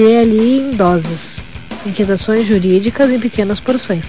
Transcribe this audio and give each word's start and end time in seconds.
DLI 0.00 0.60
em 0.60 0.76
doses. 0.76 1.36
Inquietações 1.86 2.46
jurídicas 2.46 3.10
em 3.10 3.20
pequenas 3.20 3.60
porções. 3.60 4.02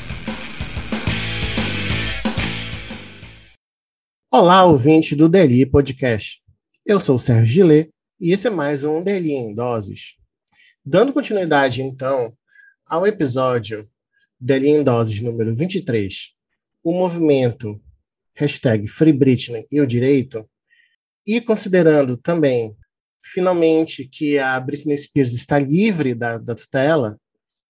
Olá, 4.31 4.63
ouvinte 4.63 5.17
do 5.17 5.27
DLI 5.27 5.65
Podcast. 5.65 6.41
Eu 6.85 6.97
sou 6.97 7.17
o 7.17 7.19
Sérgio 7.19 7.45
Gillet 7.45 7.89
e 8.21 8.31
esse 8.31 8.47
é 8.47 8.49
mais 8.49 8.85
um 8.85 9.03
DLI 9.03 9.33
em 9.33 9.53
Doses. 9.53 10.15
Dando 10.85 11.11
continuidade, 11.11 11.81
então, 11.81 12.31
ao 12.87 13.05
episódio 13.05 13.85
DLI 14.39 14.69
em 14.69 14.83
Doses 14.85 15.19
número 15.19 15.53
23, 15.53 16.31
o 16.81 16.93
movimento 16.93 17.77
hashtag 18.33 18.87
Free 18.87 19.11
Britney 19.11 19.67
e 19.69 19.81
o 19.81 19.85
direito, 19.85 20.49
e 21.27 21.41
considerando 21.41 22.15
também, 22.15 22.71
finalmente, 23.21 24.07
que 24.07 24.39
a 24.39 24.59
Britney 24.59 24.97
Spears 24.97 25.33
está 25.33 25.59
livre 25.59 26.15
da, 26.15 26.37
da 26.37 26.55
tutela, 26.55 27.17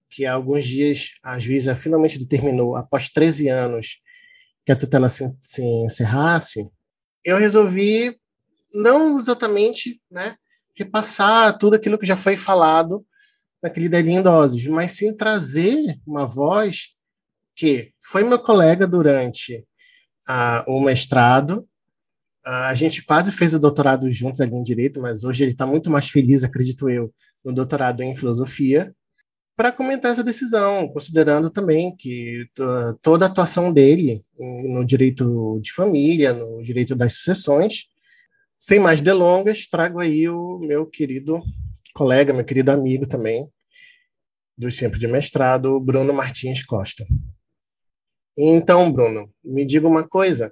que 0.10 0.26
há 0.26 0.34
alguns 0.34 0.66
dias 0.66 1.12
a 1.24 1.40
juíza 1.40 1.76
finalmente 1.76 2.20
determinou, 2.20 2.76
após 2.76 3.10
13 3.10 3.48
anos, 3.50 4.00
que 4.66 4.72
a 4.72 4.76
tutela 4.76 5.10
se, 5.10 5.36
se 5.42 5.62
encerrasse, 5.62 6.70
eu 7.24 7.38
resolvi 7.38 8.18
não 8.74 9.20
exatamente 9.20 10.02
né, 10.10 10.36
repassar 10.76 11.58
tudo 11.58 11.76
aquilo 11.76 11.98
que 11.98 12.06
já 12.06 12.16
foi 12.16 12.36
falado 12.36 13.06
naquele 13.62 13.90
Delinho 13.90 14.20
em 14.20 14.24
Doses, 14.24 14.66
mas 14.68 14.94
sim 14.94 15.16
trazer 15.16 16.00
uma 16.06 16.26
voz 16.26 16.96
que 17.56 17.94
foi 18.02 18.24
meu 18.24 18.40
colega 18.40 18.88
durante 18.88 19.58
uh, 20.28 20.64
o 20.68 20.82
mestrado. 20.82 21.68
A 22.44 22.74
gente 22.74 23.04
quase 23.04 23.32
fez 23.32 23.54
o 23.54 23.60
doutorado 23.60 24.10
juntos 24.12 24.42
ali 24.42 24.56
em 24.56 24.64
Direito, 24.64 25.00
mas 25.00 25.24
hoje 25.24 25.44
ele 25.44 25.52
está 25.52 25.66
muito 25.66 25.90
mais 25.90 26.10
feliz, 26.10 26.44
acredito 26.44 26.90
eu, 26.90 27.14
no 27.44 27.54
doutorado 27.54 28.02
em 28.02 28.16
Filosofia 28.16 28.94
para 29.62 29.72
comentar 29.72 30.12
essa 30.12 30.24
decisão, 30.24 30.88
considerando 30.88 31.48
também 31.50 31.96
que 31.96 32.48
toda 33.00 33.26
a 33.26 33.28
atuação 33.28 33.72
dele 33.72 34.26
no 34.74 34.84
direito 34.84 35.60
de 35.62 35.72
família, 35.72 36.34
no 36.34 36.64
direito 36.64 36.96
das 36.96 37.14
sucessões. 37.14 37.86
Sem 38.58 38.80
mais 38.80 39.02
delongas, 39.02 39.68
trago 39.68 40.00
aí 40.00 40.28
o 40.28 40.58
meu 40.60 40.88
querido 40.88 41.40
colega, 41.94 42.34
meu 42.34 42.44
querido 42.44 42.72
amigo 42.72 43.08
também, 43.08 43.48
do 44.58 44.68
tempo 44.76 44.98
de 44.98 45.08
mestrado, 45.08 45.80
Bruno 45.80 46.12
Martins 46.12 46.66
Costa. 46.66 47.06
Então, 48.36 48.92
Bruno, 48.92 49.32
me 49.44 49.64
diga 49.64 49.88
uma 49.88 50.08
coisa. 50.08 50.52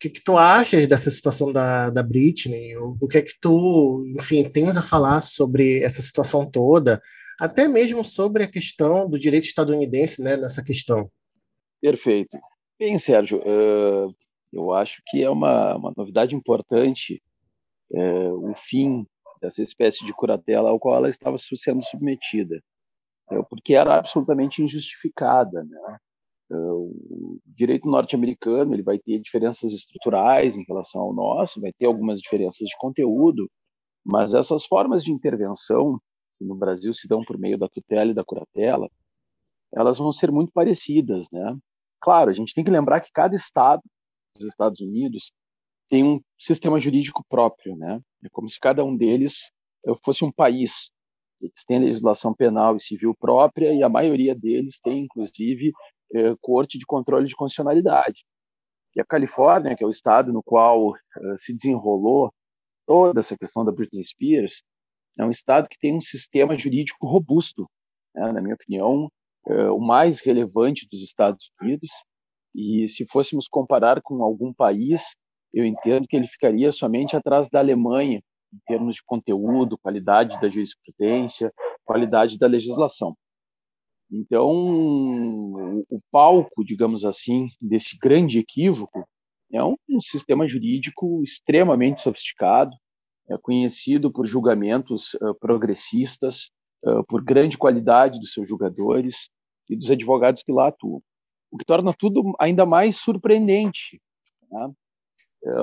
Que, 0.00 0.08
que 0.08 0.22
tu 0.22 0.38
achas 0.38 0.86
dessa 0.86 1.10
situação 1.10 1.52
da, 1.52 1.90
da 1.90 2.02
Britney? 2.02 2.76
O, 2.76 2.96
o 3.00 3.06
que 3.06 3.18
é 3.18 3.22
que 3.22 3.34
tu, 3.40 4.04
enfim, 4.16 4.48
tens 4.48 4.76
a 4.76 4.82
falar 4.82 5.20
sobre 5.20 5.82
essa 5.82 6.00
situação 6.00 6.50
toda? 6.50 7.00
até 7.40 7.66
mesmo 7.66 8.04
sobre 8.04 8.44
a 8.44 8.50
questão 8.50 9.08
do 9.08 9.18
direito 9.18 9.44
estadunidense 9.44 10.22
né, 10.22 10.36
nessa 10.36 10.62
questão. 10.62 11.10
Perfeito. 11.80 12.38
Bem, 12.78 12.98
Sérgio, 12.98 13.38
uh, 13.38 14.14
eu 14.52 14.72
acho 14.74 15.00
que 15.06 15.22
é 15.22 15.30
uma, 15.30 15.74
uma 15.76 15.92
novidade 15.96 16.36
importante 16.36 17.22
uh, 17.92 18.50
o 18.50 18.54
fim 18.54 19.06
dessa 19.40 19.62
espécie 19.62 20.04
de 20.04 20.12
curatela 20.12 20.68
ao 20.68 20.78
qual 20.78 20.96
ela 20.96 21.08
estava 21.08 21.38
sendo 21.38 21.82
submetida, 21.82 22.62
uh, 23.32 23.42
porque 23.48 23.74
era 23.74 23.96
absolutamente 23.96 24.62
injustificada. 24.62 25.64
Né? 25.64 25.98
O 26.56 27.38
direito 27.46 27.88
norte-americano 27.88 28.74
ele 28.74 28.82
vai 28.82 28.98
ter 28.98 29.20
diferenças 29.20 29.72
estruturais 29.72 30.56
em 30.56 30.64
relação 30.64 31.00
ao 31.02 31.14
nosso, 31.14 31.60
vai 31.60 31.72
ter 31.72 31.86
algumas 31.86 32.20
diferenças 32.20 32.66
de 32.66 32.76
conteúdo, 32.78 33.48
mas 34.04 34.34
essas 34.34 34.64
formas 34.64 35.04
de 35.04 35.12
intervenção 35.12 36.00
que 36.38 36.44
no 36.44 36.56
Brasil 36.56 36.92
se 36.92 37.06
dão 37.06 37.22
por 37.22 37.38
meio 37.38 37.58
da 37.58 37.68
tutela 37.68 38.10
e 38.10 38.14
da 38.14 38.24
curatela, 38.24 38.88
elas 39.72 39.98
vão 39.98 40.10
ser 40.10 40.32
muito 40.32 40.52
parecidas, 40.52 41.26
né? 41.30 41.56
Claro, 42.00 42.30
a 42.30 42.32
gente 42.32 42.54
tem 42.54 42.64
que 42.64 42.70
lembrar 42.70 43.00
que 43.00 43.12
cada 43.12 43.36
estado 43.36 43.82
dos 44.34 44.46
Estados 44.46 44.80
Unidos 44.80 45.32
tem 45.88 46.02
um 46.04 46.20
sistema 46.38 46.80
jurídico 46.80 47.24
próprio, 47.28 47.76
né? 47.76 48.00
É 48.24 48.28
como 48.30 48.48
se 48.48 48.58
cada 48.58 48.84
um 48.84 48.96
deles 48.96 49.50
eh, 49.86 49.92
fosse 50.04 50.24
um 50.24 50.32
país. 50.32 50.92
Eles 51.40 51.64
têm 51.66 51.78
legislação 51.80 52.34
penal 52.34 52.76
e 52.76 52.80
civil 52.80 53.14
própria 53.14 53.74
e 53.74 53.82
a 53.82 53.88
maioria 53.88 54.34
deles 54.34 54.80
tem, 54.80 55.04
inclusive, 55.04 55.72
eh, 56.14 56.34
corte 56.40 56.78
de 56.78 56.86
controle 56.86 57.28
de 57.28 57.36
constitucionalidade. 57.36 58.24
E 58.94 59.00
a 59.00 59.04
Califórnia, 59.04 59.76
que 59.76 59.84
é 59.84 59.86
o 59.86 59.90
estado 59.90 60.32
no 60.32 60.42
qual 60.42 60.96
eh, 60.96 61.36
se 61.38 61.54
desenrolou 61.54 62.32
toda 62.86 63.20
essa 63.20 63.36
questão 63.36 63.64
da 63.64 63.72
Britney 63.72 64.04
Spears, 64.04 64.62
é 65.18 65.24
um 65.24 65.30
estado 65.30 65.68
que 65.68 65.78
tem 65.78 65.96
um 65.96 66.00
sistema 66.00 66.56
jurídico 66.56 67.06
robusto, 67.06 67.68
né, 68.14 68.32
na 68.32 68.40
minha 68.40 68.54
opinião, 68.54 69.10
é 69.46 69.70
o 69.70 69.78
mais 69.78 70.20
relevante 70.20 70.86
dos 70.90 71.02
Estados 71.02 71.50
Unidos. 71.60 71.90
E 72.54 72.88
se 72.88 73.06
fôssemos 73.06 73.46
comparar 73.48 74.02
com 74.02 74.22
algum 74.22 74.52
país, 74.52 75.02
eu 75.52 75.64
entendo 75.64 76.06
que 76.06 76.16
ele 76.16 76.26
ficaria 76.26 76.72
somente 76.72 77.16
atrás 77.16 77.48
da 77.48 77.58
Alemanha, 77.58 78.22
em 78.52 78.58
termos 78.66 78.96
de 78.96 79.02
conteúdo, 79.04 79.78
qualidade 79.78 80.40
da 80.40 80.48
jurisprudência, 80.48 81.52
qualidade 81.84 82.38
da 82.38 82.46
legislação. 82.46 83.16
Então, 84.10 85.84
o 85.88 86.00
palco, 86.10 86.64
digamos 86.64 87.04
assim, 87.04 87.48
desse 87.60 87.96
grande 87.96 88.40
equívoco 88.40 89.06
é 89.52 89.62
um, 89.62 89.76
sistema 90.00 90.48
jurídico 90.48 91.22
extremamente 91.22 92.02
sofisticado, 92.02 92.72
é 93.28 93.38
conhecido 93.38 94.10
por 94.10 94.26
julgamentos 94.26 95.16
progressistas, 95.38 96.50
por 97.08 97.22
grande 97.22 97.56
qualidade 97.56 98.18
dos 98.18 98.32
seus 98.32 98.48
julgadores 98.48 99.30
e 99.68 99.76
dos 99.76 99.90
advogados 99.90 100.42
que 100.42 100.52
lá 100.52 100.68
atuam, 100.68 101.00
o 101.50 101.56
que 101.56 101.64
torna 101.64 101.94
tudo 101.94 102.34
ainda 102.40 102.66
mais 102.66 102.96
surpreendente. 102.96 104.00
Né? 104.50 104.72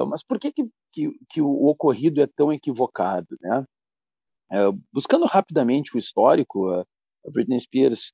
Mas 0.07 0.23
por 0.23 0.39
que, 0.39 0.53
que, 0.53 0.63
que, 0.93 1.11
que, 1.29 1.41
o 1.41 1.65
ocorrido 1.65 2.21
é 2.21 2.27
tão 2.27 2.53
equivocado? 2.53 3.37
Né? 3.41 3.65
buscando 4.93 5.25
rapidamente 5.25 5.95
o 5.95 5.99
histórico, 5.99 6.69
a 6.69 6.85
Britney 7.25 7.59
Spears 7.59 8.13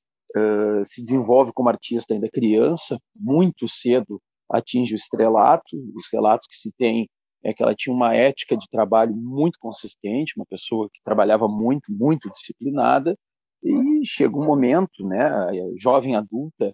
se 0.84 1.02
desenvolve 1.02 1.52
como 1.52 1.68
artista 1.68 2.14
ainda 2.14 2.28
criança, 2.30 2.98
muito 3.14 3.68
cedo 3.68 4.20
atinge 4.50 4.94
o 4.94 4.96
estrelato, 4.96 5.76
os 5.94 6.06
relatos 6.12 6.46
que 6.48 6.56
se 6.56 6.72
tem 6.76 7.08
é 7.42 7.52
que 7.52 7.62
ela 7.62 7.74
tinha 7.74 7.94
uma 7.94 8.14
ética 8.14 8.56
de 8.56 8.66
trabalho 8.70 9.14
muito 9.14 9.58
consistente, 9.58 10.34
uma 10.36 10.46
pessoa 10.46 10.88
que 10.92 11.00
trabalhava 11.04 11.46
muito, 11.46 11.92
muito 11.92 12.30
disciplinada, 12.30 13.16
e 13.62 14.06
chega 14.06 14.36
um 14.36 14.44
momento, 14.44 15.06
né, 15.06 15.30
jovem 15.78 16.16
adulta, 16.16 16.72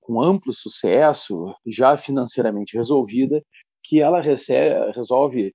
com 0.00 0.22
amplo 0.22 0.52
sucesso, 0.52 1.54
já 1.66 1.96
financeiramente 1.96 2.76
resolvida, 2.76 3.42
que 3.84 4.00
ela 4.00 4.20
recebe, 4.20 4.92
resolve 4.92 5.54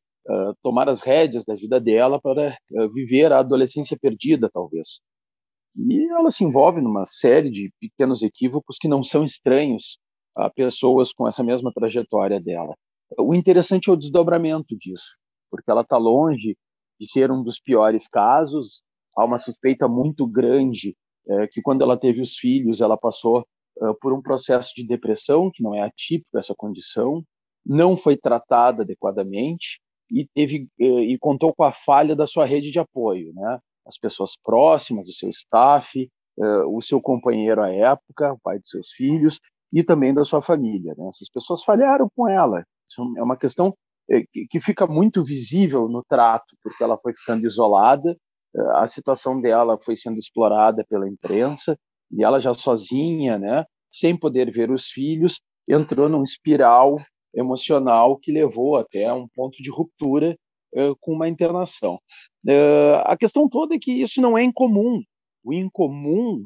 tomar 0.64 0.88
as 0.88 1.02
rédeas 1.02 1.44
da 1.46 1.56
vida 1.56 1.80
dela 1.80 2.20
para 2.20 2.58
viver 2.94 3.32
a 3.32 3.40
adolescência 3.40 3.98
perdida, 4.00 4.50
talvez. 4.52 5.00
E 5.76 6.12
ela 6.12 6.32
se 6.32 6.44
envolve 6.44 6.82
numa 6.82 7.06
série 7.06 7.50
de 7.50 7.72
pequenos 7.80 8.22
equívocos 8.22 8.78
que 8.80 8.88
não 8.88 9.04
são 9.04 9.24
estranhos 9.24 9.98
a 10.36 10.50
pessoas 10.50 11.14
com 11.14 11.28
essa 11.28 11.44
mesma 11.44 11.72
trajetória 11.74 12.40
dela. 12.40 12.76
O 13.18 13.34
interessante 13.34 13.90
é 13.90 13.94
o 13.94 13.98
desdobramento 13.98 14.78
disso, 14.78 15.18
porque 15.50 15.70
ela 15.70 15.82
está 15.82 15.98
longe 15.98 16.58
de 17.00 17.12
ser 17.12 17.32
um 17.32 17.44
dos 17.44 17.60
piores 17.60 18.08
casos. 18.08 18.82
Há 19.16 19.26
uma 19.26 19.38
suspeita 19.38 19.88
muito 19.88 20.26
grande 20.28 20.96
é, 21.28 21.48
que, 21.48 21.62
quando 21.62 21.82
ela 21.82 21.98
teve 21.98 22.22
os 22.22 22.36
filhos, 22.36 22.82
ela 22.82 22.98
passou 22.98 23.46
é, 23.82 23.94
por 24.02 24.14
um 24.14 24.22
processo 24.22 24.72
de 24.76 24.86
depressão, 24.86 25.52
que 25.54 25.64
não 25.64 25.74
é 25.76 25.82
atípico 25.82 26.38
essa 26.38 26.54
condição, 26.56 27.24
não 27.66 27.96
foi 27.96 28.18
tratada 28.18 28.84
adequadamente 28.84 29.82
e 30.10 30.28
teve 30.34 30.68
é, 30.80 30.86
e 30.86 31.18
contou 31.18 31.54
com 31.54 31.64
a 31.64 31.72
falha 31.72 32.16
da 32.16 32.26
sua 32.26 32.46
rede 32.46 32.72
de 32.72 32.80
apoio, 32.80 33.34
né? 33.34 33.60
As 33.86 33.98
pessoas 33.98 34.32
próximas, 34.44 35.08
o 35.08 35.14
seu 35.14 35.30
staff, 35.30 36.10
é, 36.40 36.46
o 36.66 36.82
seu 36.82 37.02
companheiro 37.02 37.62
à 37.62 37.70
época, 37.70 38.34
o 38.34 38.40
pai 38.40 38.60
dos 38.60 38.70
seus 38.70 38.90
filhos 38.92 39.40
e 39.74 39.84
também 39.84 40.14
da 40.14 40.24
sua 40.24 40.42
família. 40.42 40.94
Né? 40.98 41.08
Essas 41.10 41.30
pessoas 41.30 41.64
falharam 41.64 42.10
com 42.16 42.28
ela 42.28 42.64
isso 42.92 43.14
é 43.18 43.24
uma 43.24 43.38
questão 43.38 43.74
eh, 44.10 44.24
que 44.50 44.60
fica 44.60 44.86
muito 44.86 45.24
visível 45.24 45.88
no 45.88 46.04
trato, 46.04 46.56
porque 46.62 46.84
ela 46.84 46.98
foi 46.98 47.14
ficando 47.14 47.48
isolada, 47.48 48.16
eh, 48.56 48.62
a 48.76 48.86
situação 48.86 49.40
dela 49.42 49.80
foi 49.80 49.96
sendo 49.96 50.20
explorada 50.20 50.86
pela 50.90 51.08
imprensa, 51.08 51.78
e 52.12 52.24
ela 52.24 52.40
já 52.40 52.54
sozinha, 52.54 53.38
né, 53.40 53.66
sem 53.90 54.18
poder 54.18 54.52
ver 54.52 54.70
os 54.70 54.88
filhos, 54.88 55.40
entrou 55.68 56.10
num 56.10 56.24
espiral 56.24 57.00
emocional 57.34 58.18
que 58.20 58.32
levou 58.32 58.76
até 58.76 59.12
um 59.14 59.28
ponto 59.34 59.64
de 59.64 59.70
ruptura 59.70 60.36
uh, 60.76 60.96
com 61.00 61.14
uma 61.14 61.30
internação. 61.30 61.98
Uh, 62.48 63.02
a 63.06 63.16
questão 63.18 63.48
toda 63.48 63.76
é 63.76 63.80
que 63.80 63.92
isso 63.92 64.22
não 64.22 64.38
é 64.38 64.44
incomum. 64.44 65.02
O 65.44 65.54
incomum 65.54 66.44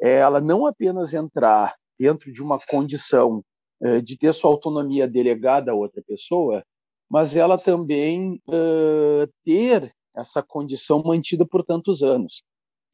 é 0.00 0.18
ela 0.18 0.40
não 0.40 0.66
apenas 0.66 1.14
entrar 1.14 1.74
dentro 1.98 2.32
de 2.32 2.42
uma 2.42 2.58
condição 2.58 3.44
eh, 3.82 4.00
de 4.02 4.16
ter 4.18 4.34
sua 4.34 4.50
autonomia 4.50 5.08
delegada 5.08 5.72
a 5.72 5.74
outra 5.74 6.02
pessoa, 6.06 6.62
mas 7.10 7.34
ela 7.34 7.56
também 7.56 8.40
uh, 8.46 9.26
ter 9.42 9.90
essa 10.14 10.42
condição 10.42 11.02
mantida 11.02 11.46
por 11.46 11.64
tantos 11.64 12.02
anos. 12.02 12.42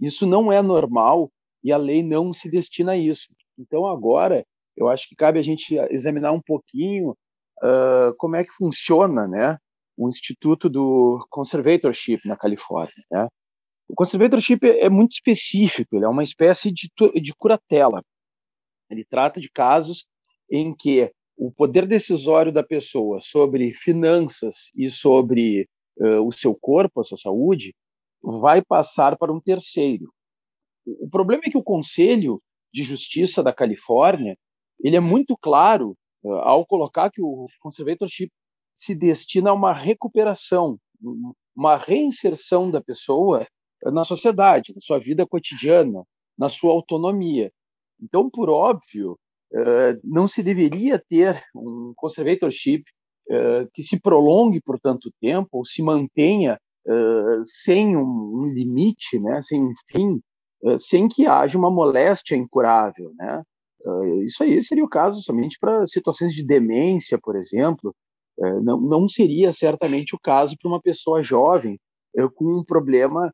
Isso 0.00 0.26
não 0.26 0.52
é 0.52 0.62
normal 0.62 1.30
e 1.62 1.72
a 1.72 1.76
lei 1.76 2.04
não 2.04 2.32
se 2.32 2.48
destina 2.48 2.92
a 2.92 2.96
isso. 2.96 3.26
Então, 3.58 3.86
agora, 3.86 4.46
eu 4.76 4.88
acho 4.88 5.08
que 5.08 5.16
cabe 5.16 5.40
a 5.40 5.42
gente 5.42 5.76
examinar 5.90 6.30
um 6.32 6.40
pouquinho 6.40 7.10
uh, 7.62 8.14
como 8.16 8.36
é 8.36 8.44
que 8.44 8.52
funciona 8.52 9.26
né, 9.26 9.58
o 9.96 10.08
Instituto 10.08 10.68
do 10.68 11.26
Conservatorship 11.30 12.20
na 12.26 12.36
Califórnia. 12.36 13.04
Né? 13.10 13.28
O 13.88 13.94
conservatorship 13.94 14.64
é 14.64 14.90
muito 14.90 15.12
específico, 15.12 15.96
ele 15.96 16.04
é 16.04 16.08
uma 16.08 16.22
espécie 16.22 16.72
de, 16.72 16.90
de 17.20 17.34
curatela. 17.34 18.02
Ele 18.90 19.04
trata 19.04 19.40
de 19.40 19.50
casos 19.50 20.06
em 20.50 20.74
que 20.74 21.10
o 21.36 21.52
poder 21.52 21.86
decisório 21.86 22.52
da 22.52 22.62
pessoa 22.62 23.20
sobre 23.20 23.74
finanças 23.74 24.70
e 24.74 24.90
sobre 24.90 25.68
uh, 25.98 26.26
o 26.26 26.32
seu 26.32 26.54
corpo, 26.54 27.00
a 27.00 27.04
sua 27.04 27.18
saúde, 27.18 27.74
vai 28.22 28.62
passar 28.62 29.16
para 29.16 29.32
um 29.32 29.40
terceiro. 29.40 30.12
O 30.84 31.08
problema 31.08 31.42
é 31.46 31.50
que 31.50 31.58
o 31.58 31.62
Conselho 31.62 32.38
de 32.72 32.82
Justiça 32.82 33.42
da 33.42 33.52
Califórnia 33.52 34.36
ele 34.82 34.96
é 34.96 35.00
muito 35.00 35.36
claro 35.36 35.96
uh, 36.24 36.32
ao 36.32 36.66
colocar 36.66 37.10
que 37.10 37.20
o 37.20 37.46
conservatorship 37.60 38.30
se 38.76 38.94
destina 38.94 39.50
a 39.50 39.54
uma 39.54 39.72
recuperação, 39.72 40.78
uma 41.56 41.76
reinserção 41.78 42.70
da 42.70 42.80
pessoa 42.80 43.46
na 43.82 44.04
sociedade, 44.04 44.74
na 44.74 44.80
sua 44.80 44.98
vida 44.98 45.26
cotidiana, 45.26 46.04
na 46.38 46.48
sua 46.48 46.72
autonomia. 46.72 47.50
Então, 48.00 48.28
por 48.28 48.50
óbvio, 48.50 49.18
uh, 49.52 49.98
não 50.04 50.28
se 50.28 50.42
deveria 50.42 51.02
ter 51.08 51.42
um 51.54 51.92
conservatorship 51.96 52.84
uh, 53.30 53.68
que 53.72 53.82
se 53.82 53.98
prolongue 53.98 54.60
por 54.60 54.78
tanto 54.78 55.10
tempo 55.20 55.48
ou 55.52 55.64
se 55.64 55.82
mantenha 55.82 56.58
uh, 56.86 57.42
sem 57.44 57.96
um, 57.96 58.44
limite, 58.52 59.18
né, 59.18 59.40
sem 59.42 59.62
um 59.62 59.72
fim, 59.90 60.20
sem 60.78 61.06
que 61.06 61.26
haja 61.26 61.56
uma 61.56 61.70
moléstia 61.70 62.34
incurável, 62.34 63.12
né? 63.16 63.42
isso 64.24 64.42
aí 64.42 64.60
seria 64.62 64.82
o 64.82 64.88
caso 64.88 65.22
somente 65.22 65.58
para 65.60 65.86
situações 65.86 66.34
de 66.34 66.42
demência, 66.44 67.18
por 67.22 67.36
exemplo. 67.36 67.94
Não, 68.62 68.80
não 68.80 69.08
seria 69.08 69.52
certamente 69.52 70.14
o 70.14 70.18
caso 70.18 70.56
para 70.60 70.68
uma 70.68 70.80
pessoa 70.80 71.22
jovem 71.22 71.78
com 72.34 72.60
um 72.60 72.64
problema 72.64 73.32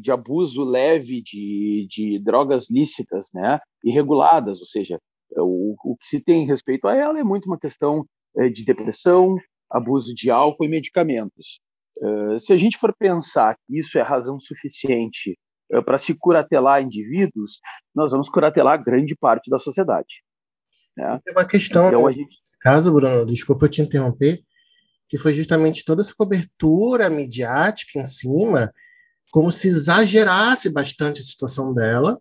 de 0.00 0.10
abuso 0.10 0.64
leve 0.64 1.22
de, 1.22 1.86
de 1.88 2.18
drogas 2.18 2.68
lícitas, 2.68 3.28
né, 3.32 3.60
irreguladas, 3.84 4.60
ou 4.60 4.66
seja, 4.66 4.98
o, 5.36 5.74
o 5.84 5.96
que 5.96 6.06
se 6.06 6.20
tem 6.20 6.46
respeito 6.46 6.88
a 6.88 6.94
ela 6.96 7.18
é 7.18 7.24
muito 7.24 7.46
uma 7.46 7.58
questão 7.58 8.04
de 8.52 8.64
depressão, 8.64 9.36
abuso 9.70 10.12
de 10.14 10.30
álcool 10.30 10.64
e 10.64 10.68
medicamentos. 10.68 11.60
Se 12.40 12.52
a 12.52 12.56
gente 12.56 12.78
for 12.78 12.94
pensar 12.98 13.56
que 13.56 13.78
isso 13.78 13.98
é 13.98 14.02
razão 14.02 14.38
suficiente 14.40 15.38
para 15.84 15.98
se 15.98 16.14
curatelar 16.14 16.82
indivíduos, 16.82 17.60
nós 17.94 18.10
vamos 18.10 18.28
curatelar 18.28 18.82
grande 18.82 19.14
parte 19.14 19.50
da 19.50 19.58
sociedade. 19.58 20.22
Né? 20.96 21.20
Tem 21.24 21.34
uma 21.34 21.44
questão, 21.44 21.88
então, 21.88 22.06
a 22.06 22.12
gente... 22.12 22.36
caso, 22.60 22.92
Bruno, 22.92 23.26
desculpa 23.26 23.66
eu 23.66 23.70
te 23.70 23.82
interromper, 23.82 24.42
que 25.08 25.18
foi 25.18 25.32
justamente 25.32 25.84
toda 25.84 26.02
essa 26.02 26.14
cobertura 26.14 27.10
midiática 27.10 27.98
em 27.98 28.06
cima 28.06 28.72
como 29.30 29.50
se 29.50 29.68
exagerasse 29.68 30.70
bastante 30.70 31.20
a 31.20 31.24
situação 31.24 31.72
dela, 31.72 32.20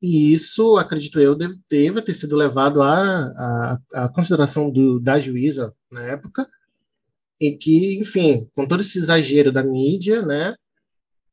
e 0.00 0.32
isso, 0.32 0.76
acredito 0.76 1.18
eu, 1.18 1.34
deve, 1.34 1.58
deve 1.68 2.02
ter 2.02 2.14
sido 2.14 2.36
levado 2.36 2.80
à, 2.80 2.92
à, 2.92 3.78
à 3.94 4.08
consideração 4.08 4.70
do, 4.70 5.00
da 5.00 5.18
juíza 5.18 5.74
na 5.90 6.02
época, 6.02 6.48
e 7.40 7.52
que, 7.52 7.98
enfim, 7.98 8.48
com 8.54 8.66
todo 8.66 8.80
esse 8.80 8.98
exagero 8.98 9.50
da 9.50 9.62
mídia, 9.62 10.22
né, 10.22 10.54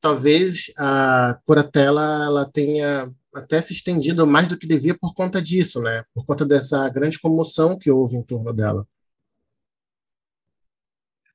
talvez 0.01 0.71
a 0.77 1.39
curatela 1.45 2.25
ela 2.25 2.45
tenha 2.45 3.11
até 3.35 3.61
se 3.61 3.73
estendido 3.73 4.25
mais 4.25 4.47
do 4.47 4.57
que 4.57 4.65
devia 4.65 4.97
por 4.97 5.13
conta 5.13 5.41
disso, 5.41 5.81
né, 5.81 6.03
por 6.13 6.25
conta 6.25 6.45
dessa 6.45 6.87
grande 6.89 7.19
comoção 7.19 7.77
que 7.77 7.91
houve 7.91 8.15
em 8.15 8.23
torno 8.23 8.53
dela. 8.53 8.87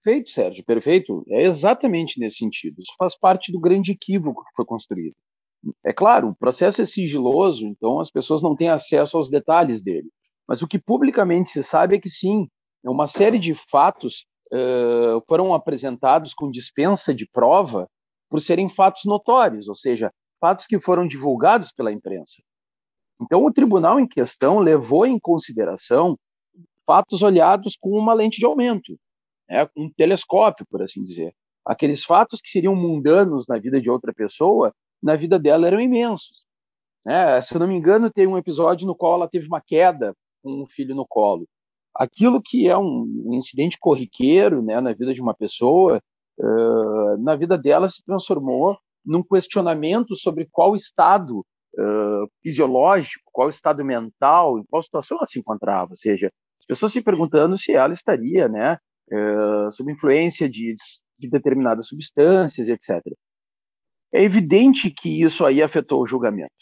Perfeito, 0.02 0.31
Sérgio, 0.31 0.64
perfeito. 0.64 1.25
É 1.29 1.43
exatamente 1.43 2.19
nesse 2.19 2.38
sentido. 2.38 2.81
Isso 2.81 2.94
faz 2.99 3.14
parte 3.14 3.52
do 3.52 3.61
grande 3.61 3.93
equívoco 3.93 4.43
que 4.44 4.55
foi 4.56 4.64
construído. 4.64 5.14
É 5.85 5.93
claro, 5.93 6.29
o 6.29 6.35
processo 6.35 6.81
é 6.81 6.87
sigiloso, 6.87 7.67
então 7.67 8.00
as 8.00 8.11
pessoas 8.11 8.43
não 8.43 8.56
têm 8.56 8.70
acesso 8.70 9.19
aos 9.19 9.29
detalhes 9.29 9.82
dele. 9.82 10.08
Mas 10.49 10.62
o 10.62 10.67
que 10.67 10.79
publicamente 10.79 11.50
se 11.50 11.62
sabe 11.62 11.97
é 11.97 12.00
que 12.00 12.08
sim, 12.08 12.49
uma 12.82 13.06
série 13.06 13.38
de 13.38 13.55
fatos 13.55 14.25
uh, 14.50 15.23
foram 15.29 15.52
apresentados 15.52 16.32
com 16.32 16.50
dispensa 16.50 17.14
de 17.14 17.29
prova 17.29 17.87
por 18.31 18.41
serem 18.41 18.70
fatos 18.70 19.05
notórios, 19.05 19.69
ou 19.69 19.75
seja, 19.75 20.11
fatos 20.40 20.66
que 20.66 20.81
foram 20.81 21.06
divulgados 21.06 21.72
pela 21.72 21.92
imprensa. 21.92 22.42
Então, 23.20 23.44
o 23.44 23.52
tribunal 23.52 24.00
em 24.00 24.06
questão 24.06 24.58
levou 24.58 25.06
em 25.06 25.19
consideração 25.19 26.19
fatos 26.87 27.22
olhados 27.22 27.76
com 27.78 27.90
uma 27.90 28.14
lente 28.14 28.38
de 28.38 28.46
aumento 28.46 28.98
né, 29.50 29.69
um 29.76 29.90
telescópio, 29.90 30.64
por 30.70 30.81
assim 30.81 31.02
dizer. 31.02 31.34
Aqueles 31.66 32.04
fatos 32.04 32.40
que 32.40 32.48
seriam 32.48 32.75
mundanos 32.75 33.46
na 33.48 33.58
vida 33.58 33.81
de 33.81 33.90
outra 33.90 34.14
pessoa, 34.14 34.72
na 35.02 35.16
vida 35.16 35.38
dela 35.38 35.66
eram 35.66 35.81
imensos. 35.81 36.46
Né? 37.04 37.40
Se 37.40 37.54
eu 37.54 37.58
não 37.58 37.66
me 37.66 37.76
engano, 37.76 38.10
tem 38.10 38.26
um 38.26 38.38
episódio 38.38 38.87
no 38.87 38.94
qual 38.94 39.14
ela 39.14 39.28
teve 39.28 39.46
uma 39.46 39.60
queda 39.60 40.14
com 40.42 40.62
um 40.62 40.66
filho 40.66 40.94
no 40.94 41.06
colo. 41.06 41.46
Aquilo 41.94 42.40
que 42.40 42.69
é 42.69 42.78
um, 42.78 43.34
incidente 43.34 43.76
corriqueiro 43.78 44.62
né, 44.62 44.81
na 44.81 44.92
vida 44.92 45.12
de 45.12 45.20
uma 45.20 45.34
pessoa, 45.34 46.00
uh, 46.38 47.16
na 47.19 47.34
vida 47.34 47.58
dela 47.58 47.88
se 47.88 48.02
transformou 48.04 48.78
num 49.10 49.24
questionamento 49.24 50.14
sobre 50.14 50.46
qual 50.50 50.76
estado 50.76 51.40
uh, 51.40 52.30
fisiológico, 52.40 53.28
qual 53.32 53.50
estado 53.50 53.84
mental, 53.84 54.58
em 54.58 54.64
qual 54.70 54.82
situação 54.82 55.16
ela 55.18 55.26
se 55.26 55.40
encontrava. 55.40 55.90
Ou 55.90 55.96
seja, 55.96 56.30
as 56.60 56.66
pessoas 56.66 56.92
se 56.92 57.02
perguntando 57.02 57.58
se 57.58 57.72
ela 57.72 57.92
estaria 57.92 58.48
né, 58.48 58.74
uh, 59.12 59.70
sob 59.72 59.90
influência 59.90 60.48
de, 60.48 60.76
de 61.18 61.28
determinadas 61.28 61.88
substâncias, 61.88 62.68
etc. 62.68 63.00
É 64.12 64.22
evidente 64.22 64.90
que 64.90 65.22
isso 65.22 65.44
aí 65.44 65.60
afetou 65.60 66.02
o 66.02 66.06
julgamento, 66.06 66.52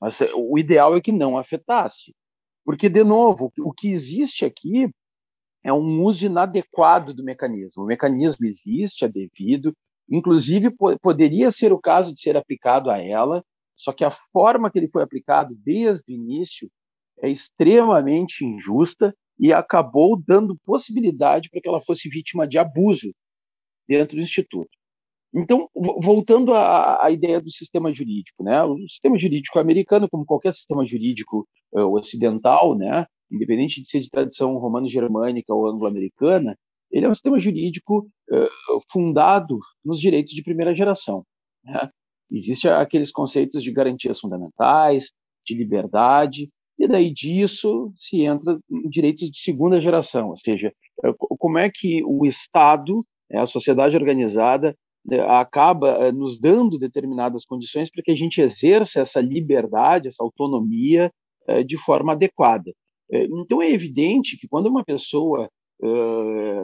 mas 0.00 0.20
eh, 0.20 0.30
o 0.34 0.58
ideal 0.58 0.96
é 0.96 1.00
que 1.00 1.12
não 1.12 1.36
afetasse, 1.36 2.14
porque, 2.64 2.88
de 2.88 3.04
novo, 3.04 3.52
o 3.58 3.72
que 3.72 3.88
existe 3.90 4.44
aqui 4.44 4.90
é 5.64 5.72
um 5.72 6.02
uso 6.02 6.24
inadequado 6.26 7.12
do 7.12 7.22
mecanismo. 7.22 7.82
O 7.82 7.86
mecanismo 7.86 8.46
existe, 8.46 9.04
é 9.04 9.08
devido, 9.08 9.74
inclusive 10.08 10.70
poderia 11.00 11.50
ser 11.50 11.72
o 11.72 11.80
caso 11.80 12.14
de 12.14 12.20
ser 12.20 12.36
aplicado 12.36 12.90
a 12.90 12.98
ela, 12.98 13.44
só 13.74 13.92
que 13.92 14.04
a 14.04 14.10
forma 14.32 14.70
que 14.70 14.78
ele 14.78 14.88
foi 14.88 15.02
aplicado 15.02 15.54
desde 15.64 16.12
o 16.12 16.14
início 16.14 16.70
é 17.20 17.28
extremamente 17.28 18.44
injusta 18.44 19.14
e 19.38 19.52
acabou 19.52 20.20
dando 20.26 20.56
possibilidade 20.64 21.48
para 21.50 21.60
que 21.60 21.68
ela 21.68 21.80
fosse 21.80 22.08
vítima 22.08 22.46
de 22.46 22.58
abuso 22.58 23.12
dentro 23.88 24.16
do 24.16 24.22
instituto. 24.22 24.70
Então, 25.34 25.68
voltando 25.74 26.52
à, 26.52 27.06
à, 27.06 27.10
ideia 27.10 27.40
do 27.40 27.50
sistema 27.50 27.92
jurídico, 27.92 28.44
né? 28.44 28.62
O 28.62 28.76
sistema 28.86 29.18
jurídico 29.18 29.58
americano, 29.58 30.08
como 30.08 30.26
qualquer 30.26 30.52
sistema 30.52 30.86
jurídico 30.86 31.48
uh, 31.72 31.94
ocidental, 31.94 32.76
né? 32.76 33.06
Independente 33.30 33.80
de 33.80 33.88
ser 33.88 34.00
de 34.00 34.10
tradição 34.10 34.58
romano-germânica 34.58 35.54
ou 35.54 35.66
anglo-americana, 35.66 36.54
ele 36.92 37.06
é 37.06 37.08
um 37.08 37.14
sistema 37.14 37.40
jurídico 37.40 38.06
uh, 38.30 38.80
fundado 38.92 39.58
nos 39.84 39.98
direitos 39.98 40.34
de 40.34 40.42
primeira 40.42 40.74
geração. 40.74 41.24
Né? 41.64 41.90
Existem 42.30 42.70
aqueles 42.70 43.10
conceitos 43.10 43.62
de 43.62 43.72
garantias 43.72 44.20
fundamentais, 44.20 45.10
de 45.46 45.54
liberdade, 45.54 46.50
e 46.78 46.86
daí 46.86 47.12
disso 47.12 47.92
se 47.96 48.22
entra 48.22 48.58
em 48.70 48.88
direitos 48.88 49.30
de 49.30 49.38
segunda 49.38 49.80
geração, 49.80 50.30
ou 50.30 50.36
seja, 50.36 50.72
é, 51.04 51.12
como 51.18 51.58
é 51.58 51.70
que 51.72 52.02
o 52.04 52.26
Estado, 52.26 53.04
né, 53.30 53.40
a 53.40 53.46
sociedade 53.46 53.96
organizada, 53.96 54.74
né, 55.04 55.20
acaba 55.20 55.90
é, 56.06 56.12
nos 56.12 56.40
dando 56.40 56.78
determinadas 56.78 57.44
condições 57.44 57.90
para 57.90 58.02
que 58.02 58.10
a 58.10 58.16
gente 58.16 58.40
exerça 58.40 59.00
essa 59.00 59.20
liberdade, 59.20 60.08
essa 60.08 60.22
autonomia 60.22 61.10
de 61.66 61.76
forma 61.76 62.12
adequada. 62.12 62.72
Então 63.10 63.60
é 63.60 63.68
evidente 63.68 64.38
que 64.38 64.46
quando 64.46 64.68
uma 64.68 64.84
pessoa 64.84 65.50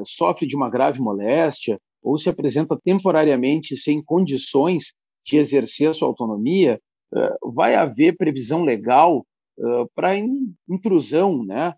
sofre 0.05 0.47
de 0.47 0.57
uma 0.57 0.71
grave 0.71 1.01
moléstia 1.01 1.79
ou 2.03 2.19
se 2.19 2.29
apresenta 2.29 2.79
temporariamente 2.83 3.77
sem 3.77 4.03
condições 4.03 4.95
de 5.27 5.37
exercer 5.37 5.95
sua 5.95 6.09
autonomia, 6.09 6.81
vai 7.43 7.75
haver 7.75 8.17
previsão 8.17 8.63
legal 8.65 9.27
para 9.95 10.17
intrusão, 10.69 11.45
né, 11.45 11.75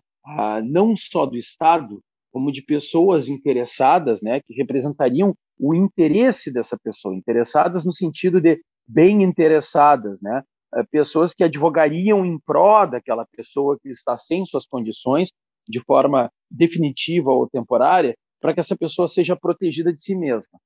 não 0.63 0.95
só 0.95 1.25
do 1.25 1.35
Estado, 1.35 1.99
como 2.31 2.51
de 2.51 2.61
pessoas 2.61 3.27
interessadas, 3.27 4.21
né, 4.21 4.39
que 4.41 4.53
representariam 4.53 5.35
o 5.59 5.73
interesse 5.73 6.51
dessa 6.51 6.77
pessoa, 6.81 7.15
interessadas 7.15 7.83
no 7.83 7.91
sentido 7.91 8.39
de 8.39 8.61
bem 8.87 9.23
interessadas, 9.23 10.21
né, 10.21 10.43
pessoas 10.91 11.33
que 11.33 11.43
advogariam 11.43 12.25
em 12.25 12.39
pró 12.39 12.85
daquela 12.85 13.25
pessoa 13.35 13.77
que 13.81 13.89
está 13.89 14.17
sem 14.17 14.45
suas 14.45 14.65
condições, 14.65 15.29
de 15.67 15.79
forma 15.81 16.31
definitiva 16.49 17.31
ou 17.31 17.49
temporária, 17.49 18.15
para 18.39 18.53
que 18.53 18.59
essa 18.59 18.75
pessoa 18.75 19.07
seja 19.07 19.35
protegida 19.35 19.93
de 19.93 20.01
si 20.03 20.15
mesma. 20.15 20.59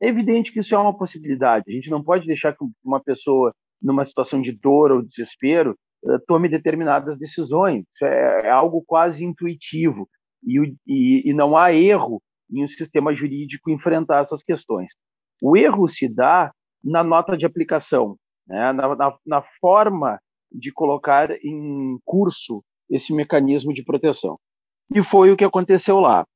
É 0.00 0.08
evidente 0.08 0.52
que 0.52 0.60
isso 0.60 0.74
é 0.74 0.78
uma 0.78 0.96
possibilidade. 0.96 1.64
A 1.68 1.72
gente 1.72 1.90
não 1.90 2.02
pode 2.02 2.26
deixar 2.26 2.52
que 2.52 2.64
uma 2.84 3.00
pessoa, 3.00 3.54
numa 3.80 4.04
situação 4.04 4.42
de 4.42 4.52
dor 4.52 4.92
ou 4.92 5.02
desespero, 5.02 5.76
eh, 6.06 6.18
tome 6.26 6.48
determinadas 6.48 7.18
decisões. 7.18 7.84
Isso 7.94 8.04
é, 8.04 8.46
é 8.46 8.50
algo 8.50 8.82
quase 8.86 9.24
intuitivo. 9.24 10.08
E, 10.46 10.58
e, 10.86 11.30
e 11.30 11.32
não 11.32 11.56
há 11.56 11.72
erro 11.72 12.20
em 12.50 12.62
um 12.62 12.68
sistema 12.68 13.14
jurídico 13.14 13.70
enfrentar 13.70 14.20
essas 14.20 14.42
questões. 14.42 14.92
O 15.42 15.56
erro 15.56 15.88
se 15.88 16.08
dá 16.08 16.52
na 16.82 17.02
nota 17.02 17.36
de 17.36 17.46
aplicação, 17.46 18.16
né? 18.46 18.72
na, 18.72 18.94
na, 18.94 19.16
na 19.24 19.42
forma 19.58 20.20
de 20.52 20.70
colocar 20.70 21.30
em 21.42 21.98
curso 22.04 22.62
esse 22.94 23.12
mecanismo 23.12 23.72
de 23.74 23.84
proteção. 23.84 24.38
E 24.94 25.02
foi 25.02 25.32
o 25.32 25.36
que 25.36 25.44
aconteceu 25.44 25.98
lá. 25.98 26.26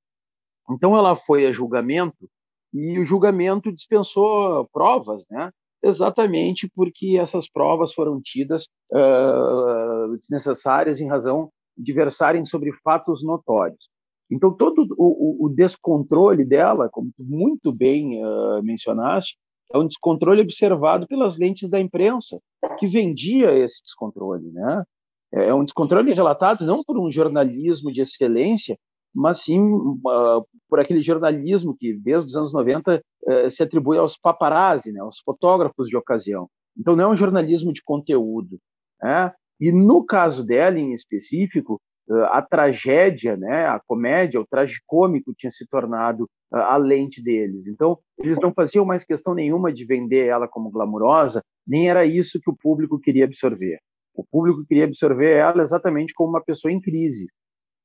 Então 0.71 0.97
ela 0.97 1.15
foi 1.15 1.47
a 1.47 1.53
julgamento 1.53 2.29
e 2.75 2.99
o 2.99 3.05
julgamento 3.05 3.73
dispensou 3.73 4.69
provas, 4.73 5.25
né? 5.31 5.51
Exatamente 5.83 6.69
porque 6.75 7.17
essas 7.19 7.49
provas 7.49 7.93
foram 7.95 8.21
tidas 8.21 8.65
uh, 8.93 10.17
desnecessárias 10.17 11.01
em 11.01 11.09
razão 11.09 11.51
de 11.77 11.93
versarem 11.93 12.45
sobre 12.45 12.73
fatos 12.83 13.23
notórios. 13.23 13.89
Então 14.31 14.53
todo 14.53 14.87
o, 14.99 15.47
o 15.47 15.49
descontrole 15.49 16.45
dela, 16.45 16.89
como 16.91 17.11
tu 17.17 17.25
muito 17.25 17.73
bem 17.73 18.23
uh, 18.23 18.63
mencionaste, 18.63 19.39
é 19.73 19.79
um 19.79 19.87
descontrole 19.87 20.43
observado 20.43 21.07
pelas 21.07 21.39
lentes 21.39 21.71
da 21.71 21.79
imprensa 21.79 22.41
que 22.79 22.89
vendia 22.89 23.53
esse 23.53 23.83
descontrole, 23.83 24.51
né? 24.51 24.83
É 25.33 25.53
um 25.53 25.65
descontrole 25.65 26.15
relatado 26.15 26.65
não 26.65 26.83
por 26.83 26.99
um 26.99 27.11
jornalismo 27.11 27.93
de 27.93 28.01
excelência, 28.01 28.79
mas 29.15 29.43
sim 29.43 29.61
uh, 29.61 30.47
por 30.69 30.81
aquele 30.81 31.03
jornalismo 31.03 31.77
que, 31.77 31.93
desde 31.93 32.31
os 32.31 32.37
anos 32.37 32.53
90, 32.53 32.97
uh, 32.97 33.31
eh, 33.31 33.51
se 33.51 33.63
atribui 33.63 33.99
aos 33.99 34.17
paparazzi, 34.17 34.93
né, 34.93 35.01
aos 35.01 35.19
fotógrafos 35.21 35.89
de 35.89 35.97
ocasião. 35.97 36.49
Então, 36.79 36.95
não 36.95 37.05
é 37.05 37.09
um 37.09 37.17
jornalismo 37.17 37.73
de 37.73 37.83
conteúdo. 37.83 38.59
Né? 39.03 39.33
E 39.61 39.73
no 39.73 40.05
caso 40.05 40.45
dela, 40.45 40.79
em 40.79 40.93
específico, 40.93 41.81
uh, 42.09 42.25
a 42.27 42.43
tragédia, 42.43 43.37
né, 43.37 43.67
a 43.67 43.81
comédia, 43.87 44.41
o 44.41 44.47
tragicômico 44.47 45.35
tinha 45.37 45.51
se 45.51 45.67
tornado 45.67 46.29
a 46.51 46.77
lente 46.77 47.23
deles. 47.23 47.67
Então, 47.67 47.99
eles 48.19 48.41
não 48.41 48.53
faziam 48.55 48.85
mais 48.85 49.05
questão 49.05 49.35
nenhuma 49.35 49.73
de 49.73 49.85
vender 49.85 50.29
ela 50.29 50.49
como 50.49 50.71
glamurosa, 50.71 51.43
nem 51.67 51.91
era 51.91 52.07
isso 52.07 52.41
que 52.41 52.49
o 52.49 52.57
público 52.57 52.99
queria 52.99 53.27
absorver. 53.27 53.79
O 54.19 54.25
público 54.25 54.65
queria 54.67 54.85
absorver 54.85 55.37
ela 55.37 55.63
exatamente 55.63 56.13
como 56.13 56.31
uma 56.31 56.43
pessoa 56.43 56.73
em 56.73 56.81
crise, 56.81 57.29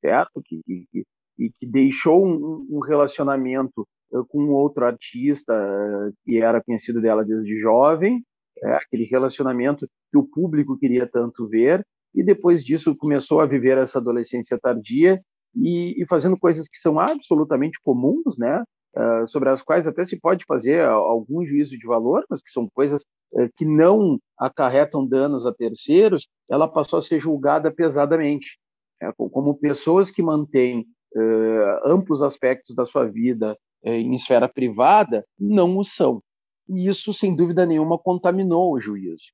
certo? 0.00 0.42
Que, 0.44 0.60
que, 0.66 1.04
e 1.38 1.50
que 1.50 1.64
deixou 1.64 2.26
um, 2.26 2.66
um 2.68 2.80
relacionamento 2.80 3.86
eh, 4.12 4.18
com 4.28 4.48
outro 4.50 4.84
artista 4.84 5.54
eh, 5.54 6.12
que 6.24 6.40
era 6.40 6.60
conhecido 6.60 7.00
dela 7.00 7.24
desde 7.24 7.60
jovem, 7.60 8.20
é, 8.62 8.72
aquele 8.74 9.04
relacionamento 9.04 9.86
que 10.10 10.18
o 10.18 10.26
público 10.26 10.76
queria 10.76 11.08
tanto 11.08 11.46
ver, 11.48 11.86
e 12.12 12.24
depois 12.24 12.64
disso 12.64 12.96
começou 12.96 13.40
a 13.40 13.46
viver 13.46 13.78
essa 13.78 13.98
adolescência 13.98 14.58
tardia 14.58 15.20
e, 15.54 16.02
e 16.02 16.06
fazendo 16.06 16.36
coisas 16.36 16.68
que 16.68 16.78
são 16.78 16.98
absolutamente 16.98 17.78
comuns, 17.82 18.36
né? 18.36 18.62
Sobre 19.26 19.48
as 19.48 19.62
quais 19.62 19.88
até 19.88 20.04
se 20.04 20.18
pode 20.18 20.44
fazer 20.44 20.84
algum 20.84 21.44
juízo 21.44 21.76
de 21.76 21.86
valor, 21.86 22.24
mas 22.30 22.40
que 22.40 22.50
são 22.50 22.68
coisas 22.72 23.04
que 23.56 23.64
não 23.64 24.20
acarretam 24.38 25.04
danos 25.06 25.46
a 25.46 25.52
terceiros, 25.52 26.28
ela 26.48 26.68
passou 26.68 26.98
a 26.98 27.02
ser 27.02 27.18
julgada 27.18 27.72
pesadamente. 27.72 28.58
É, 29.02 29.10
como 29.12 29.58
pessoas 29.58 30.10
que 30.10 30.22
mantêm 30.22 30.86
amplos 31.84 32.22
aspectos 32.22 32.74
da 32.76 32.86
sua 32.86 33.04
vida 33.06 33.56
em 33.84 34.14
esfera 34.14 34.48
privada 34.48 35.24
não 35.38 35.76
o 35.76 35.84
são. 35.84 36.22
E 36.68 36.88
isso, 36.88 37.12
sem 37.12 37.34
dúvida 37.34 37.66
nenhuma, 37.66 37.98
contaminou 37.98 38.72
o 38.72 38.80
juízo. 38.80 39.32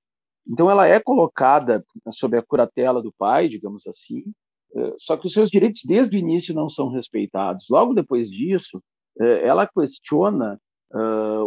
Então, 0.48 0.70
ela 0.70 0.86
é 0.86 0.98
colocada 0.98 1.84
sob 2.08 2.36
a 2.36 2.42
curatela 2.42 3.02
do 3.02 3.12
pai, 3.16 3.48
digamos 3.48 3.86
assim, 3.86 4.24
só 4.98 5.16
que 5.16 5.26
os 5.26 5.32
seus 5.32 5.50
direitos 5.50 5.82
desde 5.84 6.16
o 6.16 6.18
início 6.18 6.54
não 6.54 6.68
são 6.68 6.88
respeitados. 6.88 7.66
Logo 7.68 7.92
depois 7.92 8.30
disso, 8.30 8.82
ela 9.18 9.66
questiona 9.66 10.58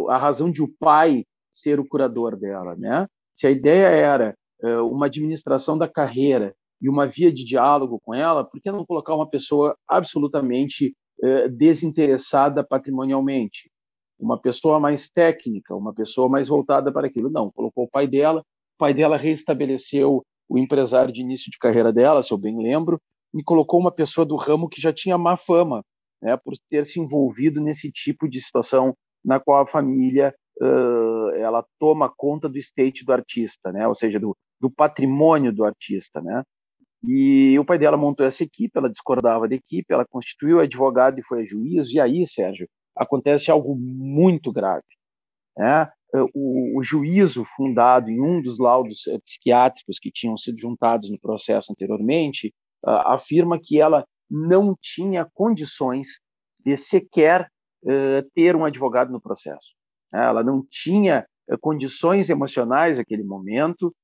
a 0.08 0.18
razão 0.18 0.50
de 0.50 0.62
o 0.62 0.72
pai 0.78 1.24
ser 1.52 1.78
o 1.78 1.86
curador 1.86 2.36
dela, 2.36 2.74
né? 2.76 3.06
Se 3.34 3.46
a 3.46 3.50
ideia 3.50 3.86
era 3.86 4.34
uma 4.82 5.06
administração 5.06 5.76
da 5.76 5.88
carreira 5.88 6.54
e 6.80 6.88
uma 6.88 7.06
via 7.06 7.32
de 7.32 7.44
diálogo 7.44 8.00
com 8.02 8.12
ela, 8.14 8.44
por 8.44 8.60
que 8.60 8.70
não 8.70 8.84
colocar 8.84 9.14
uma 9.14 9.28
pessoa 9.28 9.76
absolutamente 9.88 10.94
eh, 11.22 11.48
desinteressada 11.48 12.62
patrimonialmente? 12.62 13.70
Uma 14.18 14.38
pessoa 14.38 14.78
mais 14.78 15.08
técnica, 15.08 15.74
uma 15.74 15.94
pessoa 15.94 16.28
mais 16.28 16.48
voltada 16.48 16.92
para 16.92 17.06
aquilo. 17.06 17.30
Não, 17.30 17.50
colocou 17.50 17.84
o 17.84 17.90
pai 17.90 18.06
dela, 18.06 18.40
o 18.40 18.78
pai 18.78 18.92
dela 18.92 19.16
reestabeleceu 19.16 20.22
o 20.48 20.58
empresário 20.58 21.12
de 21.12 21.20
início 21.20 21.50
de 21.50 21.58
carreira 21.58 21.92
dela, 21.92 22.22
se 22.22 22.32
eu 22.32 22.38
bem 22.38 22.62
lembro, 22.62 23.00
e 23.34 23.42
colocou 23.42 23.80
uma 23.80 23.90
pessoa 23.90 24.26
do 24.26 24.36
ramo 24.36 24.68
que 24.68 24.80
já 24.80 24.92
tinha 24.92 25.16
má 25.16 25.36
fama, 25.36 25.82
né, 26.24 26.38
por 26.38 26.54
ter 26.70 26.86
se 26.86 26.98
envolvido 26.98 27.60
nesse 27.60 27.92
tipo 27.92 28.26
de 28.26 28.40
situação 28.40 28.96
na 29.22 29.38
qual 29.38 29.62
a 29.62 29.66
família 29.66 30.34
uh, 30.60 31.28
ela 31.36 31.62
toma 31.78 32.10
conta 32.16 32.48
do 32.48 32.56
estate 32.56 33.04
do 33.04 33.12
artista, 33.12 33.70
né, 33.70 33.86
ou 33.86 33.94
seja, 33.94 34.18
do, 34.18 34.34
do 34.58 34.70
patrimônio 34.70 35.52
do 35.52 35.64
artista, 35.64 36.22
né. 36.22 36.42
E 37.06 37.58
o 37.58 37.64
pai 37.66 37.78
dela 37.78 37.98
montou 37.98 38.24
essa 38.24 38.42
equipe, 38.42 38.78
ela 38.78 38.88
discordava 38.88 39.46
da 39.46 39.54
equipe, 39.54 39.92
ela 39.92 40.06
constituiu 40.06 40.58
advogado 40.58 41.18
e 41.18 41.22
foi 41.22 41.42
a 41.42 41.44
juiz. 41.44 41.90
E 41.90 42.00
aí, 42.00 42.26
Sérgio, 42.26 42.66
acontece 42.96 43.50
algo 43.50 43.76
muito 43.76 44.50
grave. 44.50 44.86
Né? 45.54 45.86
O, 46.32 46.78
o, 46.78 46.82
juízo 46.82 47.44
fundado 47.56 48.08
em 48.08 48.18
um 48.18 48.40
dos 48.40 48.58
laudos 48.58 49.06
eh, 49.06 49.18
psiquiátricos 49.18 49.98
que 49.98 50.10
tinham 50.10 50.34
sido 50.38 50.58
juntados 50.58 51.10
no 51.10 51.20
processo 51.20 51.70
anteriormente 51.72 52.54
afirma 52.82 53.58
que 53.62 53.80
ela 53.80 54.06
não 54.34 54.76
tinha 54.80 55.28
condições 55.32 56.20
de 56.64 56.76
sequer 56.76 57.48
uh, 57.84 58.30
ter 58.34 58.56
um 58.56 58.64
advogado 58.64 59.12
no 59.12 59.20
processo. 59.20 59.74
Ela 60.12 60.42
não 60.42 60.64
tinha 60.68 61.26
uh, 61.48 61.58
condições 61.58 62.28
emocionais 62.28 62.98
naquele 62.98 63.22
momento 63.22 63.94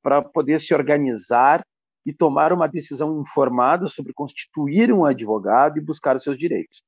para 0.00 0.22
poder 0.22 0.58
se 0.58 0.72
organizar 0.72 1.62
e 2.06 2.10
tomar 2.10 2.50
uma 2.50 2.66
decisão 2.66 3.20
informada 3.20 3.88
sobre 3.88 4.14
constituir 4.14 4.90
um 4.90 5.04
advogado 5.04 5.76
e 5.76 5.82
buscar 5.82 6.16
os 6.16 6.22
seus 6.22 6.38
direitos. 6.38 6.82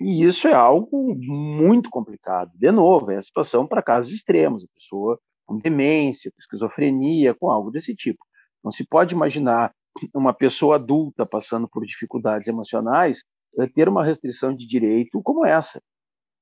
E 0.00 0.24
isso 0.24 0.48
é 0.48 0.54
algo 0.54 1.14
muito 1.14 1.88
complicado. 1.88 2.50
De 2.56 2.72
novo, 2.72 3.12
é 3.12 3.16
a 3.18 3.22
situação 3.22 3.64
para 3.64 3.80
casos 3.80 4.12
extremos, 4.12 4.64
a 4.64 4.74
pessoa 4.74 5.20
com 5.46 5.58
demência, 5.58 6.32
com 6.32 6.40
esquizofrenia, 6.40 7.34
com 7.34 7.48
algo 7.48 7.70
desse 7.70 7.94
tipo. 7.94 8.24
Não 8.62 8.72
se 8.72 8.84
pode 8.84 9.14
imaginar 9.14 9.72
uma 10.14 10.32
pessoa 10.34 10.76
adulta 10.76 11.24
passando 11.26 11.68
por 11.68 11.84
dificuldades 11.84 12.48
emocionais 12.48 13.24
eh, 13.58 13.66
ter 13.66 13.88
uma 13.88 14.04
restrição 14.04 14.54
de 14.54 14.66
direito 14.66 15.22
como 15.22 15.44
essa. 15.46 15.80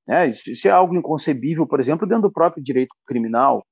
É, 0.07 0.27
isso, 0.27 0.51
isso, 0.51 0.67
é 0.67 0.71
algo 0.71 0.95
inconcebível, 0.95 1.65
por 1.65 1.79
exemplo, 1.79 2.07
dentro 2.07 2.23
do 2.23 2.31
próprio 2.31 2.63
direito 2.63 2.93
criminal. 3.05 3.65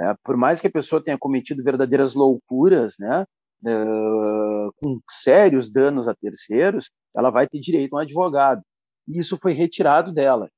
É, 0.00 0.14
por 0.24 0.36
mais 0.36 0.60
que 0.60 0.66
a 0.66 0.72
pessoa 0.72 1.02
tenha 1.02 1.18
cometido 1.18 1.62
verdadeiras 1.62 2.14
loucuras, 2.14 2.94
né, 2.98 3.24
uh, 3.64 4.72
com 4.76 5.00
sérios 5.10 5.70
danos 5.70 6.08
a 6.08 6.14
terceiros, 6.14 6.90
ela 7.16 7.30
vai 7.30 7.48
ter 7.48 7.60
direito 7.60 7.94
a 7.94 7.98
um 7.98 8.02
advogado. 8.02 8.62
E 9.08 9.18
isso 9.18 9.38
foi 9.40 9.52
retirado 9.52 10.12
dela. 10.12 10.48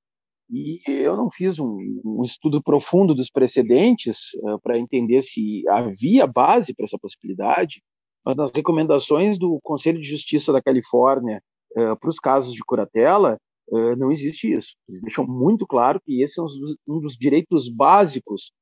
E 0.51 0.81
eu 0.87 1.17
não 1.17 1.31
fiz 1.31 1.59
um, 1.59 1.77
um 2.05 2.23
estudo 2.25 2.63
profundo 2.63 3.15
dos 3.15 3.31
precedentes 3.31 4.33
uh, 4.43 4.61
para 4.61 4.79
entender 4.79 5.23
se 5.23 5.63
havia 5.69 6.27
base 6.27 6.75
para 6.75 6.85
essa 6.85 6.99
possibilidade, 6.99 7.83
mas 8.27 8.37
nas 8.37 8.51
recomendações 8.51 9.39
do 9.39 9.61
Conselho 9.63 10.01
de 10.01 10.09
Justiça 10.09 10.53
da 10.53 10.61
Califórnia 10.61 11.41
uh, 11.77 11.97
para 11.97 12.11
os 12.11 12.19
casos 12.19 12.53
de 12.53 12.65
curatela, 12.65 13.39
uh, 13.69 13.97
não 13.97 14.11
existe 14.11 14.53
isso. 14.53 14.75
Eles 14.89 15.01
deixam 15.01 15.25
muito 15.25 15.65
claro 15.65 16.01
que 16.05 16.21
esse 16.23 16.41
é 16.41 16.43
um 16.43 16.47
dos, 16.47 16.77
um 16.89 17.01
dos 17.01 17.17
direitos 17.17 17.69
básicos 17.69 18.53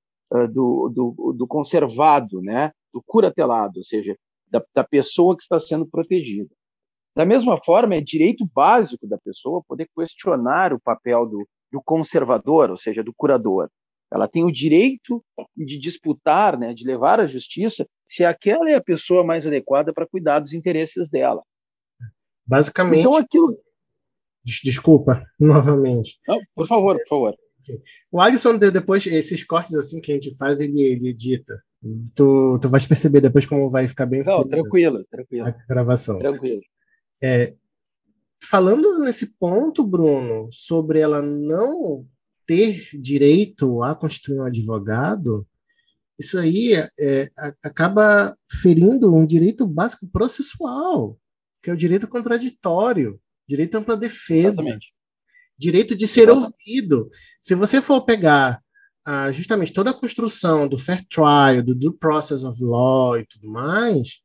do, 0.53 0.89
do, 0.89 1.33
do, 1.33 1.47
conservado, 1.47 2.41
né, 2.43 2.73
do 2.93 3.01
curatelado, 3.07 3.75
ou 3.77 3.85
seja, 3.85 4.17
da, 4.51 4.65
da 4.75 4.83
pessoa 4.83 5.37
que 5.37 5.43
está 5.43 5.61
sendo 5.61 5.87
protegida. 5.87 6.51
Da 7.15 7.25
mesma 7.25 7.63
forma, 7.63 7.95
é 7.95 8.01
direito 8.01 8.45
básico 8.53 9.07
da 9.07 9.17
pessoa 9.19 9.63
poder 9.69 9.89
questionar 9.97 10.73
o 10.73 10.81
papel 10.81 11.27
do, 11.27 11.49
do 11.71 11.81
conservador, 11.83 12.71
ou 12.71 12.77
seja, 12.77 13.05
do 13.05 13.15
curador. 13.15 13.69
Ela 14.15 14.29
tem 14.29 14.45
o 14.45 14.53
direito 14.53 15.25
de 15.57 15.77
disputar, 15.77 16.57
né, 16.57 16.73
de 16.73 16.87
levar 16.87 17.19
à 17.19 17.27
justiça, 17.27 17.85
se 18.07 18.25
aquela 18.25 18.71
é 18.71 18.75
a 18.75 18.83
pessoa 18.83 19.25
mais 19.25 19.45
adequada 19.45 19.93
para 19.93 20.07
cuidar 20.07 20.39
dos 20.39 20.55
interesses 20.55 21.09
dela. 21.11 21.43
Basicamente. 22.47 23.01
Então, 23.01 23.17
aquilo. 23.17 23.59
Desculpa, 24.45 25.27
novamente. 25.41 26.21
Não, 26.29 26.39
por 26.55 26.69
favor, 26.69 26.97
por 26.99 27.09
favor. 27.09 27.35
O 28.13 28.21
Alisson, 28.21 28.57
depois, 28.57 29.05
esses 29.07 29.43
cortes 29.43 29.75
assim 29.75 30.01
que 30.01 30.13
a 30.13 30.15
gente 30.15 30.37
faz, 30.37 30.61
ele, 30.61 30.81
ele 30.81 31.09
edita. 31.09 31.61
Tu, 32.15 32.59
tu 32.61 32.69
vais 32.69 32.87
perceber 32.87 33.21
depois 33.21 33.47
como 33.47 33.69
vai 33.69 33.89
ficar 33.89 34.07
bem 34.07 34.23
Não, 34.23 34.47
tranquilo, 34.47 35.05
tranquilo. 35.11 35.49
A 35.49 35.51
gravação. 35.69 36.19
Tranquilo. 36.21 36.61
É, 37.21 37.55
falando 38.49 39.01
nesse 39.01 39.27
ponto, 39.39 39.83
Bruno, 39.83 40.49
sobre 40.53 41.01
ela 41.01 41.21
não 41.21 42.07
ter 42.47 42.89
direito 42.93 43.83
a 43.83 43.95
constituir 43.95 44.41
um 44.41 44.45
advogado, 44.45 45.47
isso 46.19 46.39
aí 46.39 46.75
é, 46.75 46.91
é, 46.99 47.31
acaba 47.63 48.37
ferindo 48.49 49.15
um 49.15 49.27
direito 49.27 49.67
básico 49.67 50.07
processual, 50.07 51.19
que 51.63 51.71
é 51.71 51.73
o 51.73 51.77
direito 51.77 52.07
contraditório, 52.07 53.21
direito 53.49 53.77
ampla 53.77 53.97
defesa, 53.97 54.63
Exatamente. 54.63 54.93
direito 55.59 55.97
de 55.97 56.07
ser 56.07 56.29
Exatamente. 56.29 56.55
ouvido. 56.67 57.11
Se 57.41 57.55
você 57.55 57.83
for 57.83 58.03
pegar 58.03 58.63
ah, 59.05 59.31
justamente 59.33 59.73
toda 59.73 59.91
a 59.91 59.95
construção 59.95 60.67
do 60.69 60.79
fair 60.79 61.05
trial, 61.09 61.63
do 61.63 61.75
due 61.75 61.97
process 61.99 62.43
of 62.45 62.63
law 62.63 63.19
e 63.19 63.27
tudo 63.27 63.51
mais, 63.51 64.23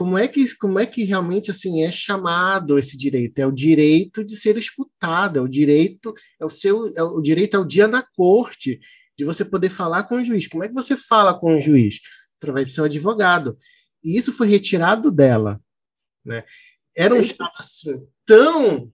como 0.00 0.16
é 0.16 0.26
que 0.26 0.56
como 0.56 0.78
é 0.78 0.86
que 0.86 1.04
realmente 1.04 1.50
assim 1.50 1.82
é 1.82 1.90
chamado 1.90 2.78
esse 2.78 2.96
direito? 2.96 3.38
É 3.38 3.46
o 3.46 3.52
direito 3.52 4.24
de 4.24 4.34
ser 4.34 4.56
escutado, 4.56 5.38
é 5.38 5.42
o 5.42 5.46
direito 5.46 6.14
é 6.40 6.44
o 6.46 6.48
seu 6.48 6.90
é 6.96 7.02
o 7.02 7.20
direito 7.20 7.58
ao 7.58 7.66
dia 7.66 7.86
na 7.86 8.02
corte 8.16 8.80
de 9.14 9.26
você 9.26 9.44
poder 9.44 9.68
falar 9.68 10.04
com 10.04 10.16
o 10.16 10.24
juiz. 10.24 10.48
Como 10.48 10.64
é 10.64 10.68
que 10.68 10.72
você 10.72 10.96
fala 10.96 11.38
com 11.38 11.54
o 11.54 11.60
juiz? 11.60 12.00
Através 12.38 12.68
de 12.68 12.72
seu 12.72 12.84
advogado. 12.84 13.58
E 14.02 14.16
isso 14.16 14.32
foi 14.32 14.48
retirado 14.48 15.12
dela, 15.12 15.60
né? 16.24 16.44
Era 16.96 17.14
um 17.14 17.20
estado 17.20 17.52
assim 17.58 18.02
tão 18.24 18.90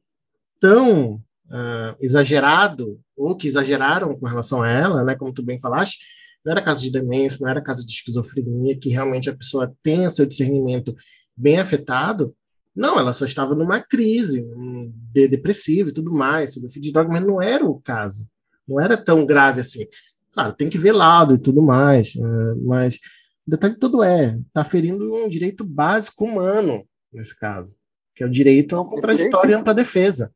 tão 0.58 1.14
uh, 1.14 1.94
exagerado 2.00 3.00
ou 3.16 3.36
que 3.36 3.46
exageraram 3.46 4.18
com 4.18 4.26
relação 4.26 4.60
a 4.60 4.68
ela, 4.68 5.04
né? 5.04 5.14
Como 5.14 5.32
tu 5.32 5.44
bem 5.44 5.60
falaste, 5.60 5.98
não 6.46 6.52
era 6.52 6.62
caso 6.62 6.80
de 6.80 6.92
demência, 6.92 7.38
não 7.42 7.50
era 7.50 7.60
caso 7.60 7.84
de 7.84 7.90
esquizofrenia, 7.90 8.78
que 8.78 8.88
realmente 8.88 9.28
a 9.28 9.36
pessoa 9.36 9.74
tenha 9.82 10.08
seu 10.08 10.24
discernimento 10.24 10.94
bem 11.36 11.58
afetado. 11.58 12.36
Não, 12.74 13.00
ela 13.00 13.12
só 13.12 13.24
estava 13.24 13.52
numa 13.56 13.80
crise 13.80 14.44
um 14.54 14.92
depressiva 15.12 15.88
e 15.88 15.92
tudo 15.92 16.12
mais, 16.12 16.54
sobre 16.54 16.70
fim 16.70 16.80
de 16.80 16.92
droga, 16.92 17.08
mas 17.12 17.26
não 17.26 17.42
era 17.42 17.66
o 17.66 17.80
caso. 17.80 18.28
Não 18.66 18.80
era 18.80 18.96
tão 18.96 19.26
grave 19.26 19.60
assim. 19.60 19.86
Claro, 20.32 20.52
tem 20.52 20.70
que 20.70 20.78
ver 20.78 20.92
lado 20.92 21.34
e 21.34 21.38
tudo 21.38 21.60
mais, 21.60 22.14
uh, 22.14 22.64
mas 22.64 23.00
o 23.44 23.50
detalhe 23.50 23.76
todo 23.76 24.04
é, 24.04 24.38
está 24.46 24.62
ferindo 24.62 25.12
um 25.12 25.28
direito 25.28 25.64
básico 25.64 26.24
humano, 26.24 26.86
nesse 27.12 27.36
caso, 27.36 27.74
que 28.14 28.22
é 28.22 28.26
o 28.26 28.30
direito 28.30 28.76
ao 28.76 28.88
contraditório 28.88 29.50
e 29.50 29.54
ampla 29.54 29.74
defesa 29.74 30.32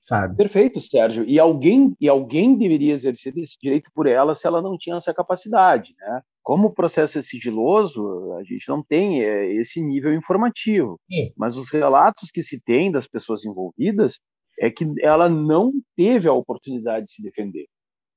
sabe? 0.00 0.36
Perfeito, 0.36 0.80
Sérgio. 0.80 1.24
E 1.24 1.38
alguém 1.38 1.94
e 2.00 2.08
alguém 2.08 2.56
deveria 2.56 2.94
exercer 2.94 3.36
esse 3.38 3.56
direito 3.60 3.90
por 3.94 4.06
ela 4.06 4.34
se 4.34 4.46
ela 4.46 4.62
não 4.62 4.76
tinha 4.78 4.96
essa 4.96 5.12
capacidade, 5.12 5.94
né? 5.98 6.22
Como 6.42 6.68
o 6.68 6.74
processo 6.74 7.18
é 7.18 7.22
sigiloso, 7.22 8.32
a 8.34 8.42
gente 8.42 8.68
não 8.68 8.82
tem 8.82 9.22
é, 9.22 9.52
esse 9.54 9.82
nível 9.82 10.14
informativo. 10.14 10.98
Sim. 11.10 11.30
Mas 11.36 11.56
os 11.56 11.70
relatos 11.70 12.30
que 12.32 12.42
se 12.42 12.60
tem 12.60 12.90
das 12.90 13.06
pessoas 13.06 13.44
envolvidas 13.44 14.18
é 14.58 14.70
que 14.70 14.86
ela 15.02 15.28
não 15.28 15.72
teve 15.96 16.28
a 16.28 16.32
oportunidade 16.32 17.06
de 17.06 17.12
se 17.12 17.22
defender 17.22 17.66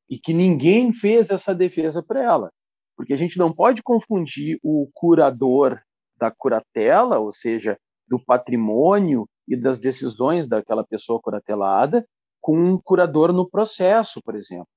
e 0.10 0.18
que 0.18 0.34
ninguém 0.34 0.92
fez 0.94 1.30
essa 1.30 1.54
defesa 1.56 2.04
para 2.04 2.22
ela, 2.22 2.50
porque 2.98 3.14
a 3.14 3.18
gente 3.18 3.38
não 3.38 3.54
pode 3.54 3.82
confundir 3.82 4.60
o 4.62 4.90
curador 4.94 5.80
da 6.18 6.30
curatela, 6.30 7.18
ou 7.18 7.32
seja, 7.32 7.78
do 8.08 8.20
patrimônio 8.20 9.26
e 9.52 9.56
das 9.58 9.80
decisões 9.80 10.48
daquela 10.48 10.84
pessoa 10.86 11.20
curatelada 11.22 12.08
com 12.40 12.58
um 12.58 12.78
curador 12.78 13.34
no 13.34 13.48
processo, 13.48 14.22
por 14.24 14.34
exemplo. 14.34 14.68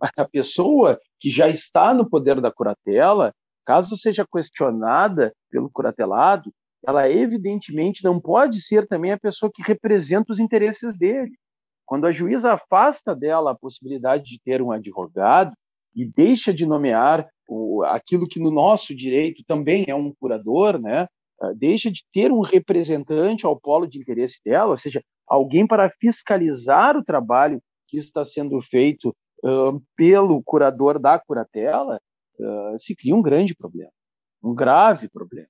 A 0.16 0.24
pessoa 0.24 0.98
que 1.20 1.28
já 1.28 1.48
está 1.48 1.92
no 1.92 2.08
poder 2.08 2.40
da 2.40 2.50
curatela, 2.50 3.32
caso 3.64 3.94
seja 3.94 4.26
questionada 4.26 5.34
pelo 5.50 5.70
curatelado, 5.70 6.50
ela 6.84 7.08
evidentemente 7.08 8.02
não 8.02 8.18
pode 8.18 8.60
ser 8.60 8.88
também 8.88 9.12
a 9.12 9.20
pessoa 9.20 9.52
que 9.54 9.62
representa 9.62 10.32
os 10.32 10.40
interesses 10.40 10.96
dele. 10.96 11.32
Quando 11.86 12.06
a 12.06 12.10
juíza 12.12 12.54
afasta 12.54 13.14
dela 13.14 13.52
a 13.52 13.58
possibilidade 13.58 14.24
de 14.24 14.40
ter 14.42 14.62
um 14.62 14.72
advogado 14.72 15.52
e 15.94 16.04
deixa 16.04 16.52
de 16.54 16.64
nomear 16.64 17.28
o, 17.46 17.84
aquilo 17.84 18.26
que 18.26 18.40
no 18.40 18.50
nosso 18.50 18.96
direito 18.96 19.44
também 19.46 19.84
é 19.86 19.94
um 19.94 20.12
curador, 20.12 20.80
né? 20.80 21.06
Ah, 21.42 21.52
deixa 21.52 21.90
de 21.90 22.04
ter 22.12 22.30
um 22.30 22.40
representante 22.40 23.44
ao 23.44 23.58
polo 23.58 23.84
de 23.84 23.98
interesse 23.98 24.40
dela, 24.44 24.70
ou 24.70 24.76
seja, 24.76 25.02
alguém 25.26 25.66
para 25.66 25.90
fiscalizar 25.90 26.96
o 26.96 27.04
trabalho 27.04 27.60
que 27.88 27.96
está 27.96 28.24
sendo 28.24 28.62
feito 28.62 29.08
uh, 29.42 29.82
pelo 29.96 30.40
curador 30.44 31.00
da 31.00 31.18
curatela, 31.18 32.00
uh, 32.38 32.78
se 32.78 32.94
cria 32.94 33.16
um 33.16 33.20
grande 33.20 33.56
problema, 33.56 33.90
um 34.40 34.54
grave 34.54 35.08
problema. 35.08 35.48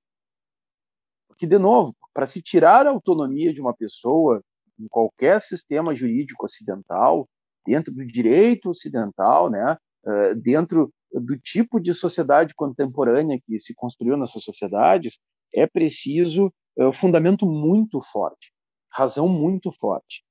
Porque, 1.28 1.46
de 1.46 1.58
novo, 1.58 1.94
para 2.14 2.26
se 2.26 2.40
tirar 2.40 2.86
a 2.86 2.90
autonomia 2.90 3.52
de 3.52 3.60
uma 3.60 3.74
pessoa 3.74 4.42
em 4.80 4.88
qualquer 4.88 5.42
sistema 5.42 5.94
jurídico 5.94 6.46
ocidental, 6.46 7.28
dentro 7.66 7.92
do 7.92 8.04
direito 8.06 8.70
ocidental, 8.70 9.50
né, 9.50 9.76
uh, 10.06 10.34
dentro 10.40 10.90
do 11.12 11.38
tipo 11.38 11.78
de 11.78 11.92
sociedade 11.92 12.54
contemporânea 12.54 13.38
que 13.46 13.60
se 13.60 13.74
construiu 13.74 14.16
nessas 14.16 14.42
sociedades, 14.42 15.18
é 15.54 15.66
preciso 15.66 16.52
um 16.76 16.92
fundamento 16.92 17.46
muito 17.46 18.00
forte, 18.10 18.52
razão 18.90 19.28
muito 19.28 19.70
forte. 19.72 20.24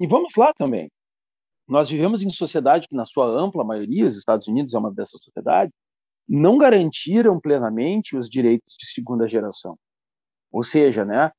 E 0.00 0.06
vamos 0.06 0.34
lá 0.36 0.52
também. 0.54 0.90
Nós 1.68 1.88
vivemos 1.88 2.22
em 2.22 2.30
sociedade 2.30 2.86
que, 2.86 2.94
na 2.94 3.06
sua 3.06 3.26
ampla 3.26 3.64
maioria, 3.64 4.06
os 4.06 4.16
Estados 4.16 4.46
Unidos 4.46 4.74
é 4.74 4.78
uma 4.78 4.92
dessas 4.92 5.22
sociedades, 5.22 5.72
não 6.28 6.58
garantiram 6.58 7.40
plenamente 7.40 8.16
os 8.16 8.28
direitos 8.28 8.76
de 8.78 8.86
segunda 8.86 9.28
geração. 9.28 9.76
Ou 10.50 10.62
seja, 10.62 11.04
né, 11.04 11.30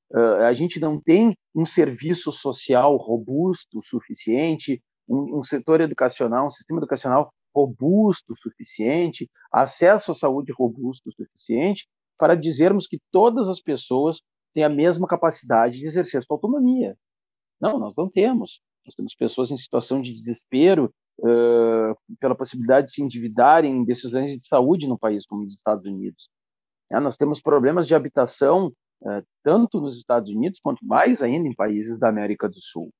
a 0.45 0.53
gente 0.53 0.79
não 0.79 0.99
tem 0.99 1.35
um 1.55 1.65
serviço 1.65 2.31
social 2.31 2.95
robusto 2.97 3.79
o 3.79 3.83
suficiente, 3.83 4.81
um, 5.07 5.39
um 5.39 5.43
setor 5.43 5.81
educacional, 5.81 6.47
um 6.47 6.51
sistema 6.51 6.79
educacional 6.79 7.31
robusto 7.55 8.33
o 8.33 8.37
suficiente, 8.37 9.29
acesso 9.51 10.11
à 10.11 10.13
saúde 10.13 10.51
robusto 10.51 11.09
o 11.09 11.13
suficiente 11.13 11.87
para 12.17 12.35
dizermos 12.35 12.87
que 12.87 12.99
todas 13.11 13.47
as 13.47 13.61
pessoas 13.61 14.21
têm 14.53 14.63
a 14.63 14.69
mesma 14.69 15.07
capacidade 15.07 15.79
de 15.79 15.85
exercer 15.85 16.23
sua 16.23 16.35
autonomia. 16.35 16.97
Não, 17.61 17.79
nós 17.79 17.93
não 17.95 18.09
temos. 18.09 18.61
Nós 18.85 18.95
temos 18.95 19.15
pessoas 19.15 19.51
em 19.51 19.57
situação 19.57 20.01
de 20.01 20.13
desespero 20.13 20.93
uh, 21.19 21.95
pela 22.19 22.35
possibilidade 22.35 22.87
de 22.87 22.93
se 22.93 23.03
endividarem 23.03 23.75
em 23.75 23.85
decisões 23.85 24.31
de 24.39 24.47
saúde 24.47 24.87
no 24.87 24.97
país, 24.97 25.25
como 25.25 25.43
nos 25.43 25.53
Estados 25.53 25.85
Unidos. 25.85 26.29
É, 26.91 26.99
nós 26.99 27.17
temos 27.17 27.41
problemas 27.41 27.85
de 27.85 27.93
habitação 27.93 28.67
uh, 29.01 29.23
tanto 29.43 29.81
nos 29.81 29.97
Estados 29.97 30.29
Unidos 30.29 30.59
quanto 30.61 30.85
mais 30.85 31.21
ainda 31.21 31.47
em 31.47 31.53
países 31.53 31.99
da 31.99 32.09
América 32.09 32.47
do 32.47 32.61
Sul. 32.61 32.91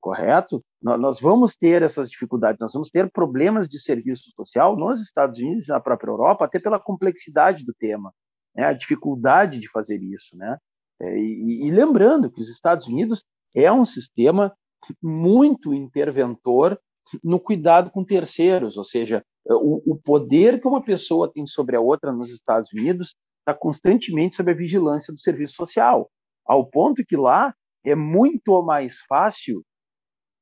Correto? 0.00 0.64
Nós 0.80 1.20
vamos 1.20 1.56
ter 1.56 1.82
essas 1.82 2.08
dificuldades, 2.08 2.60
nós 2.60 2.72
vamos 2.72 2.88
ter 2.88 3.10
problemas 3.10 3.68
de 3.68 3.80
serviço 3.80 4.30
social 4.30 4.76
nos 4.76 5.02
Estados 5.02 5.38
Unidos 5.40 5.68
e 5.68 5.72
na 5.72 5.80
própria 5.80 6.10
Europa, 6.10 6.44
até 6.44 6.60
pela 6.60 6.78
complexidade 6.78 7.64
do 7.64 7.74
tema 7.74 8.12
né, 8.54 8.64
a 8.64 8.72
dificuldade 8.72 9.58
de 9.58 9.70
fazer 9.70 10.02
isso. 10.02 10.36
Né? 10.36 10.56
É, 11.00 11.18
e, 11.18 11.66
e, 11.66 11.70
lembrando 11.70 12.30
que 12.30 12.40
os 12.40 12.50
Estados 12.50 12.86
Unidos 12.86 13.24
é 13.54 13.72
um 13.72 13.84
sistema 13.84 14.54
muito 15.02 15.74
interventor 15.74 16.78
no 17.22 17.40
cuidado 17.40 17.90
com 17.90 18.04
terceiros, 18.04 18.76
ou 18.76 18.84
seja, 18.84 19.24
é, 19.48 19.54
o, 19.54 19.82
o 19.86 19.96
poder 19.96 20.60
que 20.60 20.68
uma 20.68 20.82
pessoa 20.82 21.32
tem 21.32 21.46
sobre 21.46 21.76
a 21.76 21.80
outra 21.80 22.12
nos 22.12 22.32
Estados 22.32 22.70
Unidos 22.72 23.14
está 23.40 23.54
constantemente 23.54 24.36
sob 24.36 24.50
a 24.50 24.54
vigilância 24.54 25.12
do 25.12 25.20
serviço 25.20 25.54
social, 25.54 26.10
ao 26.44 26.66
ponto 26.66 27.04
que 27.04 27.16
lá 27.16 27.54
é 27.84 27.94
muito 27.94 28.62
mais 28.62 28.98
fácil 29.08 29.64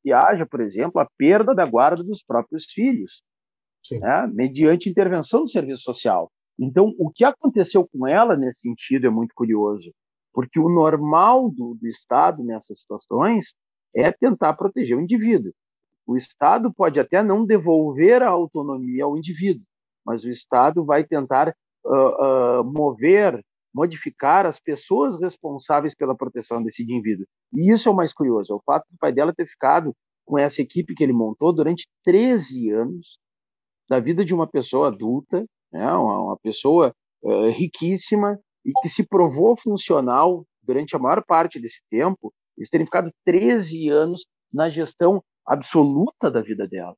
que 0.02 0.12
haja, 0.12 0.46
por 0.46 0.60
exemplo, 0.60 1.00
a 1.00 1.08
perda 1.16 1.54
da 1.54 1.64
guarda 1.66 2.02
dos 2.02 2.22
próprios 2.22 2.64
filhos, 2.64 3.22
né, 3.92 4.26
mediante 4.32 4.88
intervenção 4.88 5.42
do 5.42 5.50
serviço 5.50 5.82
social. 5.82 6.30
Então, 6.58 6.94
o 6.98 7.10
que 7.10 7.24
aconteceu 7.24 7.86
com 7.86 8.06
ela 8.06 8.36
nesse 8.36 8.60
sentido 8.60 9.06
é 9.06 9.10
muito 9.10 9.34
curioso, 9.34 9.92
porque 10.32 10.58
o 10.58 10.68
normal 10.68 11.50
do, 11.50 11.74
do 11.74 11.86
Estado 11.86 12.42
nessas 12.42 12.80
situações 12.80 13.54
é 13.94 14.10
tentar 14.10 14.54
proteger 14.54 14.96
o 14.96 15.00
indivíduo. 15.00 15.52
O 16.06 16.16
Estado 16.16 16.72
pode 16.72 17.00
até 17.00 17.22
não 17.22 17.44
devolver 17.44 18.22
a 18.22 18.28
autonomia 18.28 19.04
ao 19.04 19.16
indivíduo, 19.16 19.64
mas 20.04 20.24
o 20.24 20.30
Estado 20.30 20.84
vai 20.84 21.04
tentar 21.04 21.54
uh, 21.84 22.60
uh, 22.60 22.64
mover, 22.64 23.42
modificar 23.74 24.46
as 24.46 24.60
pessoas 24.60 25.20
responsáveis 25.20 25.94
pela 25.94 26.16
proteção 26.16 26.62
desse 26.62 26.82
indivíduo. 26.82 27.26
E 27.52 27.72
isso 27.72 27.88
é 27.88 27.92
o 27.92 27.96
mais 27.96 28.12
curioso, 28.12 28.52
é 28.52 28.56
o 28.56 28.62
fato 28.64 28.84
do 28.90 28.96
pai 28.98 29.12
dela 29.12 29.34
ter 29.34 29.46
ficado 29.46 29.92
com 30.24 30.38
essa 30.38 30.62
equipe 30.62 30.94
que 30.94 31.02
ele 31.02 31.12
montou 31.12 31.52
durante 31.52 31.88
13 32.04 32.70
anos 32.70 33.18
da 33.88 34.00
vida 34.00 34.24
de 34.24 34.34
uma 34.34 34.46
pessoa 34.46 34.88
adulta, 34.88 35.44
né? 35.76 35.92
uma, 35.92 36.20
uma 36.20 36.36
pessoa 36.38 36.92
uh, 37.22 37.50
riquíssima 37.50 38.38
e 38.64 38.72
que 38.80 38.88
se 38.88 39.06
provou 39.06 39.56
funcional 39.56 40.44
durante 40.62 40.96
a 40.96 40.98
maior 40.98 41.22
parte 41.24 41.60
desse 41.60 41.80
tempo, 41.90 42.32
eles 42.56 42.68
terem 42.68 42.86
ficado 42.86 43.10
13 43.24 43.88
anos 43.88 44.26
na 44.52 44.68
gestão 44.68 45.22
absoluta 45.46 46.30
da 46.30 46.40
vida 46.40 46.66
dela. 46.66 46.96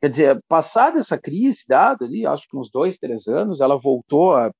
Quer 0.00 0.08
dizer, 0.08 0.40
passada 0.48 0.98
essa 0.98 1.18
crise, 1.18 1.64
dado 1.68 2.04
ali, 2.04 2.26
acho 2.26 2.46
que 2.48 2.56
uns 2.56 2.70
dois, 2.70 2.98
três 2.98 3.26
anos, 3.26 3.60
ela 3.60 3.78
voltou 3.78 4.34
à, 4.34 4.50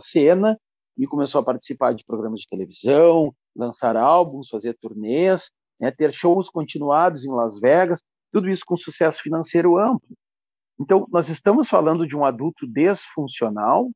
cena 0.00 0.56
e 0.98 1.06
começou 1.06 1.40
a 1.40 1.44
participar 1.44 1.94
de 1.94 2.04
programas 2.04 2.40
de 2.40 2.46
televisão, 2.46 3.32
lançar 3.54 3.96
álbuns, 3.96 4.48
fazer 4.48 4.76
turnês, 4.80 5.50
né, 5.80 5.90
ter 5.90 6.12
shows 6.14 6.48
continuados 6.48 7.24
em 7.24 7.30
Las 7.30 7.58
Vegas, 7.58 8.02
tudo 8.32 8.48
isso 8.50 8.64
com 8.66 8.76
sucesso 8.76 9.22
financeiro 9.22 9.78
amplo. 9.78 10.16
Então, 10.78 11.06
nós 11.10 11.28
estamos 11.28 11.68
falando 11.68 12.06
de 12.06 12.16
um 12.16 12.24
adulto 12.24 12.66
desfuncional, 12.66 13.90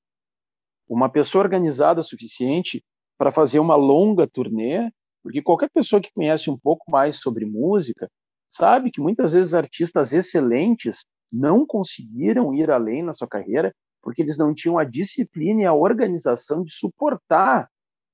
uma 0.88 1.08
pessoa 1.08 1.44
organizada 1.44 2.02
suficiente 2.02 2.82
para 3.18 3.30
fazer 3.30 3.58
uma 3.58 3.76
longa 3.76 4.26
turnê, 4.26 4.90
porque 5.22 5.42
qualquer 5.42 5.70
pessoa 5.70 6.00
que 6.00 6.12
conhece 6.12 6.50
um 6.50 6.58
pouco 6.58 6.90
mais 6.90 7.16
sobre 7.16 7.44
música 7.44 8.10
sabe 8.48 8.90
que 8.90 9.00
muitas 9.00 9.34
vezes 9.34 9.54
artistas 9.54 10.12
excelentes 10.12 11.04
não 11.30 11.66
conseguiram 11.66 12.54
ir 12.54 12.70
além 12.70 13.02
na 13.02 13.12
sua 13.12 13.28
carreira 13.28 13.72
porque 14.02 14.22
eles 14.22 14.38
não 14.38 14.54
tinham 14.54 14.78
a 14.78 14.84
disciplina 14.84 15.62
e 15.62 15.66
a 15.66 15.74
organização 15.74 16.64
de 16.64 16.72
suportar 16.72 17.68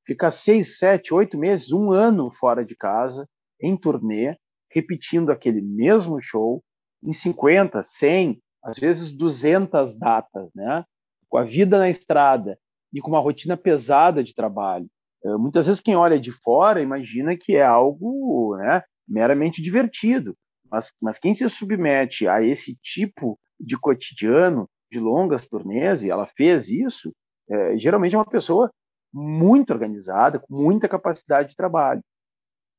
ficar 0.05 0.31
seis, 0.31 0.79
sete, 0.79 1.13
oito 1.13 1.37
meses, 1.37 1.73
um 1.73 1.93
ano 1.93 2.31
fora 2.31 2.65
de 2.65 2.77
casa, 2.77 3.29
em 3.61 3.77
turnê, 3.77 4.37
repetindo 4.71 5.31
aquele 5.31 5.61
mesmo 5.61 6.21
show 6.21 6.63
em 7.03 7.13
50, 7.13 7.83
100, 7.83 8.41
às 8.67 8.77
vezes 8.77 9.13
200 9.13 9.97
datas, 9.97 10.53
né? 10.55 10.85
Com 11.29 11.39
a 11.39 11.45
vida 11.45 11.79
na 11.79 11.89
estrada 11.89 12.59
e 12.93 13.01
com 13.01 13.09
uma 13.09 13.21
rotina 13.21 13.57
pesada 13.57 14.25
de 14.25 14.35
trabalho. 14.35 14.89
Eh, 15.25 15.37
muitas 15.37 15.67
vezes 15.67 15.81
quem 15.81 15.95
olha 15.95 16.19
de 16.19 16.33
fora 16.33 16.83
imagina 16.83 17.37
que 17.37 17.55
é 17.55 17.65
algo 17.65 18.57
né, 18.57 18.83
meramente 19.09 19.63
divertido, 19.63 20.37
mas, 20.71 20.93
mas 21.01 21.19
quem 21.19 21.33
se 21.33 21.49
submete 21.49 22.27
a 22.27 22.43
esse 22.43 22.77
tipo 22.83 23.39
de 23.59 23.79
cotidiano, 23.79 24.69
de 24.91 24.99
longas 24.99 25.47
turnês, 25.47 26.03
e 26.03 26.11
ela 26.11 26.27
fez 26.37 26.69
isso, 26.69 27.13
é, 27.49 27.79
geralmente 27.79 28.15
é 28.15 28.19
uma 28.19 28.27
pessoa 28.27 28.71
muito 29.13 29.73
organizada, 29.73 30.39
com 30.39 30.55
muita 30.55 30.89
capacidade 30.89 31.51
de 31.51 31.57
trabalho. 31.57 32.03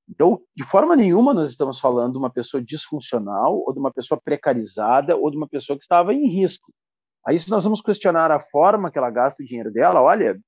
Então, 0.09 0.41
de 0.55 0.63
forma 0.63 0.95
nenhuma 0.95 1.33
nós 1.33 1.51
estamos 1.51 1.79
falando 1.79 2.13
de 2.13 2.17
uma 2.17 2.29
pessoa 2.29 2.63
disfuncional, 2.63 3.61
ou 3.65 3.73
de 3.73 3.79
uma 3.79 3.91
pessoa 3.91 4.19
precarizada, 4.19 5.15
ou 5.15 5.29
de 5.29 5.37
uma 5.37 5.47
pessoa 5.47 5.77
que 5.77 5.83
estava 5.83 6.13
em 6.13 6.27
risco. 6.27 6.71
Aí, 7.25 7.37
se 7.37 7.49
nós 7.49 7.63
vamos 7.63 7.81
questionar 7.81 8.31
a 8.31 8.39
forma 8.39 8.89
que 8.89 8.97
ela 8.97 9.09
gasta 9.09 9.43
o 9.43 9.45
dinheiro 9.45 9.71
dela, 9.71 10.01
olha, 10.01 10.39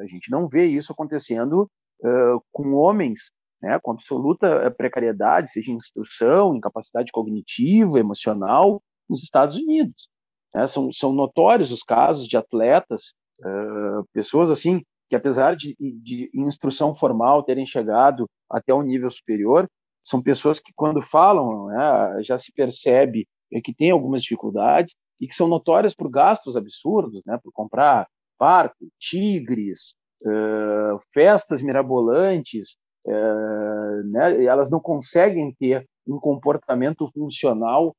a 0.00 0.06
gente 0.06 0.30
não 0.30 0.48
vê 0.48 0.66
isso 0.66 0.92
acontecendo 0.92 1.68
uh, 2.00 2.40
com 2.52 2.74
homens 2.74 3.32
né, 3.60 3.78
com 3.82 3.92
absoluta 3.92 4.70
precariedade, 4.70 5.50
seja 5.50 5.72
em 5.72 5.76
instrução, 5.76 6.54
em 6.54 6.60
capacidade 6.60 7.10
cognitiva, 7.12 7.98
emocional, 7.98 8.82
nos 9.08 9.22
Estados 9.22 9.56
Unidos. 9.56 10.08
Né? 10.54 10.66
São, 10.66 10.92
são 10.92 11.12
notórios 11.12 11.72
os 11.72 11.82
casos 11.82 12.26
de 12.26 12.36
atletas, 12.36 13.14
uh, 13.40 14.06
pessoas 14.12 14.50
assim, 14.50 14.82
que 15.08 15.16
apesar 15.16 15.56
de, 15.56 15.76
de 15.78 16.30
instrução 16.34 16.94
formal 16.94 17.42
terem 17.42 17.66
chegado 17.66 18.26
até 18.50 18.74
um 18.74 18.82
nível 18.82 19.10
superior, 19.10 19.68
são 20.02 20.22
pessoas 20.22 20.60
que 20.60 20.72
quando 20.74 21.02
falam 21.02 21.66
né, 21.66 22.22
já 22.22 22.38
se 22.38 22.52
percebe 22.52 23.26
que 23.62 23.74
tem 23.74 23.90
algumas 23.90 24.22
dificuldades 24.22 24.94
e 25.20 25.26
que 25.26 25.34
são 25.34 25.48
notórias 25.48 25.94
por 25.94 26.10
gastos 26.10 26.56
absurdos, 26.56 27.22
né, 27.26 27.38
por 27.42 27.52
comprar 27.52 28.06
barco, 28.38 28.76
tigres, 29.00 29.94
uh, 30.22 31.00
festas 31.12 31.62
mirabolantes, 31.62 32.76
uh, 33.06 34.02
né, 34.10 34.44
elas 34.44 34.70
não 34.70 34.80
conseguem 34.80 35.54
ter 35.58 35.86
um 36.06 36.18
comportamento 36.18 37.10
funcional 37.12 37.96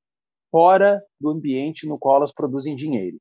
fora 0.51 1.01
do 1.19 1.29
ambiente 1.29 1.87
no 1.87 1.97
qual 1.97 2.17
elas 2.17 2.33
produzem 2.33 2.75
dinheiro. 2.75 3.17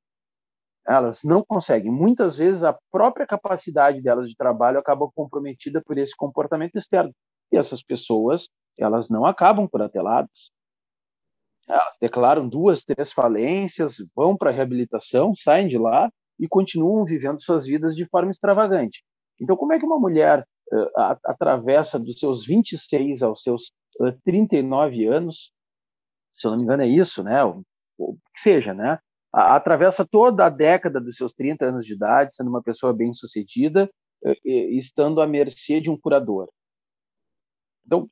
Elas 0.86 1.22
não 1.24 1.42
conseguem. 1.44 1.90
Muitas 1.90 2.38
vezes 2.38 2.62
a 2.62 2.78
própria 2.90 3.26
capacidade 3.26 4.00
delas 4.00 4.28
de 4.28 4.36
trabalho 4.36 4.78
acaba 4.78 5.10
comprometida 5.14 5.82
por 5.82 5.98
esse 5.98 6.14
comportamento 6.16 6.76
externo. 6.76 7.12
E 7.50 7.56
essas 7.56 7.82
pessoas, 7.82 8.48
elas 8.78 9.08
não 9.08 9.24
acabam 9.24 9.68
por 9.68 9.82
ateladas. 9.82 10.50
Elas 11.68 11.96
declaram 12.00 12.48
duas, 12.48 12.84
três 12.84 13.12
falências, 13.12 13.96
vão 14.14 14.36
para 14.36 14.50
a 14.50 14.52
reabilitação, 14.52 15.34
saem 15.34 15.66
de 15.66 15.76
lá 15.76 16.10
e 16.38 16.46
continuam 16.46 17.04
vivendo 17.04 17.42
suas 17.42 17.66
vidas 17.66 17.96
de 17.96 18.06
forma 18.06 18.30
extravagante. 18.30 19.02
Então, 19.40 19.56
como 19.56 19.72
é 19.72 19.78
que 19.78 19.84
uma 19.84 19.98
mulher 19.98 20.46
uh, 20.72 21.18
atravessa 21.24 21.98
dos 21.98 22.18
seus 22.18 22.44
26 22.44 23.22
aos 23.22 23.42
seus 23.42 23.72
uh, 24.00 24.12
39 24.24 25.06
anos, 25.06 25.52
se 26.34 26.46
eu 26.46 26.52
não 26.52 26.58
me 26.58 26.64
engano 26.64 26.82
é 26.82 26.86
isso, 26.86 27.22
né? 27.22 27.44
O, 27.44 27.62
o 27.98 28.14
que 28.14 28.40
seja, 28.40 28.72
né? 28.72 28.98
Atravessa 29.36 30.06
toda 30.06 30.46
a 30.46 30.48
década 30.48 30.98
dos 30.98 31.16
seus 31.16 31.34
30 31.34 31.66
anos 31.66 31.84
de 31.84 31.92
idade, 31.92 32.34
sendo 32.34 32.48
uma 32.48 32.62
pessoa 32.62 32.94
bem-sucedida, 32.94 33.90
estando 34.44 35.20
à 35.20 35.26
mercê 35.26 35.78
de 35.78 35.90
um 35.90 35.96
curador. 35.96 36.48
Então, 37.84 38.08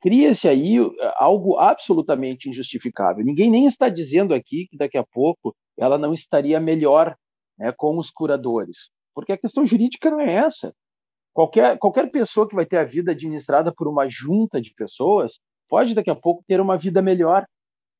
cria-se 0.00 0.48
aí 0.48 0.76
algo 1.16 1.58
absolutamente 1.58 2.48
injustificável. 2.48 3.24
Ninguém 3.24 3.50
nem 3.50 3.66
está 3.66 3.88
dizendo 3.88 4.32
aqui 4.32 4.68
que 4.68 4.76
daqui 4.76 4.96
a 4.96 5.04
pouco 5.04 5.54
ela 5.76 5.98
não 5.98 6.14
estaria 6.14 6.60
melhor 6.60 7.16
né, 7.58 7.72
com 7.72 7.98
os 7.98 8.10
curadores, 8.10 8.90
porque 9.12 9.32
a 9.32 9.38
questão 9.38 9.66
jurídica 9.66 10.08
não 10.08 10.20
é 10.20 10.32
essa. 10.34 10.72
Qualquer, 11.32 11.78
qualquer 11.78 12.10
pessoa 12.12 12.48
que 12.48 12.54
vai 12.54 12.64
ter 12.64 12.78
a 12.78 12.84
vida 12.84 13.10
administrada 13.10 13.74
por 13.74 13.88
uma 13.88 14.08
junta 14.08 14.62
de 14.62 14.72
pessoas 14.72 15.40
pode 15.68 15.94
daqui 15.94 16.10
a 16.10 16.14
pouco 16.14 16.44
ter 16.46 16.60
uma 16.60 16.78
vida 16.78 17.02
melhor, 17.02 17.44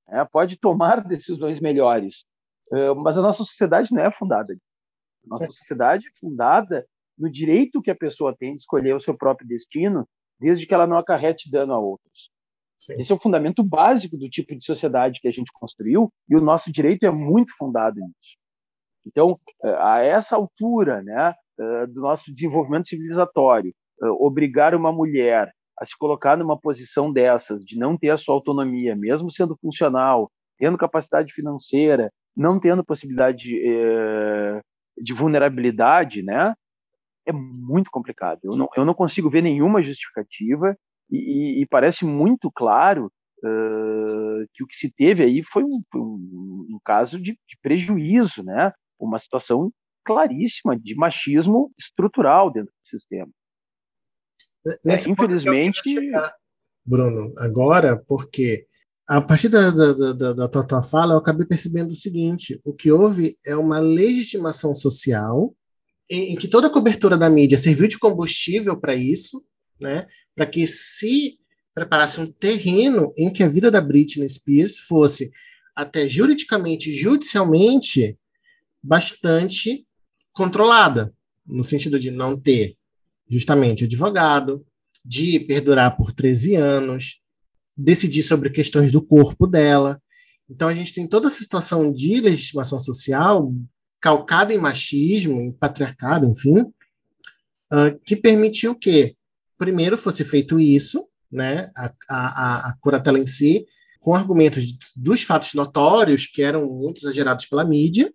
né, 0.06 0.24
pode 0.30 0.56
tomar 0.56 1.02
decisões 1.04 1.58
melhores. 1.58 2.24
Eh, 2.72 2.94
mas 2.94 3.18
a 3.18 3.22
nossa 3.22 3.38
sociedade 3.38 3.92
não 3.92 4.02
é 4.02 4.10
fundada. 4.10 4.54
A 5.24 5.28
nossa 5.28 5.44
é. 5.44 5.48
sociedade 5.48 6.06
é 6.06 6.18
fundada 6.18 6.86
no 7.18 7.30
direito 7.30 7.82
que 7.82 7.90
a 7.90 7.96
pessoa 7.96 8.36
tem 8.36 8.54
de 8.54 8.62
escolher 8.62 8.94
o 8.94 9.00
seu 9.00 9.16
próprio 9.16 9.46
destino, 9.46 10.08
desde 10.38 10.66
que 10.66 10.74
ela 10.74 10.86
não 10.86 10.98
acarrete 10.98 11.50
dano 11.50 11.72
a 11.72 11.78
outros. 11.78 12.30
Sim. 12.78 12.94
Esse 12.94 13.12
é 13.12 13.14
o 13.14 13.20
fundamento 13.20 13.62
básico 13.62 14.16
do 14.16 14.28
tipo 14.28 14.54
de 14.54 14.64
sociedade 14.64 15.20
que 15.20 15.28
a 15.28 15.32
gente 15.32 15.52
construiu 15.54 16.12
e 16.28 16.36
o 16.36 16.40
nosso 16.40 16.70
direito 16.72 17.06
é 17.06 17.10
muito 17.10 17.56
fundado 17.56 18.00
nisso. 18.00 18.36
Então, 19.06 19.38
eh, 19.62 19.76
a 19.78 20.00
essa 20.00 20.36
altura 20.36 21.02
né, 21.02 21.34
eh, 21.58 21.86
do 21.86 22.00
nosso 22.00 22.32
desenvolvimento 22.32 22.88
civilizatório, 22.88 23.72
obrigar 24.18 24.74
uma 24.74 24.92
mulher 24.92 25.54
a 25.78 25.86
se 25.86 25.96
colocar 25.96 26.36
numa 26.36 26.58
posição 26.58 27.12
dessas, 27.12 27.64
de 27.64 27.78
não 27.78 27.96
ter 27.96 28.10
a 28.10 28.16
sua 28.16 28.34
autonomia, 28.34 28.94
mesmo 28.94 29.30
sendo 29.30 29.56
funcional, 29.56 30.30
tendo 30.58 30.76
capacidade 30.76 31.32
financeira, 31.32 32.12
não 32.36 32.58
tendo 32.58 32.84
possibilidade 32.84 33.38
de, 33.38 33.62
eh, 33.66 34.60
de 34.98 35.12
vulnerabilidade, 35.12 36.22
né, 36.22 36.54
é 37.26 37.32
muito 37.32 37.90
complicado. 37.90 38.40
Eu 38.44 38.56
não, 38.56 38.68
eu 38.76 38.84
não 38.84 38.94
consigo 38.94 39.30
ver 39.30 39.42
nenhuma 39.42 39.82
justificativa 39.82 40.76
e, 41.10 41.62
e 41.62 41.66
parece 41.66 42.04
muito 42.04 42.50
claro 42.50 43.10
uh, 43.38 44.46
que 44.52 44.62
o 44.62 44.66
que 44.66 44.76
se 44.76 44.92
teve 44.92 45.22
aí 45.22 45.42
foi 45.42 45.64
um, 45.64 45.82
um, 45.94 46.66
um 46.70 46.78
caso 46.84 47.18
de, 47.18 47.32
de, 47.32 47.58
prejuízo, 47.62 48.42
né, 48.42 48.72
uma 48.98 49.18
situação 49.18 49.72
claríssima 50.04 50.78
de 50.78 50.94
machismo 50.94 51.72
estrutural 51.78 52.50
dentro 52.50 52.72
do 52.72 52.88
sistema. 52.88 53.30
É, 54.66 55.10
infelizmente, 55.10 55.82
Bruno, 56.84 57.32
agora 57.38 57.96
porque 58.06 58.66
a 59.06 59.20
partir 59.20 59.48
da, 59.48 59.70
da, 59.70 59.92
da, 59.92 60.32
da, 60.32 60.48
tua, 60.48 60.64
tua 60.64 60.82
fala, 60.82 61.14
eu 61.14 61.18
acabei 61.18 61.46
percebendo 61.46 61.90
o 61.92 61.96
seguinte: 61.96 62.60
o 62.64 62.72
que 62.72 62.90
houve 62.90 63.38
é 63.44 63.54
uma 63.54 63.78
legitimação 63.78 64.74
social 64.74 65.54
em, 66.08 66.32
em 66.32 66.36
que 66.36 66.48
toda 66.48 66.68
a 66.68 66.72
cobertura 66.72 67.16
da 67.16 67.28
mídia 67.28 67.58
serviu 67.58 67.86
de 67.86 67.98
combustível 67.98 68.78
para 68.78 68.94
isso, 68.94 69.44
né? 69.80 70.06
Para 70.34 70.46
que 70.46 70.66
se 70.66 71.38
preparasse 71.74 72.20
um 72.20 72.26
terreno 72.26 73.12
em 73.16 73.32
que 73.32 73.42
a 73.42 73.48
vida 73.48 73.70
da 73.70 73.80
Britney 73.80 74.28
Spears 74.28 74.78
fosse 74.78 75.30
até 75.74 76.06
juridicamente, 76.06 76.94
judicialmente, 76.94 78.16
bastante 78.82 79.86
controlada, 80.32 81.12
no 81.44 81.64
sentido 81.64 81.98
de 81.98 82.10
não 82.10 82.38
ter 82.38 82.76
justamente 83.28 83.84
advogado, 83.84 84.64
de 85.04 85.40
perdurar 85.40 85.96
por 85.96 86.12
13 86.12 86.54
anos, 86.54 87.20
decidir 87.76 88.22
sobre 88.22 88.50
questões 88.50 88.92
do 88.92 89.02
corpo 89.02 89.46
dela. 89.46 90.00
Então 90.48 90.68
a 90.68 90.74
gente 90.74 90.92
tem 90.92 91.06
toda 91.06 91.28
essa 91.28 91.38
situação 91.38 91.92
de 91.92 92.20
legitimação 92.20 92.78
social 92.78 93.52
calcada 94.00 94.52
em 94.52 94.58
machismo, 94.58 95.40
em 95.40 95.50
patriarcado, 95.50 96.26
enfim, 96.26 96.60
uh, 96.60 97.98
que 98.04 98.14
permitiu 98.14 98.74
que, 98.74 99.16
primeiro, 99.56 99.96
fosse 99.96 100.22
feito 100.24 100.60
isso, 100.60 101.08
né, 101.32 101.70
a, 101.74 101.92
a, 102.08 102.68
a 102.68 102.76
curatela 102.80 103.18
em 103.18 103.26
si, 103.26 103.66
com 104.00 104.14
argumentos 104.14 104.76
dos 104.94 105.22
fatos 105.22 105.54
notórios, 105.54 106.26
que 106.26 106.42
eram 106.42 106.66
muito 106.66 106.98
exagerados 106.98 107.46
pela 107.46 107.64
mídia, 107.64 108.12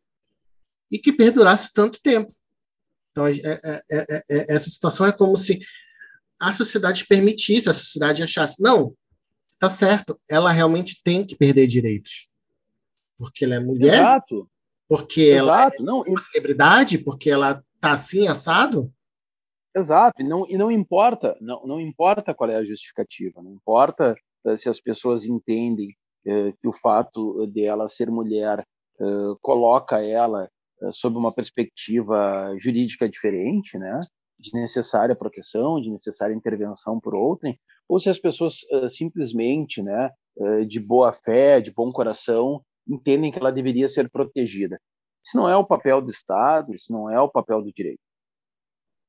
e 0.92 1.00
que 1.00 1.12
perdurasse 1.12 1.74
tanto 1.74 2.00
tempo. 2.02 2.32
Então, 3.12 3.28
é, 3.28 3.40
é, 3.44 3.84
é, 3.92 4.24
é 4.30 4.54
essa 4.54 4.70
situação 4.70 5.08
é 5.08 5.12
como 5.12 5.36
se 5.38 5.60
a 6.40 6.54
sociedade 6.54 7.06
permitisse, 7.06 7.70
a 7.70 7.74
sociedade 7.74 8.22
achasse, 8.24 8.62
não, 8.62 8.94
tá 9.60 9.70
certo, 9.70 10.20
ela 10.28 10.52
realmente 10.52 11.02
tem 11.04 11.26
que 11.26 11.36
perder 11.36 11.68
direitos. 11.68 12.28
Porque 13.18 13.44
ela 13.44 13.56
é 13.56 13.60
mulher, 13.60 13.96
Exato. 13.96 14.50
porque 14.88 15.22
Exato. 15.22 15.50
ela 15.50 15.68
é 15.68 15.84
não, 15.84 16.02
uma 16.02 16.22
celebridade, 16.22 16.98
porque 16.98 17.30
ela 17.30 17.64
tá 17.80 17.92
assim, 17.92 18.28
assado. 18.28 18.92
Exato, 19.76 20.22
e 20.22 20.26
não, 20.26 20.48
e 20.50 20.58
não 20.58 20.72
importa, 20.72 21.38
não, 21.40 21.66
não 21.68 21.80
importa 21.80 22.34
qual 22.34 22.50
é 22.50 22.56
a 22.56 22.66
justificativa, 22.66 23.42
não 23.42 23.52
importa 23.52 24.16
se 24.56 24.68
as 24.70 24.80
pessoas 24.80 25.26
entendem 25.26 25.96
que 26.24 26.68
o 26.68 26.74
fato 26.74 27.46
de 27.48 27.66
ela 27.66 27.88
ser 27.88 28.10
mulher 28.10 28.66
coloca 29.42 30.04
ela 30.04 30.50
sob 30.92 31.18
uma 31.18 31.34
perspectiva 31.34 32.56
jurídica 32.60 33.08
diferente, 33.08 33.78
né? 33.78 34.02
De 34.40 34.54
necessária 34.54 35.16
proteção, 35.16 35.82
de 35.82 35.90
necessária 35.90 36.34
intervenção 36.34 37.00
por 37.00 37.14
outrem, 37.14 37.60
ou 37.88 38.00
se 38.00 38.10
as 38.10 38.20
pessoas 38.20 38.62
uh, 38.72 38.90
simplesmente, 38.90 39.82
né, 39.82 40.12
uh, 40.38 40.66
de 40.66 40.80
boa 40.80 41.12
fé, 41.12 41.60
de 41.60 41.72
bom 41.72 41.92
coração, 41.92 42.64
entendem 42.88 43.32
que 43.32 43.40
ela 43.40 43.52
deveria 43.52 43.90
ser 43.90 44.10
protegida. 44.10 44.80
Isso 45.24 45.36
não 45.36 45.50
é 45.50 45.58
o 45.58 45.66
papel 45.66 46.02
do 46.02 46.12
Estado, 46.12 46.74
isso 46.74 46.92
não 46.92 47.10
é 47.10 47.20
o 47.20 47.30
papel 47.30 47.62
do 47.62 47.72
direito. 47.74 48.00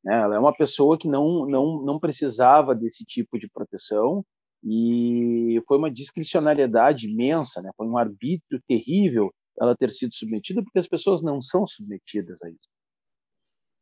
Né? 0.04 0.20
Ela 0.20 0.36
é 0.36 0.38
uma 0.38 0.54
pessoa 0.54 0.98
que 0.98 1.08
não, 1.08 1.46
não, 1.46 1.82
não 1.82 1.98
precisava 1.98 2.74
desse 2.74 3.04
tipo 3.04 3.38
de 3.38 3.48
proteção 3.48 4.24
e 4.64 5.62
foi 5.66 5.78
uma 5.78 5.90
discricionariedade 5.90 7.08
imensa, 7.08 7.62
né? 7.62 7.70
foi 7.76 7.86
um 7.86 7.96
arbítrio 7.96 8.60
terrível 8.66 9.32
ela 9.60 9.76
ter 9.76 9.92
sido 9.92 10.14
submetida, 10.14 10.62
porque 10.62 10.78
as 10.78 10.88
pessoas 10.88 11.22
não 11.22 11.40
são 11.42 11.66
submetidas 11.66 12.42
a 12.42 12.48
isso. 12.48 12.68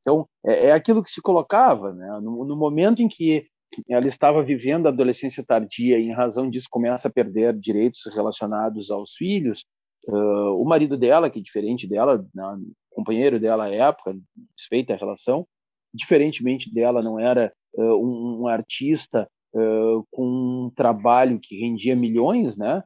Então, 0.03 0.27
é, 0.45 0.67
é 0.67 0.73
aquilo 0.73 1.03
que 1.03 1.11
se 1.11 1.21
colocava, 1.21 1.93
né? 1.93 2.21
no, 2.23 2.45
no, 2.45 2.57
momento 2.57 3.03
em 3.03 3.09
que 3.09 3.47
ela 3.89 4.07
estava 4.07 4.43
vivendo 4.43 4.87
a 4.87 4.91
adolescência 4.91 5.45
tardia 5.45 5.99
e, 5.99 6.05
em 6.05 6.13
razão 6.13 6.49
disso, 6.49 6.69
começa 6.71 7.09
a 7.09 7.13
perder 7.13 7.59
direitos 7.59 8.03
relacionados 8.15 8.91
aos 8.91 9.13
filhos, 9.15 9.65
uh, 10.09 10.61
o 10.61 10.65
marido 10.65 10.97
dela, 10.97 11.31
que 11.31 11.39
é 11.39 11.43
diferente 11.43 11.87
dela, 11.87 12.25
né, 12.35 12.59
companheiro 12.91 13.39
dela 13.39 13.65
à 13.65 13.75
época, 13.75 14.17
desfeita 14.57 14.95
a 14.95 14.97
relação, 14.97 15.47
diferentemente 15.95 16.73
dela, 16.73 17.03
não 17.03 17.19
era 17.19 17.53
uh, 17.75 17.95
um, 17.95 18.43
um, 18.43 18.47
artista 18.49 19.29
uh, 19.55 20.05
com 20.11 20.67
um 20.67 20.73
trabalho 20.75 21.39
que 21.41 21.61
rendia 21.61 21.95
milhões, 21.95 22.57
né? 22.57 22.83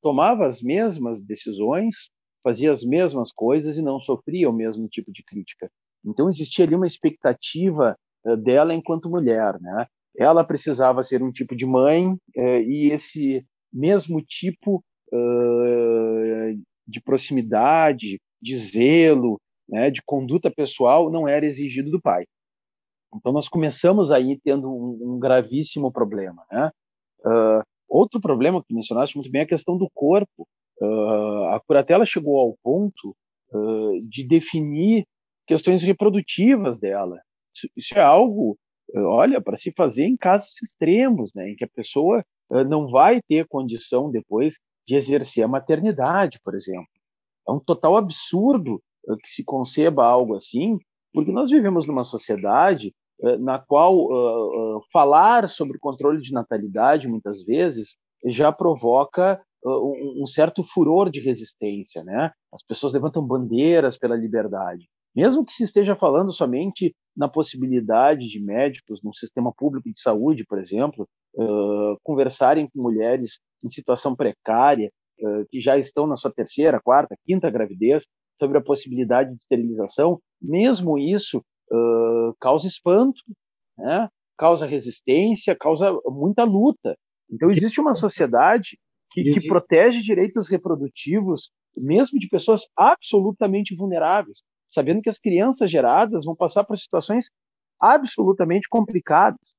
tomava 0.00 0.46
as 0.48 0.60
mesmas 0.60 1.22
decisões, 1.22 2.10
fazia 2.42 2.72
as 2.72 2.82
mesmas 2.82 3.30
coisas 3.30 3.78
e 3.78 3.82
não 3.82 4.00
sofria 4.00 4.50
o 4.50 4.52
mesmo 4.52 4.88
tipo 4.88 5.12
de 5.12 5.22
crítica. 5.22 5.70
Então 6.04 6.28
existia 6.28 6.64
ali 6.64 6.74
uma 6.74 6.86
expectativa 6.86 7.96
uh, 8.24 8.36
dela 8.36 8.74
enquanto 8.74 9.10
mulher, 9.10 9.60
né? 9.60 9.86
Ela 10.16 10.44
precisava 10.44 11.02
ser 11.02 11.22
um 11.22 11.32
tipo 11.32 11.56
de 11.56 11.64
mãe 11.64 12.12
uh, 12.12 12.60
e 12.66 12.90
esse 12.92 13.44
mesmo 13.72 14.20
tipo 14.20 14.84
uh, 15.12 16.62
de 16.86 17.00
proximidade, 17.00 18.20
de 18.40 18.58
zelo, 18.58 19.40
né, 19.68 19.90
de 19.90 20.02
conduta 20.04 20.50
pessoal 20.50 21.10
não 21.10 21.26
era 21.26 21.46
exigido 21.46 21.90
do 21.90 22.00
pai. 22.00 22.24
Então 23.14 23.32
nós 23.32 23.48
começamos 23.48 24.10
aí 24.10 24.38
tendo 24.42 24.68
um, 24.68 25.18
gravíssimo 25.18 25.92
problema, 25.92 26.44
né? 26.50 26.70
outro 27.88 28.20
problema 28.20 28.62
que 28.64 28.74
mencionaste 28.74 29.16
muito 29.16 29.30
bem 29.30 29.42
é 29.42 29.44
a 29.44 29.48
questão 29.48 29.76
do 29.76 29.88
corpo. 29.94 30.48
a 31.50 31.60
curatela 31.60 32.04
chegou 32.06 32.38
ao 32.38 32.56
ponto 32.62 33.14
de 34.08 34.26
definir 34.26 35.06
questões 35.46 35.82
reprodutivas 35.82 36.78
dela. 36.78 37.20
Isso, 37.54 37.68
isso 37.76 37.98
é 37.98 38.02
algo, 38.02 38.58
eh, 38.94 39.00
olha, 39.00 39.40
para 39.40 39.56
se 39.56 39.72
fazer 39.72 40.04
em 40.04 40.16
casos 40.16 40.60
extremos, 40.62 41.32
né, 41.34 41.50
em 41.50 41.56
que 41.56 41.64
a 41.64 41.68
pessoa 41.68 42.24
uh, 42.50 42.64
não 42.64 42.90
vai 42.90 43.20
ter 43.22 43.46
condição 43.46 44.10
depois 44.10 44.58
de 44.86 44.96
exercer 44.96 45.44
a 45.44 45.48
maternidade, 45.48 46.40
por 46.42 46.54
exemplo. 46.54 46.88
É 47.48 47.52
um 47.52 47.60
total 47.60 47.96
absurdo 47.96 48.82
uh, 49.06 49.16
que 49.18 49.28
se 49.28 49.44
conceba 49.44 50.06
algo 50.06 50.36
assim, 50.36 50.78
porque 51.12 51.30
nós 51.30 51.50
vivemos 51.50 51.86
numa 51.86 52.04
sociedade 52.04 52.94
na 53.38 53.56
qual 53.56 54.82
falar 54.92 55.48
sobre 55.48 55.78
controle 55.78 56.20
de 56.20 56.32
natalidade, 56.32 57.06
muitas 57.06 57.44
vezes, 57.44 57.96
já 58.26 58.50
provoca 58.50 59.40
um 59.64 60.26
certo 60.26 60.64
furor 60.64 61.08
de 61.08 61.20
resistência, 61.20 62.02
né? 62.02 62.32
As 62.52 62.64
pessoas 62.64 62.92
levantam 62.92 63.24
bandeiras 63.24 63.96
pela 63.96 64.16
liberdade. 64.16 64.88
Mesmo 65.14 65.44
que 65.44 65.52
se 65.52 65.64
esteja 65.64 65.94
falando 65.94 66.32
somente 66.32 66.94
na 67.14 67.28
possibilidade 67.28 68.28
de 68.28 68.42
médicos 68.42 69.00
no 69.02 69.14
sistema 69.14 69.52
público 69.52 69.90
de 69.90 70.00
saúde, 70.00 70.44
por 70.46 70.58
exemplo, 70.58 71.06
uh, 71.36 71.96
conversarem 72.02 72.66
com 72.66 72.82
mulheres 72.82 73.38
em 73.62 73.68
situação 73.68 74.16
precária, 74.16 74.90
uh, 75.20 75.44
que 75.50 75.60
já 75.60 75.76
estão 75.76 76.06
na 76.06 76.16
sua 76.16 76.32
terceira, 76.32 76.80
quarta, 76.80 77.14
quinta 77.26 77.50
gravidez, 77.50 78.06
sobre 78.40 78.56
a 78.56 78.62
possibilidade 78.62 79.30
de 79.30 79.36
esterilização, 79.36 80.18
mesmo 80.40 80.98
isso 80.98 81.38
uh, 81.70 82.34
causa 82.40 82.66
espanto, 82.66 83.20
né? 83.76 84.08
causa 84.38 84.66
resistência, 84.66 85.54
causa 85.54 85.92
muita 86.06 86.42
luta. 86.42 86.96
Então, 87.30 87.50
existe 87.50 87.80
uma 87.80 87.94
sociedade 87.94 88.78
que, 89.12 89.22
que 89.22 89.46
protege 89.46 90.00
direitos 90.00 90.48
reprodutivos, 90.48 91.52
mesmo 91.76 92.18
de 92.18 92.28
pessoas 92.28 92.62
absolutamente 92.76 93.76
vulneráveis 93.76 94.42
sabendo 94.72 95.02
que 95.02 95.10
as 95.10 95.18
crianças 95.18 95.70
geradas 95.70 96.24
vão 96.24 96.34
passar 96.34 96.64
por 96.64 96.78
situações 96.78 97.30
absolutamente 97.78 98.68
complicadas. 98.68 99.54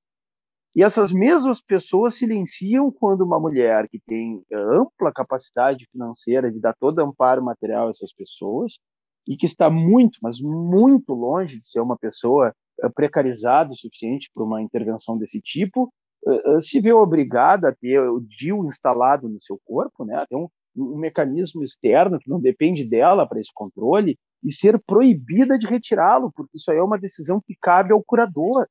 E 0.75 0.81
essas 0.81 1.11
mesmas 1.11 1.61
pessoas 1.61 2.15
silenciam 2.15 2.91
quando 2.91 3.21
uma 3.21 3.39
mulher 3.39 3.87
que 3.89 3.99
tem 3.99 4.41
eh, 4.51 4.55
ampla 4.55 5.11
capacidade 5.13 5.85
financeira 5.91 6.51
de 6.51 6.59
dar 6.59 6.73
todo 6.79 6.99
amparo 6.99 7.43
material 7.43 7.87
a 7.87 7.91
essas 7.91 8.11
pessoas 8.11 8.79
e 9.27 9.37
que 9.37 9.45
está 9.45 9.69
muito, 9.69 10.17
mas 10.21 10.41
muito 10.41 11.13
longe 11.13 11.59
de 11.59 11.69
ser 11.69 11.79
uma 11.79 11.95
pessoa 11.95 12.51
eh, 12.81 12.89
precarizada 12.89 13.71
o 13.71 13.75
suficiente 13.75 14.31
para 14.33 14.43
uma 14.43 14.63
intervenção 14.63 15.15
desse 15.15 15.39
tipo, 15.39 15.93
eh, 16.27 16.61
se 16.61 16.79
vê 16.81 16.91
obrigada 16.91 17.69
a 17.69 17.75
ter 17.75 17.99
o 17.99 18.19
DIU 18.19 18.65
instalado 18.65 19.29
no 19.29 19.39
seu 19.41 19.59
corpo, 19.63 20.03
né? 20.03 20.25
Tem 20.27 20.37
um, 20.39 20.47
um 20.75 20.97
mecanismo 20.97 21.63
externo 21.63 22.19
que 22.19 22.29
não 22.29 22.41
depende 22.41 22.83
dela 22.83 23.27
para 23.27 23.39
esse 23.39 23.51
controle 23.53 24.17
e 24.43 24.51
ser 24.51 24.79
proibida 24.85 25.57
de 25.57 25.67
retirá-lo, 25.67 26.31
porque 26.31 26.57
isso 26.57 26.69
aí 26.71 26.77
é 26.77 26.83
uma 26.83 26.99
decisão 26.99 27.41
que 27.41 27.55
cabe 27.61 27.93
ao 27.93 28.03
curador. 28.03 28.67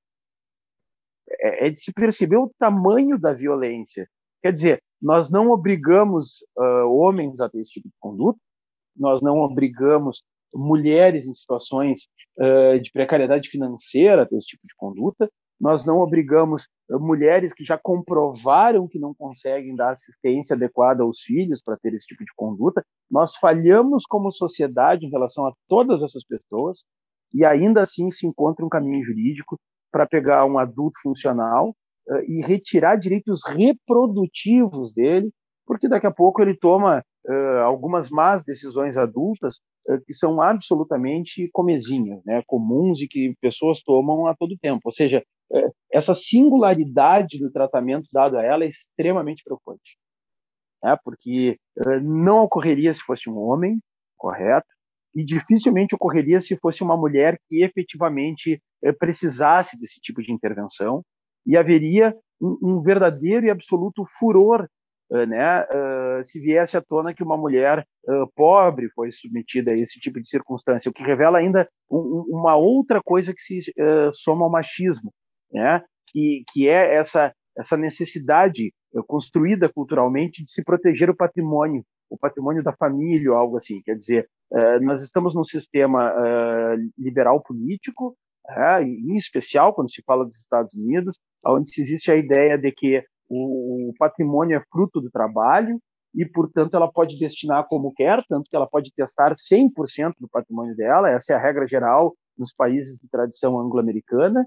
É, 1.40 1.66
é 1.66 1.70
de 1.70 1.80
se 1.80 1.92
perceber 1.92 2.36
o 2.36 2.52
tamanho 2.58 3.18
da 3.18 3.32
violência. 3.32 4.08
Quer 4.42 4.52
dizer, 4.52 4.82
nós 5.00 5.30
não 5.30 5.50
obrigamos 5.50 6.44
uh, 6.58 6.88
homens 6.88 7.40
a 7.40 7.48
ter 7.48 7.60
esse 7.60 7.70
tipo 7.70 7.88
de 7.88 7.94
conduta, 7.98 8.38
nós 8.96 9.22
não 9.22 9.38
obrigamos 9.38 10.22
mulheres 10.54 11.26
em 11.26 11.34
situações 11.34 12.08
uh, 12.38 12.78
de 12.80 12.90
precariedade 12.92 13.48
financeira 13.48 14.22
a 14.22 14.26
ter 14.26 14.36
esse 14.36 14.48
tipo 14.48 14.66
de 14.66 14.74
conduta, 14.76 15.30
nós 15.62 15.86
não 15.86 16.00
obrigamos 16.00 16.68
eh, 16.90 16.96
mulheres 16.96 17.54
que 17.54 17.64
já 17.64 17.78
comprovaram 17.78 18.88
que 18.88 18.98
não 18.98 19.14
conseguem 19.14 19.76
dar 19.76 19.92
assistência 19.92 20.56
adequada 20.56 21.04
aos 21.04 21.20
filhos 21.20 21.62
para 21.62 21.76
ter 21.76 21.94
esse 21.94 22.08
tipo 22.08 22.24
de 22.24 22.32
conduta. 22.34 22.84
Nós 23.08 23.36
falhamos 23.36 24.04
como 24.04 24.32
sociedade 24.32 25.06
em 25.06 25.10
relação 25.10 25.46
a 25.46 25.52
todas 25.68 26.02
essas 26.02 26.24
pessoas 26.24 26.82
e 27.32 27.44
ainda 27.44 27.80
assim 27.80 28.10
se 28.10 28.26
encontra 28.26 28.66
um 28.66 28.68
caminho 28.68 29.04
jurídico 29.04 29.56
para 29.92 30.04
pegar 30.04 30.44
um 30.46 30.58
adulto 30.58 30.98
funcional 31.00 31.68
uh, 32.08 32.22
e 32.26 32.42
retirar 32.44 32.96
direitos 32.96 33.42
reprodutivos 33.46 34.92
dele, 34.92 35.30
porque 35.64 35.88
daqui 35.88 36.08
a 36.08 36.12
pouco 36.12 36.42
ele 36.42 36.56
toma 36.56 37.04
uh, 37.28 37.58
algumas 37.64 38.10
más 38.10 38.44
decisões 38.44 38.96
adultas 38.96 39.56
uh, 39.88 40.00
que 40.04 40.12
são 40.12 40.40
absolutamente 40.40 41.48
comezinhas, 41.52 42.22
né, 42.24 42.42
comuns 42.46 43.00
e 43.00 43.08
que 43.08 43.34
pessoas 43.40 43.82
tomam 43.82 44.26
a 44.26 44.34
todo 44.34 44.58
tempo. 44.58 44.80
Ou 44.84 44.92
seja, 44.92 45.22
uh, 45.50 45.72
essa 45.92 46.14
singularidade 46.14 47.38
do 47.38 47.50
tratamento 47.50 48.08
dado 48.12 48.36
a 48.36 48.42
ela 48.42 48.64
é 48.64 48.68
extremamente 48.68 49.42
preocupante, 49.44 49.96
né, 50.82 50.96
porque 51.04 51.58
não 52.02 52.42
ocorreria 52.42 52.92
se 52.92 53.02
fosse 53.02 53.30
um 53.30 53.38
homem, 53.38 53.78
correto? 54.16 54.66
E 55.14 55.24
dificilmente 55.24 55.94
ocorreria 55.94 56.40
se 56.40 56.56
fosse 56.56 56.82
uma 56.82 56.96
mulher 56.96 57.38
que 57.46 57.62
efetivamente 57.62 58.60
precisasse 58.98 59.78
desse 59.78 60.00
tipo 60.00 60.22
de 60.22 60.32
intervenção 60.32 61.04
e 61.46 61.56
haveria 61.56 62.16
um, 62.40 62.58
um 62.62 62.82
verdadeiro 62.82 63.46
e 63.46 63.50
absoluto 63.50 64.04
furor 64.18 64.66
né, 65.26 65.62
uh, 65.64 66.24
se 66.24 66.40
viesse 66.40 66.76
à 66.76 66.80
tona 66.80 67.12
que 67.12 67.22
uma 67.22 67.36
mulher 67.36 67.86
uh, 68.08 68.26
pobre 68.34 68.88
foi 68.94 69.12
submetida 69.12 69.70
a 69.70 69.74
esse 69.74 70.00
tipo 70.00 70.18
de 70.18 70.28
circunstância, 70.28 70.88
o 70.88 70.92
que 70.92 71.02
revela 71.02 71.38
ainda 71.38 71.68
um, 71.90 72.24
uma 72.28 72.56
outra 72.56 73.02
coisa 73.02 73.34
que 73.34 73.42
se 73.42 73.58
uh, 73.78 74.10
soma 74.12 74.44
ao 74.44 74.50
machismo, 74.50 75.12
né, 75.52 75.84
que, 76.08 76.44
que 76.50 76.66
é 76.66 76.94
essa, 76.94 77.30
essa 77.56 77.76
necessidade 77.76 78.72
construída 79.06 79.70
culturalmente 79.70 80.44
de 80.44 80.50
se 80.50 80.62
proteger 80.62 81.10
o 81.10 81.16
patrimônio, 81.16 81.84
o 82.08 82.16
patrimônio 82.18 82.62
da 82.62 82.72
família 82.72 83.32
algo 83.32 83.56
assim. 83.56 83.80
Quer 83.82 83.96
dizer, 83.96 84.28
nós 84.82 85.02
estamos 85.02 85.34
num 85.34 85.44
sistema 85.44 86.12
liberal 86.98 87.42
político, 87.42 88.14
em 88.82 89.16
especial 89.16 89.72
quando 89.72 89.90
se 89.90 90.02
fala 90.02 90.26
dos 90.26 90.38
Estados 90.38 90.74
Unidos, 90.74 91.18
onde 91.42 91.70
se 91.70 91.80
existe 91.80 92.12
a 92.12 92.16
ideia 92.16 92.58
de 92.58 92.70
que 92.70 93.02
o, 93.32 93.94
patrimônio 93.98 94.56
é 94.56 94.64
fruto 94.70 95.00
do 95.00 95.10
trabalho 95.10 95.80
e, 96.14 96.26
portanto, 96.26 96.74
ela 96.74 96.90
pode 96.90 97.18
destinar 97.18 97.66
como 97.68 97.92
quer, 97.94 98.22
tanto 98.28 98.48
que 98.50 98.56
ela 98.56 98.66
pode 98.66 98.92
testar 98.94 99.32
100% 99.32 100.14
do 100.20 100.28
patrimônio 100.28 100.76
dela, 100.76 101.10
essa 101.10 101.32
é 101.32 101.36
a 101.36 101.40
regra 101.40 101.66
geral 101.66 102.14
nos 102.36 102.52
países 102.52 102.98
de 102.98 103.08
tradição 103.08 103.58
anglo-americana, 103.58 104.46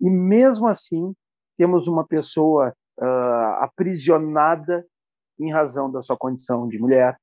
e 0.00 0.10
mesmo 0.10 0.66
assim 0.66 1.14
temos 1.56 1.86
uma 1.86 2.04
pessoa 2.04 2.74
uh, 3.00 3.62
aprisionada 3.62 4.84
em 5.38 5.52
razão 5.52 5.90
da 5.90 6.02
sua 6.02 6.16
condição 6.16 6.68
de 6.68 6.78
mulher 6.78 7.16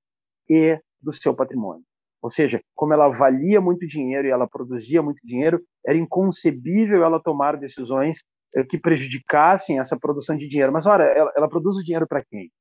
e 0.49 0.79
do 1.01 1.11
seu 1.11 1.33
patrimônio. 1.33 1.83
Ou 2.21 2.29
seja, 2.29 2.61
como 2.75 2.93
ela 2.93 3.09
valia 3.09 3.59
muito 3.59 3.85
dinheiro 3.87 4.27
e 4.27 4.31
ela 4.31 4.47
produzia 4.47 5.01
muito 5.01 5.19
dinheiro, 5.25 5.61
era 5.85 5.97
inconcebível 5.97 7.03
ela 7.03 7.21
tomar 7.21 7.57
decisões 7.57 8.23
que 8.69 8.77
prejudicassem 8.77 9.79
essa 9.79 9.97
produção 9.97 10.37
de 10.37 10.47
dinheiro. 10.47 10.71
Mas, 10.71 10.85
olha, 10.85 11.03
ela, 11.03 11.31
ela 11.35 11.49
produz 11.49 11.77
o 11.77 11.83
dinheiro 11.83 12.07
para 12.07 12.23
quem? 12.23 12.51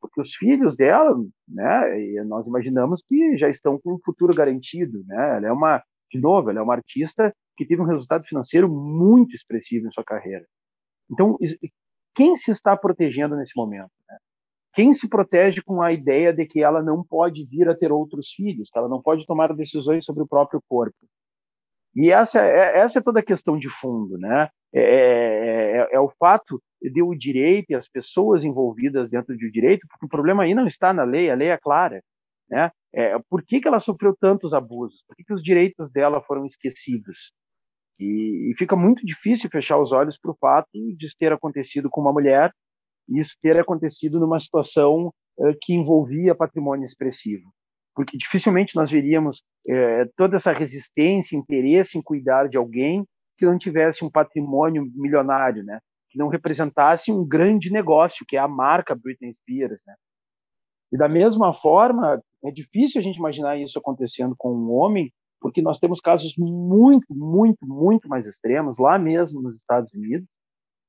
Porque 0.00 0.20
os 0.20 0.34
filhos 0.34 0.76
dela, 0.76 1.16
né, 1.48 2.24
nós 2.26 2.46
imaginamos 2.46 3.02
que 3.06 3.36
já 3.38 3.48
estão 3.48 3.78
com 3.80 3.94
um 3.94 3.98
futuro 4.04 4.34
garantido. 4.34 5.02
Né? 5.06 5.36
Ela 5.36 5.48
é 5.48 5.52
uma, 5.52 5.82
de 6.10 6.20
novo, 6.20 6.50
ela 6.50 6.60
é 6.60 6.62
uma 6.62 6.74
artista 6.74 7.34
que 7.56 7.66
teve 7.66 7.80
um 7.80 7.86
resultado 7.86 8.24
financeiro 8.24 8.68
muito 8.68 9.34
expressivo 9.34 9.86
em 9.86 9.92
sua 9.92 10.04
carreira. 10.04 10.44
Então, 11.10 11.38
quem 12.14 12.34
se 12.36 12.50
está 12.50 12.76
protegendo 12.76 13.36
nesse 13.36 13.52
momento? 13.56 13.90
Né? 14.08 14.16
Quem 14.74 14.92
se 14.92 15.08
protege 15.08 15.62
com 15.62 15.80
a 15.80 15.92
ideia 15.92 16.32
de 16.32 16.44
que 16.46 16.62
ela 16.62 16.82
não 16.82 17.02
pode 17.02 17.46
vir 17.46 17.68
a 17.68 17.76
ter 17.76 17.92
outros 17.92 18.30
filhos, 18.30 18.70
que 18.70 18.78
ela 18.78 18.88
não 18.88 19.00
pode 19.00 19.24
tomar 19.24 19.54
decisões 19.54 20.04
sobre 20.04 20.22
o 20.22 20.28
próprio 20.28 20.60
corpo? 20.68 20.96
E 21.94 22.10
essa 22.10 22.40
é, 22.40 22.78
essa 22.80 22.98
é 22.98 23.02
toda 23.02 23.20
a 23.20 23.24
questão 23.24 23.56
de 23.56 23.68
fundo, 23.68 24.18
né? 24.18 24.48
É, 24.72 24.80
é, 24.80 25.76
é, 25.76 25.88
é, 25.92 26.00
o 26.00 26.10
fato 26.18 26.60
de 26.82 27.02
o 27.02 27.14
direito 27.14 27.70
e 27.70 27.74
as 27.74 27.88
pessoas 27.88 28.42
envolvidas 28.42 29.08
dentro 29.08 29.36
do 29.36 29.50
direito, 29.50 29.86
porque 29.88 30.06
o 30.06 30.08
problema 30.08 30.42
aí 30.42 30.54
não 30.54 30.66
está 30.66 30.92
na 30.92 31.04
lei, 31.04 31.30
a 31.30 31.34
lei 31.34 31.48
é 31.48 31.56
clara, 31.56 32.02
né? 32.50 32.70
É, 32.92 33.16
por 33.28 33.42
que, 33.44 33.60
que 33.60 33.68
ela 33.68 33.80
sofreu 33.80 34.14
tantos 34.20 34.52
abusos? 34.52 35.04
Por 35.06 35.16
que, 35.16 35.24
que 35.24 35.32
os 35.32 35.42
direitos 35.42 35.90
dela 35.90 36.20
foram 36.20 36.44
esquecidos? 36.44 37.32
E, 37.98 38.50
e 38.50 38.54
fica 38.58 38.74
muito 38.74 39.06
difícil 39.06 39.48
fechar 39.50 39.78
os 39.78 39.92
olhos 39.92 40.18
para 40.18 40.32
o 40.32 40.36
fato 40.36 40.68
de 40.72 41.16
ter 41.16 41.32
acontecido 41.32 41.88
com 41.88 42.00
uma 42.00 42.12
mulher 42.12 42.52
e 43.08 43.20
isso 43.20 43.36
ter 43.40 43.58
acontecido 43.58 44.18
numa 44.18 44.40
situação 44.40 45.12
uh, 45.38 45.54
que 45.60 45.74
envolvia 45.74 46.34
patrimônio 46.34 46.84
expressivo. 46.84 47.52
Porque 47.94 48.18
dificilmente 48.18 48.74
nós 48.76 48.90
veríamos 48.90 49.38
uh, 49.68 50.10
toda 50.16 50.36
essa 50.36 50.52
resistência, 50.52 51.36
interesse 51.36 51.96
em 51.96 52.02
cuidar 52.02 52.48
de 52.48 52.56
alguém 52.56 53.06
que 53.36 53.46
não 53.46 53.58
tivesse 53.58 54.04
um 54.04 54.10
patrimônio 54.10 54.84
milionário, 54.94 55.64
né? 55.64 55.80
que 56.10 56.18
não 56.18 56.28
representasse 56.28 57.10
um 57.10 57.26
grande 57.26 57.70
negócio, 57.70 58.24
que 58.26 58.36
é 58.36 58.40
a 58.40 58.48
marca 58.48 58.94
Britney 58.94 59.32
Spears. 59.32 59.82
Né? 59.86 59.94
E 60.92 60.96
da 60.96 61.08
mesma 61.08 61.52
forma, 61.52 62.22
é 62.44 62.50
difícil 62.50 63.00
a 63.00 63.04
gente 63.04 63.16
imaginar 63.16 63.58
isso 63.58 63.78
acontecendo 63.78 64.34
com 64.38 64.54
um 64.54 64.72
homem, 64.72 65.12
porque 65.40 65.60
nós 65.60 65.80
temos 65.80 66.00
casos 66.00 66.34
muito, 66.38 67.06
muito, 67.10 67.66
muito 67.66 68.08
mais 68.08 68.26
extremos, 68.26 68.78
lá 68.78 68.98
mesmo 68.98 69.42
nos 69.42 69.56
Estados 69.56 69.92
Unidos, 69.92 70.26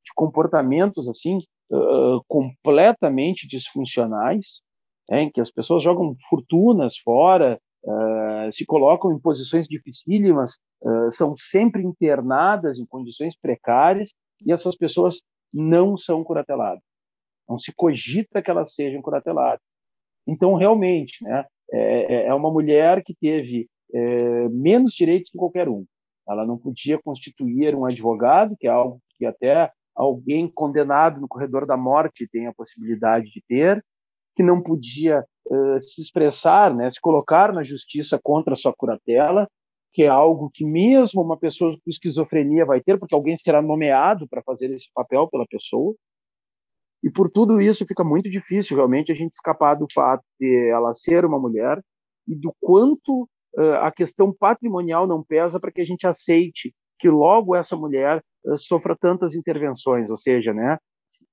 de 0.06 0.12
comportamentos 0.16 1.10
assim 1.10 1.40
uh, 1.72 2.22
completamente 2.28 3.48
disfuncionais, 3.48 4.62
é, 5.10 5.22
em 5.22 5.32
que 5.32 5.42
as 5.42 5.52
pessoas 5.52 5.84
jogam 5.84 6.16
fortunas 6.30 6.98
fora, 6.98 7.60
uh, 7.84 8.52
se 8.52 8.66
colocam 8.66 9.12
em 9.12 9.20
posições 9.20 9.68
dificílimas, 9.68 10.58
uh, 10.82 11.12
são 11.12 11.36
sempre 11.38 11.84
internadas 11.84 12.80
em 12.80 12.86
condições 12.86 13.36
precárias 13.38 14.12
e 14.46 14.52
essas 14.52 14.76
pessoas 14.76 15.22
não 15.54 15.98
são 15.98 16.24
curateladas. 16.24 16.84
Não 17.48 17.60
se 17.60 17.72
cogita 17.76 18.42
que 18.42 18.50
elas 18.50 18.74
sejam 18.74 19.02
curateladas. 19.02 19.62
Então, 20.28 20.56
realmente, 20.56 21.24
né, 21.24 21.46
é, 21.72 22.16
é, 22.16 22.26
é 22.28 22.34
uma 22.34 22.52
mulher 22.52 23.04
que 23.04 23.16
teve 23.16 23.68
é, 23.94 24.50
menos 24.50 24.94
direitos 24.94 25.30
que 25.32 25.38
qualquer 25.38 25.70
um. 25.70 25.86
Ela 26.28 26.46
não 26.46 26.58
podia 26.58 27.00
constituir 27.02 27.76
um 27.76 27.86
advogado, 27.86 28.56
que 28.60 28.68
é 28.68 28.72
algo 28.72 29.00
que 29.18 29.26
até 29.26 29.72
alguém 29.96 30.48
condenado 30.48 31.22
no 31.22 31.28
corredor 31.28 31.66
da 31.66 31.78
morte 31.78 32.28
tem 32.32 32.48
a 32.48 32.54
possibilidade 32.54 33.28
de 33.32 33.42
ter, 33.48 33.84
que 34.36 34.44
não 34.44 34.62
podia 34.62 35.26
uh, 35.48 35.80
se 35.80 36.02
expressar, 36.02 36.74
né, 36.76 36.90
se 36.90 37.00
colocar 37.00 37.54
na 37.54 37.64
justiça 37.64 38.20
contra 38.22 38.56
sua 38.56 38.74
curatela, 38.74 39.48
que 39.94 40.04
é 40.04 40.08
algo 40.08 40.50
que 40.54 40.66
mesmo 40.66 41.22
uma 41.22 41.38
pessoa 41.38 41.72
com 41.72 41.90
esquizofrenia 41.90 42.66
vai 42.66 42.82
ter, 42.82 43.00
porque 43.00 43.16
alguém 43.16 43.38
será 43.38 43.62
nomeado 43.62 44.28
para 44.28 44.44
fazer 44.44 44.70
esse 44.74 44.90
papel 44.94 45.28
pela 45.30 45.46
pessoa. 45.48 45.96
E 47.02 47.10
por 47.10 47.32
tudo 47.32 47.62
isso 47.62 47.86
fica 47.86 48.04
muito 48.04 48.30
difícil 48.30 48.76
realmente 48.76 49.12
a 49.12 49.16
gente 49.16 49.32
escapar 49.32 49.76
do 49.76 49.86
fato 49.94 50.24
de 50.40 50.70
ela 50.70 50.94
ser 50.94 51.24
uma 51.24 51.40
mulher 51.40 51.82
e 52.28 52.36
do 52.36 52.54
quanto 52.60 53.30
uh, 53.58 53.76
a 53.84 53.92
questão 53.92 54.34
patrimonial 54.34 55.08
não 55.08 55.24
pesa 55.24 55.60
para 55.60 55.72
que 55.72 55.82
a 55.82 55.86
gente 55.86 56.06
aceite 56.06 56.74
que 57.00 57.10
logo 57.10 57.56
essa 57.56 57.78
mulher 57.78 58.22
uh, 58.46 58.58
sofra 58.58 58.98
tantas 59.00 59.34
intervenções, 59.34 60.10
ou 60.10 60.18
seja, 60.18 60.54
né, 60.54 60.78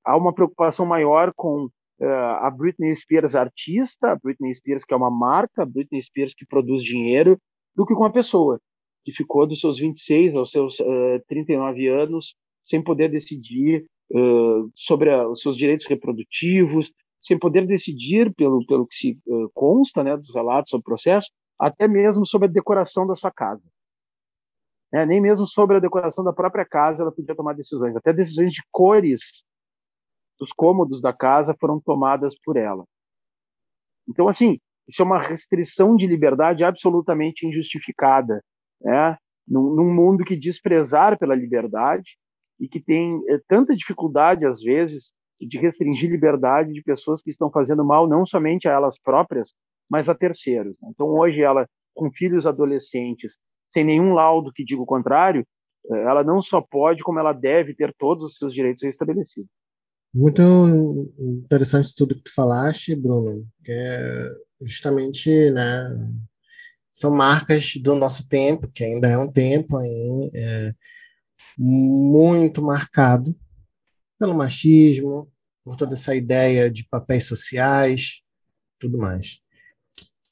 há 0.05 0.17
uma 0.17 0.33
preocupação 0.33 0.87
maior 0.87 1.33
com 1.35 1.69
a 2.07 2.51
Britney 2.51 2.95
Spears 2.97 3.35
artista, 3.35 4.12
a 4.12 4.17
Britney 4.17 4.55
Spears 4.55 4.85
que 4.85 4.93
é 4.93 4.97
uma 4.97 5.11
marca, 5.11 5.62
a 5.62 5.67
Britney 5.67 6.03
Spears 6.03 6.35
que 6.35 6.47
produz 6.47 6.83
dinheiro, 6.83 7.38
do 7.75 7.87
que 7.87 7.95
com 7.95 8.05
a 8.05 8.12
pessoa 8.12 8.61
que 9.05 9.12
ficou 9.12 9.47
dos 9.47 9.61
seus 9.61 9.79
26 9.79 10.37
aos 10.37 10.51
seus 10.51 10.79
uh, 10.81 11.23
39 11.29 11.88
anos 11.88 12.37
sem 12.65 12.83
poder 12.83 13.09
decidir 13.09 13.85
uh, 14.12 14.71
sobre 14.75 15.11
a, 15.11 15.29
os 15.29 15.41
seus 15.41 15.57
direitos 15.57 15.87
reprodutivos, 15.87 16.93
sem 17.21 17.38
poder 17.38 17.67
decidir 17.67 18.33
pelo 18.35 18.65
pelo 18.67 18.87
que 18.87 18.95
se 18.95 19.19
uh, 19.27 19.51
consta, 19.53 20.05
né, 20.05 20.17
dos 20.17 20.33
relatos 20.33 20.71
sobre 20.71 20.83
o 20.83 20.85
processo, 20.85 21.31
até 21.59 21.88
mesmo 21.88 22.27
sobre 22.27 22.49
a 22.49 22.51
decoração 22.51 23.07
da 23.07 23.15
sua 23.15 23.31
casa. 23.31 23.69
Né? 24.93 25.07
Nem 25.07 25.21
mesmo 25.21 25.47
sobre 25.47 25.77
a 25.77 25.81
decoração 25.81 26.23
da 26.23 26.33
própria 26.33 26.65
casa 26.65 27.03
ela 27.03 27.12
podia 27.12 27.35
tomar 27.35 27.55
decisões. 27.55 27.97
Até 27.97 28.12
decisões 28.12 28.53
de 28.53 28.62
cores 28.71 29.45
dos 30.38 30.53
cômodos 30.53 31.01
da 31.01 31.12
casa 31.12 31.57
foram 31.59 31.81
tomadas 31.81 32.35
por 32.45 32.57
ela. 32.57 32.85
Então, 34.09 34.29
assim, 34.29 34.59
isso 34.88 35.03
é 35.03 35.05
uma 35.05 35.21
restrição 35.21 35.97
de 35.97 36.07
liberdade 36.07 36.64
absolutamente 36.64 37.47
injustificada, 37.47 38.42
né? 38.81 39.16
Num, 39.47 39.75
num 39.75 39.92
mundo 39.92 40.25
que 40.25 40.37
desprezar 40.37 41.18
pela 41.18 41.35
liberdade 41.35 42.16
e 42.61 42.68
que 42.68 42.81
tem 42.81 43.21
é, 43.29 43.40
tanta 43.49 43.75
dificuldade 43.75 44.47
às 44.47 44.62
vezes 44.62 45.12
de 45.40 45.59
restringir 45.59 46.11
liberdade 46.11 46.73
de 46.73 46.83
pessoas 46.83 47.21
que 47.21 47.31
estão 47.31 47.51
fazendo 47.51 47.85
mal 47.85 48.09
não 48.09 48.25
somente 48.25 48.68
a 48.68 48.73
elas 48.73 48.99
próprias, 48.99 49.53
mas 49.90 50.09
a 50.09 50.14
terceiros. 50.14 50.79
Né? 50.81 50.88
Então 50.92 51.09
hoje 51.09 51.42
ela 51.42 51.66
com 51.95 52.11
filhos 52.12 52.47
adolescentes 52.47 53.37
sem 53.73 53.85
nenhum 53.85 54.14
laudo 54.14 54.53
que 54.53 54.64
diga 54.64 54.81
o 54.81 54.87
contrário, 54.87 55.47
eh, 55.90 56.03
ela 56.03 56.23
não 56.23 56.42
só 56.42 56.61
pode, 56.61 57.03
como 57.03 57.18
ela 57.18 57.33
deve 57.33 57.75
ter 57.75 57.95
todos 57.99 58.25
os 58.25 58.37
seus 58.37 58.55
direitos 58.55 58.83
restabelecidos. 58.83 59.51
Muito 60.14 61.12
interessante 61.18 61.94
tudo 61.94 62.14
que 62.14 62.25
tu 62.25 62.35
falaste, 62.35 62.94
Bruno, 62.94 63.46
que 63.64 63.72
é 63.72 64.31
justamente, 64.61 65.51
né, 65.51 65.88
são 66.92 67.11
marcas 67.11 67.75
do 67.77 67.94
nosso 67.94 68.29
tempo, 68.29 68.70
que 68.70 68.85
ainda 68.85 69.09
é 69.09 69.16
um 69.16 69.31
tempo 69.31 69.79
aí, 69.79 70.31
é, 70.35 70.75
muito 71.59 72.62
marcado 72.62 73.35
pelo 74.18 74.35
machismo, 74.35 75.33
por 75.64 75.77
toda 75.77 75.94
essa 75.94 76.14
ideia 76.14 76.70
de 76.70 76.87
papéis 76.88 77.25
sociais, 77.25 78.20
tudo 78.79 78.98
mais. 78.98 79.40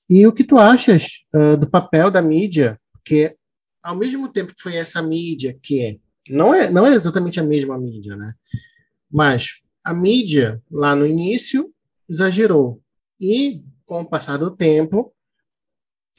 E 0.08 0.26
o 0.26 0.32
que 0.32 0.44
tu 0.44 0.58
achas 0.58 1.24
uh, 1.34 1.56
do 1.56 1.70
papel 1.70 2.10
da 2.10 2.20
mídia 2.20 2.80
porque, 3.00 3.36
ao 3.82 3.96
mesmo 3.96 4.28
tempo 4.28 4.54
que 4.54 4.62
foi 4.62 4.76
essa 4.76 5.02
mídia 5.02 5.58
que 5.60 5.84
é, 5.84 5.96
não 6.28 6.54
é, 6.54 6.70
não 6.70 6.86
é 6.86 6.94
exatamente 6.94 7.40
a 7.40 7.42
mesma 7.42 7.78
mídia, 7.78 8.14
né? 8.14 8.34
Mas 9.10 9.60
a 9.90 9.92
mídia, 9.92 10.62
lá 10.70 10.94
no 10.94 11.04
início, 11.04 11.68
exagerou. 12.08 12.80
E, 13.20 13.64
com 13.84 14.02
o 14.02 14.08
passar 14.08 14.36
do 14.36 14.48
tempo, 14.48 15.12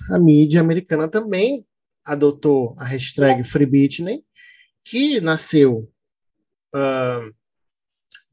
a 0.10 0.20
mídia 0.20 0.60
americana 0.60 1.08
também 1.08 1.66
adotou 2.04 2.76
a 2.78 2.84
hashtag 2.84 3.46
Free 3.46 3.66
Britney, 3.66 4.26
que 4.84 5.22
nasceu 5.22 5.90
uh, 6.76 7.34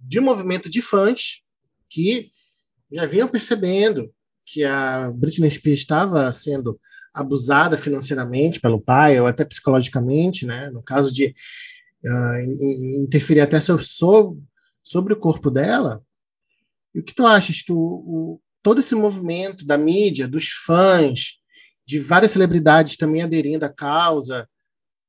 de 0.00 0.18
um 0.18 0.24
movimento 0.24 0.68
de 0.68 0.82
fãs 0.82 1.40
que 1.88 2.32
já 2.90 3.06
vinham 3.06 3.28
percebendo 3.28 4.12
que 4.44 4.64
a 4.64 5.08
Britney 5.08 5.52
Spears 5.52 5.78
estava 5.78 6.32
sendo 6.32 6.80
abusada 7.14 7.78
financeiramente 7.78 8.58
pelo 8.60 8.80
pai 8.80 9.20
ou 9.20 9.28
até 9.28 9.44
psicologicamente, 9.44 10.44
né? 10.44 10.68
No 10.70 10.82
caso 10.82 11.14
de 11.14 11.32
uh, 12.04 13.04
interferir 13.04 13.40
até 13.40 13.60
sobre, 13.60 13.84
sobre 13.84 14.42
o 14.96 15.16
corpo 15.16 15.50
dela. 15.50 16.02
E 16.94 17.00
o 17.00 17.04
que 17.04 17.14
tu 17.14 17.26
achas? 17.26 17.62
Tu, 17.62 17.74
o, 17.76 18.40
todo 18.62 18.80
esse 18.80 18.94
movimento 18.94 19.64
da 19.66 19.76
mídia, 19.76 20.28
dos 20.28 20.48
fãs, 20.48 21.38
de 21.86 21.98
várias 21.98 22.32
celebridades 22.32 22.96
também 22.96 23.22
aderindo 23.22 23.64
à 23.64 23.68
causa, 23.68 24.48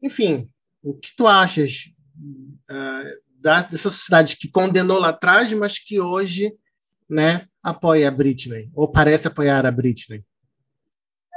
enfim, 0.01 0.49
o 0.81 0.93
que 0.93 1.15
tu 1.15 1.27
achas 1.27 1.91
uh, 2.69 3.41
da, 3.41 3.61
dessa 3.61 3.89
sociedade 3.89 4.37
que 4.37 4.49
condenou 4.49 4.99
lá 4.99 5.09
atrás, 5.09 5.51
mas 5.53 5.77
que 5.77 5.99
hoje, 5.99 6.53
né, 7.09 7.47
apoia 7.61 8.07
a 8.07 8.11
Britney 8.11 8.69
ou 8.73 8.89
parece 8.89 9.27
apoiar 9.27 9.65
a 9.65 9.71
Britney? 9.71 10.23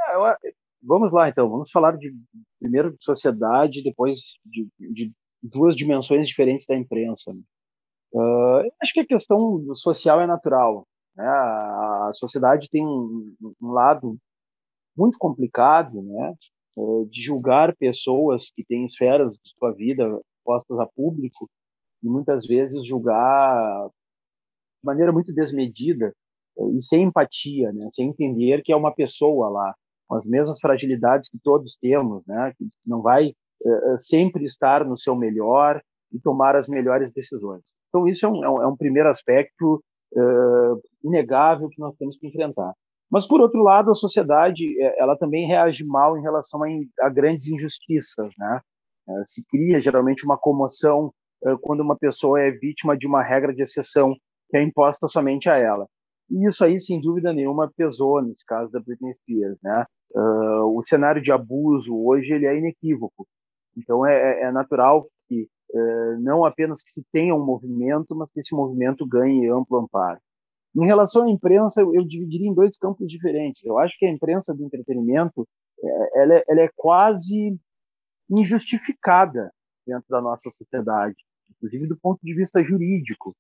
É, 0.09 0.15
eu, 0.17 0.23
Vamos 0.83 1.13
lá, 1.13 1.29
então. 1.29 1.49
Vamos 1.49 1.71
falar 1.71 1.97
de 1.97 2.13
primeiro 2.59 2.91
de 2.91 3.05
sociedade, 3.05 3.83
depois 3.83 4.21
de, 4.45 4.69
de 4.79 5.13
duas 5.43 5.77
dimensões 5.77 6.27
diferentes 6.29 6.67
da 6.67 6.77
imprensa. 6.77 7.33
Né? 7.33 7.41
Uh, 8.13 8.71
acho 8.81 8.93
que 8.93 9.01
a 9.01 9.07
questão 9.07 9.75
social 9.75 10.21
é 10.21 10.27
natural. 10.27 10.87
Né? 11.17 11.27
A, 11.27 12.11
sociedade 12.15 12.69
tem 12.69 12.85
um, 12.85 13.35
um, 13.61 13.73
lado 13.73 14.19
muito 14.97 15.17
complicado, 15.19 16.03
né? 16.03 16.35
Uh, 16.77 17.07
de 17.11 17.23
julgar 17.23 17.75
pessoas 17.77 18.51
que 18.51 18.65
têm 18.65 18.87
esferas 18.87 19.35
de 19.35 19.51
sua 19.59 19.73
vida 19.73 20.21
postas 20.45 20.79
a 20.79 20.87
público 20.87 21.49
e 22.03 22.09
muitas 22.09 22.47
vezes 22.47 22.87
julgar 22.87 23.89
de 23.89 24.85
maneira 24.85 25.13
muito 25.13 25.33
desmedida 25.33 26.15
uh, 26.57 26.77
e 26.77 26.83
sem 26.83 27.05
empatia, 27.05 27.73
né? 27.73 27.89
Sem 27.93 28.09
entender 28.09 28.63
que 28.63 28.73
é 28.73 28.77
uma 28.77 28.95
pessoa 28.95 29.49
lá 29.49 29.75
com 30.07 30.17
as 30.17 30.25
mesmas 30.27 30.61
fragilidades 30.61 31.31
que 31.31 31.39
todos 31.43 31.77
temos, 31.77 32.27
né? 32.27 32.53
Que 32.59 32.67
não 32.87 33.01
vai 33.01 33.35
sempre 34.01 34.45
estar 34.45 34.85
no 34.85 34.99
seu 34.99 35.15
melhor 35.15 35.81
e 36.13 36.21
tomar 36.21 36.57
as 36.57 36.69
melhores 36.69 37.11
decisões. 37.11 37.63
Então, 37.89 38.07
isso 38.07 38.27
é 38.27 38.29
um, 38.29 38.45
é 38.45 38.69
um 38.69 38.75
é 38.75 38.77
primeiro 38.77 39.09
aspecto 39.09 39.83
uh, 40.15 40.83
inegável 41.03 41.69
que 41.69 41.81
nós 41.81 41.97
temos 41.97 42.17
que 42.19 42.27
enfrentar. 42.27 42.73
Mas, 43.11 43.27
por 43.27 43.41
outro 43.41 43.63
lado, 43.63 43.91
a 43.91 43.95
sociedade 43.95 44.65
eh, 44.81 44.97
ela 44.99 45.17
também 45.17 45.47
reage 45.47 45.85
mal 45.85 46.17
em 46.17 46.23
relação 46.23 46.63
a, 46.63 46.67
a 47.01 47.11
grandes 47.11 47.47
injustiças. 47.47 48.33
Né? 48.39 48.61
Uh, 49.09 49.23
se 49.25 49.45
cria, 49.51 49.81
geralmente, 49.81 50.25
uma 50.25 50.39
comoção 50.39 51.13
uh, 51.45 51.59
quando 51.61 51.81
uma 51.81 51.97
pessoa 51.97 52.41
é 52.41 52.51
vítima 52.51 52.97
de 52.97 53.07
uma 53.07 53.23
regra 53.23 53.53
de 53.55 53.63
exceção 53.63 54.15
que 54.49 54.57
é 54.57 54.63
imposta 54.63 55.07
somente 55.09 55.51
a 55.51 55.59
ela. 55.59 55.87
E 56.31 56.49
isso 56.49 56.65
aí, 56.65 56.81
sem 56.81 57.01
dúvida 57.03 57.35
nenhuma, 57.35 57.71
pesou 57.77 58.23
nesse 58.23 58.45
caso 58.47 58.73
da 58.73 58.81
Britney 58.81 59.15
Spears. 59.15 59.59
Né? 59.63 59.85
o 60.15 60.83
cenário 60.83 61.23
de 61.23 61.33
abuso 61.33 61.97
hoje 61.97 62.35
ele 62.35 62.45
é 62.45 62.55
inequívoco. 62.55 63.27
Então, 63.77 64.05
é, 64.05 64.15
é, 64.15 64.43
é 64.43 64.53
natural 64.53 65.07
não 66.21 66.45
apenas 66.45 66.83
que 66.83 66.91
se 66.91 67.03
tenha 67.13 67.35
um 67.35 67.45
movimento, 67.45 68.15
mas 68.15 68.31
que 68.31 68.41
esse 68.41 68.55
movimento 68.55 69.07
ganhe 69.07 69.49
amplo 69.49 69.79
amparo. 69.79 70.21
Em 70.75 70.87
relação 70.87 71.25
à 71.25 71.31
imprensa, 71.31 71.83
eu, 71.83 72.05
dividiria 72.05 72.49
em 72.49 72.55
dois 72.55 72.77
campos 72.79 73.07
diferentes. 73.07 73.63
Eu 73.65 73.79
acho 73.79 73.97
que 73.99 74.07
a 74.07 74.11
imprensa 74.11 74.55
do 74.55 74.65
entretenimento 74.65 75.47
é, 75.83 76.23
ela, 76.23 76.35
é, 76.35 76.45
ela 76.49 76.61
é 76.63 76.71
quase 76.75 77.59
injustificada 78.31 79.53
dentro 79.87 80.07
da 80.09 80.21
nossa 80.21 80.51
sociedade, 80.51 81.17
inclusive 81.51 81.87
do 81.87 81.97
ponto 81.99 82.21
de 82.23 82.35
vista 82.35 82.63
jurídico, 82.63 83.35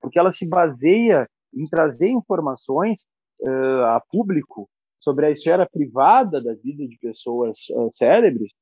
porque 0.00 0.18
ela 0.18 0.32
se 0.32 0.46
baseia 0.46 1.28
em 1.54 1.66
trazer 1.68 2.08
informações 2.08 3.06
uh, 3.40 3.84
a 3.94 4.02
público 4.10 4.68
sobre 4.98 5.26
a 5.26 5.30
esfera 5.30 5.68
privada 5.70 6.42
da 6.42 6.54
vida 6.54 6.86
de 6.86 6.96
pessoas 6.98 7.58
uh, 7.70 7.90
célebres 7.92 8.52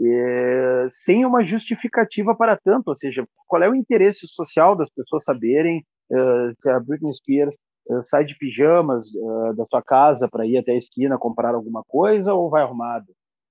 é, 0.00 0.86
sem 0.90 1.24
uma 1.24 1.44
justificativa 1.44 2.34
para 2.34 2.56
tanto, 2.56 2.88
ou 2.88 2.96
seja, 2.96 3.26
qual 3.46 3.62
é 3.62 3.68
o 3.68 3.74
interesse 3.74 4.26
social 4.26 4.76
das 4.76 4.88
pessoas 4.90 5.24
saberem 5.24 5.84
uh, 6.10 6.54
se 6.60 6.70
a 6.70 6.80
Britney 6.80 7.12
Spears 7.12 7.54
uh, 7.90 8.02
sai 8.02 8.24
de 8.24 8.36
pijamas 8.36 9.06
uh, 9.14 9.54
da 9.54 9.66
sua 9.66 9.82
casa 9.82 10.28
para 10.28 10.46
ir 10.46 10.58
até 10.58 10.72
a 10.72 10.78
esquina 10.78 11.18
comprar 11.18 11.54
alguma 11.54 11.82
coisa 11.86 12.32
ou 12.32 12.50
vai 12.50 12.62
arrumada? 12.62 13.06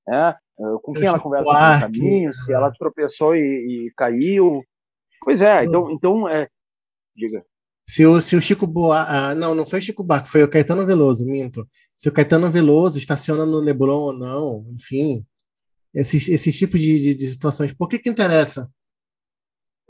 Né? 0.07 0.35
com 0.83 0.93
quem 0.93 1.05
ela 1.05 1.19
conversa 1.19 1.51
no 1.51 1.81
caminho, 1.81 2.33
se 2.33 2.53
ela 2.53 2.71
tropeçou 2.71 3.35
e, 3.35 3.39
e 3.87 3.91
caiu. 3.95 4.61
Pois 5.23 5.41
é, 5.41 5.63
então, 5.63 5.89
então 5.89 6.29
é... 6.29 6.47
diga. 7.15 7.43
Se 7.87 8.05
o, 8.05 8.21
se 8.21 8.35
o 8.35 8.41
Chico 8.41 8.67
Boa, 8.67 9.03
ah, 9.07 9.35
não, 9.35 9.55
não 9.55 9.65
foi 9.65 9.79
o 9.79 9.81
Chico 9.81 10.03
Buarque, 10.03 10.29
foi 10.29 10.43
o 10.43 10.49
Caetano 10.49 10.85
Veloso, 10.85 11.25
minto. 11.25 11.67
Se 11.95 12.09
o 12.09 12.11
Caetano 12.11 12.49
Veloso 12.49 12.97
estaciona 12.97 13.45
no 13.45 13.59
Leblon 13.59 14.01
ou 14.01 14.13
não, 14.13 14.65
enfim, 14.75 15.25
esses, 15.93 16.27
esses 16.29 16.57
tipos 16.57 16.79
de, 16.79 16.99
de, 16.99 17.15
de 17.15 17.27
situações? 17.27 17.73
Por 17.73 17.87
que, 17.87 17.99
que 17.99 18.09
interessa? 18.09 18.69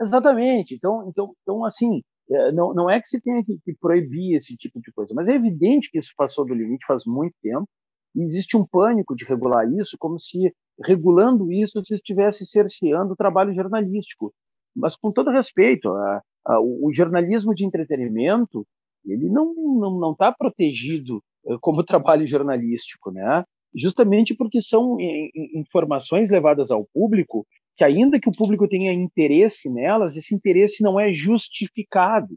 Exatamente. 0.00 0.74
Então, 0.74 1.08
então, 1.08 1.34
então 1.42 1.64
assim, 1.64 2.02
é, 2.30 2.52
não, 2.52 2.74
não 2.74 2.90
é 2.90 3.00
que 3.00 3.08
se 3.08 3.20
tenha 3.20 3.44
que, 3.44 3.58
que, 3.64 3.74
proibir 3.74 4.36
esse 4.36 4.56
tipo 4.56 4.80
de 4.80 4.92
coisa, 4.92 5.14
mas 5.14 5.28
é 5.28 5.34
evidente 5.34 5.90
que 5.90 5.98
isso 5.98 6.12
passou 6.16 6.44
do 6.44 6.54
limite 6.54 6.86
faz 6.86 7.04
muito 7.06 7.34
tempo 7.42 7.68
e 8.14 8.22
existe 8.22 8.56
um 8.56 8.66
pânico 8.66 9.14
de 9.14 9.24
regular 9.24 9.66
isso, 9.72 9.96
como 9.98 10.18
se 10.18 10.54
regulando 10.84 11.52
isso 11.52 11.82
se 11.84 11.94
estivesse 11.94 12.44
cerceando 12.46 13.12
o 13.12 13.16
trabalho 13.16 13.54
jornalístico. 13.54 14.32
Mas 14.74 14.96
com 14.96 15.12
todo 15.12 15.30
respeito, 15.30 15.88
a, 15.90 16.22
a, 16.46 16.60
o 16.60 16.90
jornalismo 16.92 17.54
de 17.54 17.64
entretenimento 17.64 18.66
ele 19.04 19.28
não 19.28 19.52
não 19.54 20.12
está 20.12 20.32
protegido 20.32 21.22
eh, 21.46 21.56
como 21.60 21.84
trabalho 21.84 22.26
jornalístico, 22.26 23.10
né? 23.10 23.44
Justamente 23.74 24.34
porque 24.34 24.60
são 24.60 24.96
informações 25.54 26.30
levadas 26.30 26.70
ao 26.70 26.84
público 26.92 27.46
que, 27.76 27.84
ainda 27.84 28.20
que 28.20 28.28
o 28.28 28.32
público 28.32 28.68
tenha 28.68 28.92
interesse 28.92 29.70
nelas, 29.70 30.16
esse 30.16 30.34
interesse 30.34 30.82
não 30.82 31.00
é 31.00 31.12
justificado. 31.12 32.36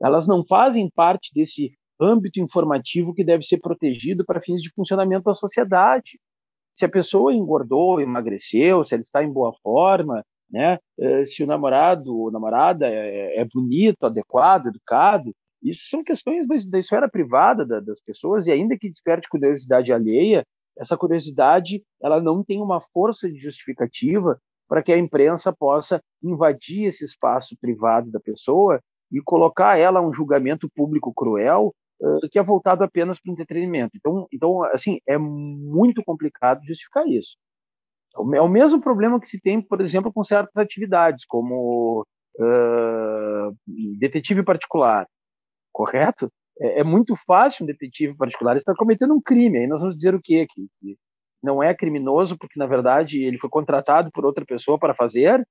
Elas 0.00 0.26
não 0.26 0.44
fazem 0.44 0.90
parte 0.90 1.32
desse 1.34 1.72
âmbito 2.00 2.40
informativo 2.40 3.14
que 3.14 3.24
deve 3.24 3.42
ser 3.42 3.58
protegido 3.58 4.24
para 4.24 4.40
fins 4.40 4.62
de 4.62 4.70
funcionamento 4.70 5.24
da 5.24 5.34
sociedade. 5.34 6.20
Se 6.76 6.84
a 6.84 6.88
pessoa 6.88 7.32
engordou, 7.32 8.00
emagreceu, 8.00 8.84
se 8.84 8.94
ela 8.94 9.00
está 9.00 9.24
em 9.24 9.32
boa 9.32 9.52
forma, 9.62 10.22
né? 10.50 10.78
Eh, 11.00 11.24
se 11.24 11.42
o 11.42 11.46
namorado 11.46 12.16
ou 12.16 12.30
namorada 12.30 12.86
é, 12.86 13.40
é 13.40 13.44
bonito, 13.44 14.04
adequado, 14.04 14.66
educado, 14.66 15.34
isso 15.62 15.88
são 15.88 16.04
questões 16.04 16.46
da, 16.46 16.54
da 16.68 16.78
esfera 16.78 17.08
privada 17.08 17.64
da, 17.66 17.80
das 17.80 18.00
pessoas 18.00 18.46
e 18.46 18.52
ainda 18.52 18.76
que 18.78 18.88
desperte 18.88 19.28
curiosidade 19.28 19.92
alheia, 19.92 20.46
essa 20.78 20.96
curiosidade 20.96 21.82
ela 22.02 22.20
não 22.20 22.44
tem 22.44 22.60
uma 22.60 22.80
força 22.80 23.30
de 23.30 23.38
justificativa 23.38 24.38
para 24.68 24.82
que 24.82 24.92
a 24.92 24.98
imprensa 24.98 25.52
possa 25.52 26.02
invadir 26.22 26.86
esse 26.86 27.04
espaço 27.04 27.56
privado 27.60 28.10
da 28.10 28.20
pessoa 28.20 28.80
e 29.10 29.20
colocar 29.20 29.78
ela 29.78 30.00
um 30.00 30.12
julgamento 30.12 30.68
público 30.74 31.12
cruel 31.14 31.72
uh, 32.00 32.28
que 32.30 32.38
é 32.38 32.42
voltado 32.42 32.82
apenas 32.82 33.20
para 33.20 33.30
o 33.30 33.32
entretenimento. 33.32 33.96
Então, 33.96 34.26
então, 34.32 34.64
assim, 34.64 34.98
é 35.06 35.16
muito 35.16 36.02
complicado 36.04 36.64
justificar 36.64 37.06
isso. 37.06 37.36
É 38.34 38.40
o 38.40 38.48
mesmo 38.48 38.80
problema 38.80 39.20
que 39.20 39.28
se 39.28 39.40
tem, 39.40 39.60
por 39.60 39.80
exemplo, 39.80 40.12
com 40.12 40.24
certas 40.24 40.56
atividades, 40.56 41.24
como 41.26 42.04
uh, 42.38 43.56
detetive 43.98 44.42
particular, 44.42 45.06
correto? 45.70 46.30
É, 46.60 46.80
é, 46.80 46.84
muito 46.84 47.14
fácil 47.26 47.64
um 47.64 47.66
detetive 47.66 48.16
particular 48.16 48.56
estar 48.56 48.74
cometendo 48.74 49.14
um 49.14 49.20
crime. 49.20 49.58
Aí 49.58 49.66
nós 49.66 49.80
vamos 49.80 49.96
dizer 49.96 50.14
o 50.14 50.20
quê? 50.20 50.46
Que, 50.48 50.66
que 50.80 50.98
não 51.42 51.62
é 51.62 51.74
criminoso 51.74 52.36
porque, 52.38 52.58
na 52.58 52.66
verdade, 52.66 53.22
ele 53.22 53.38
foi 53.38 53.50
contratado 53.50 54.10
por 54.10 54.24
outra 54.24 54.44
pessoa 54.44 54.78
para 54.78 54.94
fazer? 54.94 55.46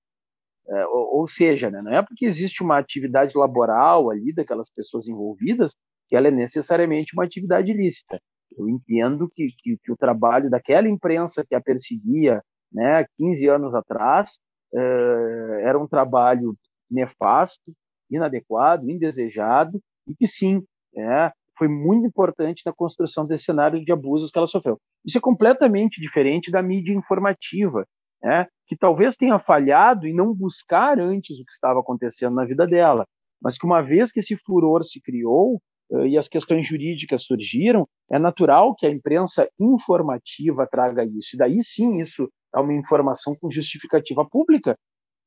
É, 0.68 0.86
ou, 0.88 1.20
ou, 1.20 1.28
seja, 1.28 1.70
né, 1.70 1.80
não 1.82 1.94
é 1.94 2.02
porque 2.02 2.26
existe 2.26 2.64
uma 2.64 2.80
atividade 2.80 3.38
laboral 3.38 4.10
ali 4.10 4.34
daquelas 4.34 4.68
pessoas 4.70 5.08
envolvidas 5.08 5.76
que 6.08 6.16
ela 6.16 6.28
é 6.28 6.32
necessariamente 6.32 7.14
uma 7.14 7.24
atividade 7.24 7.72
ilícita. 7.72 8.20
Eu 8.58 8.68
entendo 8.68 9.30
que, 9.36 9.50
que, 9.60 9.78
que 9.78 9.92
o 9.92 9.98
trabalho 9.98 10.50
daquela 10.50 10.88
imprensa 10.88 11.46
que 11.48 11.54
a 11.54 11.62
perseguia 11.62 12.42
né, 12.72 13.06
15 13.18 13.48
anos 13.48 13.76
atrás 13.76 14.40
é, 14.74 15.62
era 15.64 15.80
um 15.80 15.88
trabalho 15.88 16.56
nefasto, 16.90 17.74
inadequado, 18.10 18.90
indesejado, 18.90 19.80
e 20.08 20.16
que 20.16 20.28
sim, 20.28 20.64
é, 20.98 21.32
foi 21.58 21.68
muito 21.68 22.06
importante 22.06 22.64
na 22.66 22.74
construção 22.74 23.26
desse 23.26 23.46
cenário 23.46 23.84
de 23.84 23.92
abusos 23.92 24.32
que 24.32 24.38
ela 24.38 24.48
sofreu. 24.48 24.78
Isso 25.06 25.18
é 25.18 25.22
completamente 25.22 26.02
diferente 26.02 26.52
da 26.52 26.62
mídia 26.62 26.94
informativa, 26.94 27.86
né, 28.22 28.48
que 28.68 28.76
talvez 28.76 29.16
tenha 29.16 29.40
falhado 29.40 30.08
em 30.08 30.14
não 30.14 30.34
buscar 30.34 31.00
antes 31.00 31.40
o 31.40 31.46
que 31.46 31.52
estava 31.52 31.80
acontecendo 31.80 32.36
na 32.36 32.46
vida 32.46 32.66
dela, 32.66 33.06
mas 33.42 33.58
que 33.58 33.66
uma 33.66 33.82
vez 33.82 34.12
que 34.12 34.20
esse 34.20 34.36
furor 34.38 34.84
se 34.84 35.02
criou 35.02 35.62
uh, 35.92 36.06
e 36.06 36.18
as 36.18 36.28
questões 36.28 36.68
jurídicas 36.68 37.24
surgiram, 37.24 37.88
é 38.12 38.18
natural 38.18 38.76
que 38.76 38.86
a 38.86 38.90
imprensa 38.90 39.48
informativa 39.60 40.68
traga 40.68 41.06
isso. 41.06 41.36
E 41.36 41.38
daí 41.38 41.64
sim 41.64 42.00
isso 42.00 42.30
é 42.54 42.60
uma 42.60 42.74
informação 42.74 43.36
com 43.40 43.52
justificativa 43.52 44.26
pública, 44.26 44.78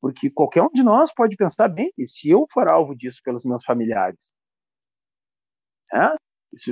porque 0.01 0.29
qualquer 0.29 0.63
um 0.63 0.69
de 0.69 0.83
nós 0.83 1.13
pode 1.13 1.35
pensar 1.35 1.67
bem, 1.67 1.91
se 2.07 2.29
eu 2.29 2.45
for 2.51 2.69
alvo 2.71 2.95
disso 2.95 3.21
pelos 3.23 3.45
meus 3.45 3.63
familiares, 3.63 4.33
é? 5.93 6.15
Isso, 6.53 6.71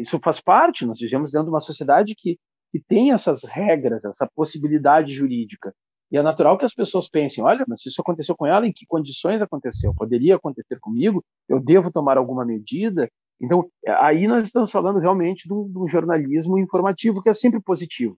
isso 0.00 0.20
faz 0.22 0.40
parte, 0.40 0.84
nós 0.84 0.98
vivemos 0.98 1.32
dentro 1.32 1.46
de 1.46 1.52
uma 1.52 1.60
sociedade 1.60 2.14
que, 2.16 2.38
que 2.70 2.80
tem 2.86 3.12
essas 3.12 3.42
regras, 3.42 4.04
essa 4.04 4.28
possibilidade 4.34 5.12
jurídica. 5.12 5.74
E 6.10 6.16
é 6.16 6.22
natural 6.22 6.58
que 6.58 6.64
as 6.64 6.74
pessoas 6.74 7.08
pensem: 7.08 7.42
olha, 7.42 7.64
mas 7.66 7.82
se 7.82 7.88
isso 7.88 8.00
aconteceu 8.00 8.36
com 8.36 8.46
ela, 8.46 8.66
em 8.66 8.72
que 8.72 8.86
condições 8.86 9.42
aconteceu? 9.42 9.94
Poderia 9.94 10.36
acontecer 10.36 10.78
comigo? 10.78 11.24
Eu 11.48 11.58
devo 11.58 11.90
tomar 11.90 12.18
alguma 12.18 12.44
medida? 12.44 13.08
Então, 13.40 13.68
aí 14.00 14.28
nós 14.28 14.44
estamos 14.44 14.70
falando 14.70 15.00
realmente 15.00 15.48
de 15.48 15.52
um, 15.52 15.88
jornalismo 15.88 16.58
informativo 16.58 17.20
que 17.20 17.28
é 17.28 17.34
sempre 17.34 17.60
positivo. 17.60 18.16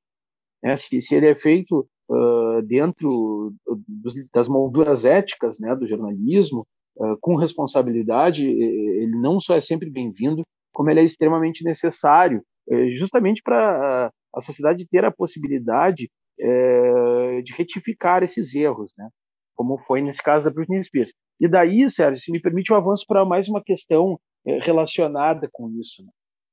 Né? 0.63 0.77
Se, 0.77 1.01
se, 1.01 1.15
ele 1.15 1.29
é 1.29 1.35
feito 1.35 1.89
uh, 2.11 2.63
dentro 2.63 3.55
das 4.33 4.49
molduras 4.49 5.05
éticas 5.05 5.59
né, 5.59 5.75
do 5.75 5.87
jornalismo, 5.87 6.67
com 7.21 7.37
responsabilidade, 7.37 8.47
ele 8.47 9.17
não 9.21 9.39
só 9.39 9.55
é 9.55 9.61
sempre 9.61 9.91
bem-vindo, 9.91 10.43
como 10.73 10.91
ele 10.91 11.01
é 11.01 11.05
extremamente 11.05 11.65
necessário, 11.65 12.43
eh, 12.69 12.91
justamente 12.97 13.43
para 13.43 14.11
a 14.35 14.41
sociedade 14.41 14.87
ter 14.87 15.05
a 15.05 15.11
possibilidade 15.11 16.11
eh, 16.39 17.43
de 17.43 17.55
retificar 17.55 18.23
esses 18.23 18.55
erros, 18.55 18.93
né? 18.97 19.09
como 19.55 19.79
foi 19.79 20.03
nesse 20.03 20.23
caso 20.23 20.45
da 20.45 20.55
Britney 20.55 20.83
Spears. 20.83 21.13
E 21.41 21.49
daí, 21.49 21.89
Sérgio, 21.91 22.21
se 22.21 22.31
me 22.31 22.41
permite 22.41 22.73
um 22.73 22.77
avanço 22.77 23.05
para 23.07 23.25
mais 23.25 23.49
uma 23.49 23.63
questão 23.63 24.21
é, 24.47 24.59
relacionada 24.59 25.49
com 25.51 25.71
isso. 25.71 26.03
Né? 26.05 26.11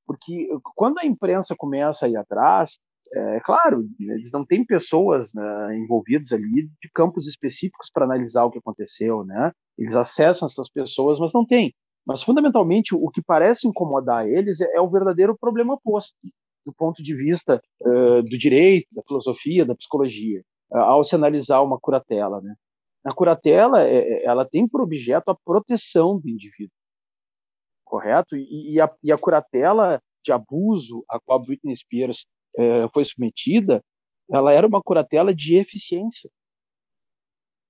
Porque 0.08 0.48
quando 0.76 1.00
a 1.00 1.06
imprensa 1.06 1.54
começa 1.58 2.06
a 2.06 2.10
ir 2.10 2.16
atrás, 2.16 2.80
é 3.16 3.40
claro, 3.42 3.88
eles 4.00 4.32
não 4.32 4.46
têm 4.46 4.66
pessoas 4.66 5.34
né, 5.34 5.78
envolvidas 5.78 6.32
ali 6.32 6.70
de 6.82 6.90
campos 6.94 7.28
específicos 7.28 7.90
para 7.94 8.06
analisar 8.06 8.46
o 8.46 8.52
que 8.52 8.58
aconteceu, 8.58 9.24
né? 9.24 9.52
Eles 9.78 9.96
acessam 9.96 10.48
essas 10.48 10.70
pessoas, 10.70 11.20
mas 11.20 11.32
não 11.34 11.46
tem. 11.46 11.74
Mas 12.06 12.24
fundamentalmente 12.24 12.96
o 12.96 13.10
que 13.10 13.22
parece 13.22 13.68
incomodar 13.68 14.28
eles 14.28 14.60
é, 14.60 14.76
é 14.76 14.82
o 14.82 14.90
verdadeiro 14.90 15.38
problema 15.38 15.76
oposto, 15.76 16.16
do 16.66 16.74
ponto 16.74 17.04
de 17.04 17.16
vista 17.16 17.62
uh, 17.82 18.24
do 18.24 18.38
direito, 18.38 18.88
da 18.92 19.04
filosofia, 19.04 19.66
da 19.66 19.76
psicologia, 19.76 20.42
uh, 20.72 20.78
ao 20.78 21.04
se 21.04 21.16
analisar 21.16 21.62
uma 21.62 21.80
curatela, 21.80 22.42
né? 22.42 22.56
A 23.06 23.14
curatela, 23.14 23.84
é, 23.84 23.98
é, 23.98 24.26
ela 24.26 24.46
tem 24.46 24.68
por 24.68 24.82
objeto 24.82 25.30
a 25.30 25.36
proteção 25.36 26.20
do 26.20 26.30
indivíduo, 26.30 26.74
correto? 27.84 28.36
E, 28.36 28.74
e, 28.74 28.82
a, 28.82 28.90
e 29.04 29.12
a 29.12 29.18
curatela 29.18 30.02
de 30.24 30.32
abuso 30.32 31.04
a 31.10 31.20
qual 31.20 31.44
Britney 31.44 31.76
Spears 31.76 32.26
é, 32.58 32.88
foi 32.90 33.04
submetida, 33.06 33.84
ela 34.32 34.54
era 34.54 34.68
uma 34.68 34.82
curatela 34.82 35.34
de 35.34 35.56
eficiência. 35.56 36.30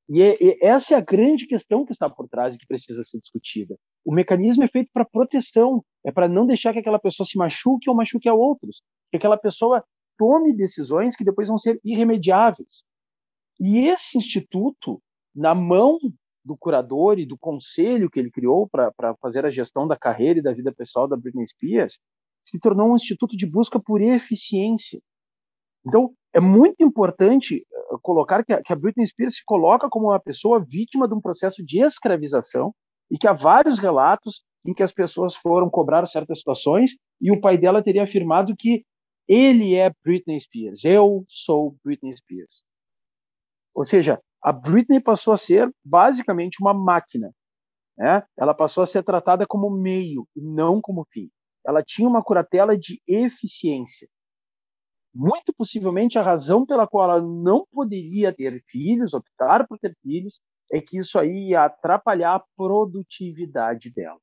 E, 0.09 0.21
é, 0.21 0.37
e, 0.41 0.59
essa 0.61 0.93
é 0.93 0.97
a 0.97 1.01
grande 1.01 1.47
questão 1.47 1.85
que 1.85 1.91
está 1.91 2.09
por 2.09 2.27
trás 2.27 2.55
e 2.55 2.57
que 2.57 2.67
precisa 2.67 3.03
ser 3.03 3.19
discutida. 3.19 3.77
O 4.05 4.13
mecanismo 4.13 4.63
é 4.63 4.67
feito 4.67 4.89
para 4.93 5.05
proteção, 5.05 5.83
é 6.05 6.11
para 6.11 6.27
não 6.27 6.45
deixar 6.45 6.73
que 6.73 6.79
aquela 6.79 6.99
pessoa 6.99 7.25
se 7.25 7.37
machuque 7.37 7.89
ou 7.89 7.95
machuque 7.95 8.27
a 8.27 8.33
outros, 8.33 8.81
que 9.09 9.17
aquela 9.17 9.37
pessoa 9.37 9.83
tome 10.17 10.55
decisões 10.55 11.15
que 11.15 11.23
depois 11.23 11.47
vão 11.47 11.57
ser 11.57 11.79
irremediáveis. 11.83 12.83
E 13.59 13.87
esse 13.87 14.17
instituto, 14.17 15.01
na 15.33 15.55
mão 15.55 15.97
do 16.43 16.57
curador 16.57 17.17
e 17.17 17.25
do 17.25 17.37
conselho 17.37 18.09
que 18.09 18.19
ele 18.19 18.29
criou 18.29 18.67
para 18.67 19.15
fazer 19.21 19.45
a 19.45 19.49
gestão 19.49 19.87
da 19.87 19.97
carreira 19.97 20.39
e 20.39 20.43
da 20.43 20.53
vida 20.53 20.73
pessoal 20.73 21.07
da 21.07 21.15
Britney 21.15 21.47
Spears, 21.47 21.99
se 22.45 22.59
tornou 22.59 22.91
um 22.91 22.95
instituto 22.95 23.35
de 23.35 23.45
busca 23.45 23.79
por 23.79 24.01
eficiência. 24.01 24.99
Então, 25.85 26.13
é 26.33 26.39
muito 26.39 26.83
importante 26.83 27.65
eh, 27.71 27.97
colocar 28.01 28.43
que 28.43 28.53
a, 28.53 28.61
que 28.61 28.73
a 28.73 28.75
Britney 28.75 29.05
Spears 29.05 29.37
se 29.37 29.45
coloca 29.45 29.89
como 29.89 30.07
uma 30.07 30.19
pessoa 30.19 30.63
vítima 30.63 31.07
de 31.07 31.13
um 31.13 31.21
processo 31.21 31.63
de 31.63 31.81
escravização 31.81 32.73
e 33.11 33.17
que 33.17 33.27
há 33.27 33.33
vários 33.33 33.79
relatos 33.79 34.43
em 34.65 34.73
que 34.73 34.83
as 34.83 34.93
pessoas 34.93 35.35
foram 35.35 35.69
cobrar 35.69 36.05
certas 36.07 36.39
situações 36.39 36.97
e 37.21 37.31
o 37.31 37.39
pai 37.39 37.57
dela 37.57 37.83
teria 37.83 38.03
afirmado 38.03 38.55
que 38.55 38.85
ele 39.27 39.75
é 39.75 39.91
Britney 40.03 40.39
Spears, 40.39 40.83
eu 40.83 41.23
sou 41.27 41.77
Britney 41.83 42.15
Spears. 42.15 42.63
Ou 43.73 43.85
seja, 43.85 44.19
a 44.41 44.51
Britney 44.51 44.99
passou 44.99 45.33
a 45.33 45.37
ser 45.37 45.71
basicamente 45.83 46.57
uma 46.61 46.73
máquina. 46.73 47.31
Né? 47.97 48.23
Ela 48.37 48.53
passou 48.53 48.83
a 48.83 48.85
ser 48.85 49.03
tratada 49.03 49.45
como 49.47 49.69
meio 49.69 50.27
e 50.35 50.41
não 50.41 50.81
como 50.81 51.05
fim 51.11 51.29
ela 51.65 51.83
tinha 51.83 52.07
uma 52.07 52.23
curatela 52.23 52.77
de 52.77 53.01
eficiência. 53.07 54.07
Muito 55.13 55.53
possivelmente 55.53 56.17
a 56.17 56.23
razão 56.23 56.65
pela 56.65 56.87
qual 56.87 57.09
ela 57.09 57.21
não 57.21 57.65
poderia 57.71 58.33
ter 58.33 58.63
filhos, 58.67 59.13
optar 59.13 59.67
por 59.67 59.77
ter 59.77 59.95
filhos, 60.01 60.41
é 60.71 60.81
que 60.81 60.97
isso 60.97 61.19
aí 61.19 61.49
ia 61.49 61.65
atrapalhar 61.65 62.35
a 62.35 62.43
produtividade 62.57 63.91
dela. 63.91 64.19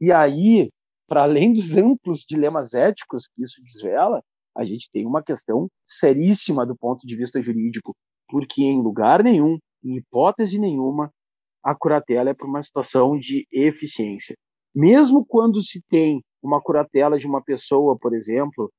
E 0.00 0.12
aí, 0.12 0.70
para 1.08 1.24
além 1.24 1.52
dos 1.52 1.76
amplos 1.76 2.24
dilemas 2.28 2.72
éticos 2.72 3.26
que 3.26 3.42
isso 3.42 3.60
desvela, 3.62 4.22
a 4.56 4.64
gente 4.64 4.88
tem 4.92 5.04
uma 5.04 5.22
questão 5.22 5.68
seríssima 5.84 6.64
do 6.64 6.76
ponto 6.76 7.06
de 7.06 7.16
vista 7.16 7.42
jurídico, 7.42 7.94
porque 8.28 8.62
em 8.62 8.80
lugar 8.80 9.24
nenhum, 9.24 9.58
em 9.82 9.96
hipótese 9.96 10.58
nenhuma, 10.58 11.10
a 11.64 11.74
curatela 11.74 12.30
é 12.30 12.34
por 12.34 12.46
uma 12.46 12.62
situação 12.62 13.18
de 13.18 13.46
eficiência 13.50 14.36
mesmo 14.76 15.24
quando 15.24 15.62
se 15.62 15.82
tem 15.88 16.22
uma 16.42 16.60
curatela 16.60 17.18
de 17.18 17.26
uma 17.26 17.42
pessoa, 17.42 17.96
por 17.98 18.14
exemplo, 18.14 18.70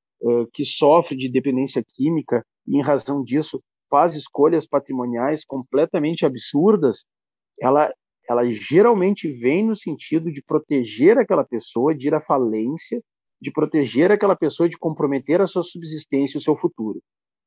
que 0.54 0.64
sofre 0.64 1.18
de 1.18 1.28
dependência 1.28 1.84
química 1.84 2.46
e, 2.68 2.78
em 2.78 2.82
razão 2.82 3.24
disso, 3.24 3.60
faz 3.90 4.16
escolhas 4.16 4.68
patrimoniais 4.68 5.44
completamente 5.44 6.24
absurdas, 6.26 7.04
ela, 7.60 7.92
ela 8.30 8.48
geralmente 8.52 9.32
vem 9.32 9.66
no 9.66 9.76
sentido 9.76 10.32
de 10.32 10.44
proteger 10.44 11.18
aquela 11.18 11.44
pessoa 11.44 11.96
de 11.96 12.08
ir 12.08 12.14
à 12.14 12.22
falência, 12.22 13.02
de 13.42 13.52
proteger 13.52 14.12
aquela 14.12 14.36
pessoa 14.36 14.70
de 14.70 14.78
comprometer 14.78 15.42
a 15.42 15.48
sua 15.48 15.64
subsistência 15.64 16.38
e 16.38 16.40
o 16.40 16.44
seu 16.44 16.56
futuro. 16.56 17.02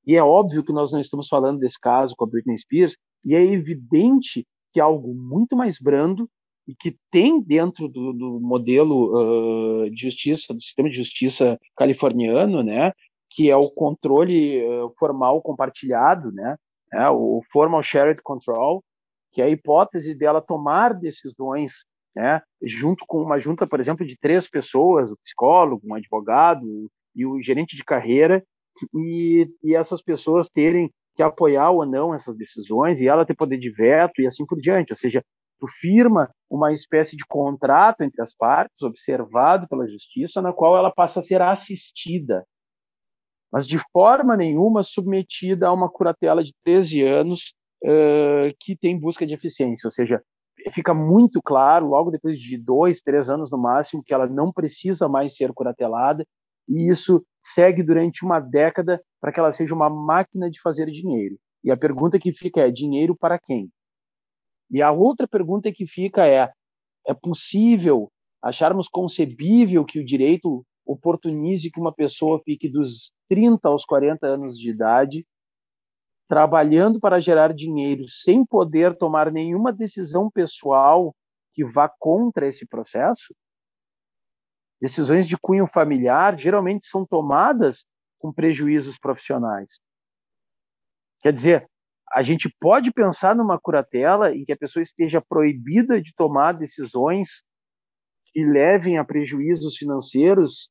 E 0.07 0.17
é 0.17 0.23
óbvio 0.23 0.65
que 0.65 0.73
nós 0.73 0.93
não 0.93 0.99
estamos 0.99 1.29
falando 1.29 1.61
desse 1.61 1.79
caso 1.79 2.15
com 2.17 2.25
a 2.25 2.29
Britney 2.29 2.59
Spears, 2.59 2.97
e 3.25 3.35
é 3.35 3.45
evidente 3.45 4.47
que 4.73 4.81
é 4.81 4.83
algo 4.83 5.15
muito 5.15 5.57
mais 5.57 5.79
brando 5.79 6.29
e 6.67 6.75
que 6.75 6.97
tem 7.11 7.41
dentro 7.41 7.89
do, 7.89 8.13
do 8.13 8.41
modelo 8.41 9.85
uh, 9.85 9.91
de 9.91 10.03
justiça, 10.03 10.55
do 10.55 10.63
sistema 10.63 10.89
de 10.89 10.97
justiça 10.97 11.59
californiano, 11.77 12.63
né, 12.63 12.93
que 13.31 13.51
é 13.51 13.57
o 13.57 13.71
controle 13.71 14.63
uh, 14.63 14.93
formal 14.99 15.41
compartilhado, 15.43 16.33
né, 16.33 16.57
é, 16.93 17.09
o 17.09 17.41
formal 17.53 17.83
shared 17.83 18.21
control, 18.23 18.83
que 19.33 19.41
é 19.41 19.45
a 19.45 19.49
hipótese 19.49 20.15
dela 20.15 20.41
tomar 20.41 20.95
decisões, 20.95 21.85
né, 22.15 22.43
junto 22.63 23.05
com 23.07 23.23
uma 23.23 23.39
junta, 23.39 23.67
por 23.67 23.81
exemplo, 23.81 24.07
de 24.07 24.17
três 24.19 24.49
pessoas, 24.49 25.11
o 25.11 25.19
psicólogo, 25.25 25.83
um 25.85 25.95
advogado 25.95 26.91
e 27.15 27.25
o 27.25 27.41
gerente 27.41 27.77
de 27.77 27.85
carreira, 27.85 28.45
e, 28.95 29.49
e 29.63 29.75
essas 29.75 30.03
pessoas 30.03 30.49
terem 30.49 30.91
que 31.15 31.23
apoiar 31.23 31.71
ou 31.71 31.85
não 31.85 32.15
essas 32.15 32.37
decisões 32.37 33.01
e 33.01 33.09
ela 33.09 33.27
ter 33.27 33.35
poder 33.35 33.59
de 33.59 33.71
veto 33.71 34.23
e 34.23 34.27
assim 34.27 34.47
por 34.47 34.59
diante, 34.59 34.93
ou 34.93 34.97
seja, 34.97 35.23
tu 35.61 35.67
firma 35.69 36.31
uma 36.49 36.73
espécie 36.73 37.17
de 37.17 37.25
contrato 37.27 38.01
entre 38.03 38.23
as 38.23 38.35
partes, 38.35 38.83
observado 38.83 39.69
pela 39.69 39.87
justiça, 39.87 40.41
na 40.41 40.53
qual 40.53 40.77
ela 40.77 40.91
passa 40.91 41.21
a 41.21 41.23
ser 41.23 41.43
assistida, 41.43 42.45
mas 43.53 43.67
de 43.67 43.79
forma 43.93 44.37
nenhuma 44.37 44.83
submetida 44.83 45.69
a 45.69 45.73
uma 45.73 45.91
curatela 45.91 46.43
de 46.43 46.53
13 46.65 47.03
anos 47.03 47.55
uh, 47.85 48.55
que 48.59 48.77
tem 48.77 48.99
busca 48.99 49.27
de 49.27 49.35
eficiência, 49.35 49.87
ou 49.87 49.91
seja, 49.91 50.23
fica 50.73 50.95
muito 50.95 51.41
claro, 51.43 51.87
logo 51.87 52.11
depois 52.11 52.39
de 52.39 52.57
dois, 52.57 53.01
três 53.01 53.29
anos 53.31 53.51
no 53.51 53.59
máximo, 53.59 54.03
que 54.03 54.15
ela 54.15 54.27
não 54.27 54.53
precisa 54.53 55.09
mais 55.09 55.37
ser 55.37 55.53
curatelada, 55.53 56.25
e 56.69 56.91
isso 56.91 57.25
segue 57.41 57.83
durante 57.83 58.25
uma 58.25 58.39
década 58.39 59.03
para 59.21 59.33
que 59.33 59.41
ela 59.41 59.51
seja 59.53 59.75
uma 59.75 59.91
máquina 59.91 60.51
de 60.51 60.61
fazer 60.61 60.87
dinheiro. 60.87 61.37
E 61.65 61.71
a 61.71 61.77
pergunta 61.77 62.19
que 62.19 62.33
fica 62.33 62.61
é: 62.61 62.71
dinheiro 62.71 63.17
para 63.17 63.39
quem? 63.39 63.71
E 64.71 64.81
a 64.81 64.93
outra 64.93 65.27
pergunta 65.27 65.73
que 65.73 65.87
fica 65.87 66.27
é: 66.27 66.53
é 67.07 67.15
possível 67.15 68.11
acharmos 68.43 68.89
concebível 68.89 69.85
que 69.85 69.99
o 69.99 70.05
direito 70.05 70.65
oportunize 70.87 71.71
que 71.71 71.81
uma 71.81 71.93
pessoa 71.93 72.41
fique 72.45 72.69
dos 72.69 73.13
30 73.29 73.69
aos 73.69 73.85
40 73.85 74.27
anos 74.27 74.59
de 74.59 74.71
idade 74.71 75.27
trabalhando 76.29 77.01
para 77.01 77.21
gerar 77.21 77.53
dinheiro 77.53 78.09
sem 78.09 78.47
poder 78.47 78.97
tomar 78.97 79.33
nenhuma 79.33 79.73
decisão 79.73 80.31
pessoal 80.31 81.15
que 81.53 81.65
vá 81.65 81.89
contra 81.89 82.47
esse 82.47 82.67
processo? 82.67 83.35
Decisões 84.81 85.27
de 85.29 85.37
cunho 85.37 85.67
familiar 85.67 86.39
geralmente 86.39 86.87
são 86.87 87.05
tomadas 87.05 87.85
com 88.19 88.33
prejuízos 88.33 88.99
profissionais. 88.99 89.81
Quer 91.21 91.33
dizer, 91.33 91.70
a 92.13 92.23
gente 92.23 92.53
pode 92.61 92.93
pensar 92.93 93.37
numa 93.37 93.59
curatela 93.59 94.35
em 94.35 94.45
que 94.45 94.53
a 94.53 94.57
pessoa 94.57 94.83
esteja 94.83 95.21
proibida 95.21 96.01
de 96.01 96.13
tomar 96.15 96.53
decisões 96.53 97.43
que 98.33 98.45
levem 98.45 98.99
a 98.99 99.05
prejuízos 99.05 99.77
financeiros, 99.77 100.71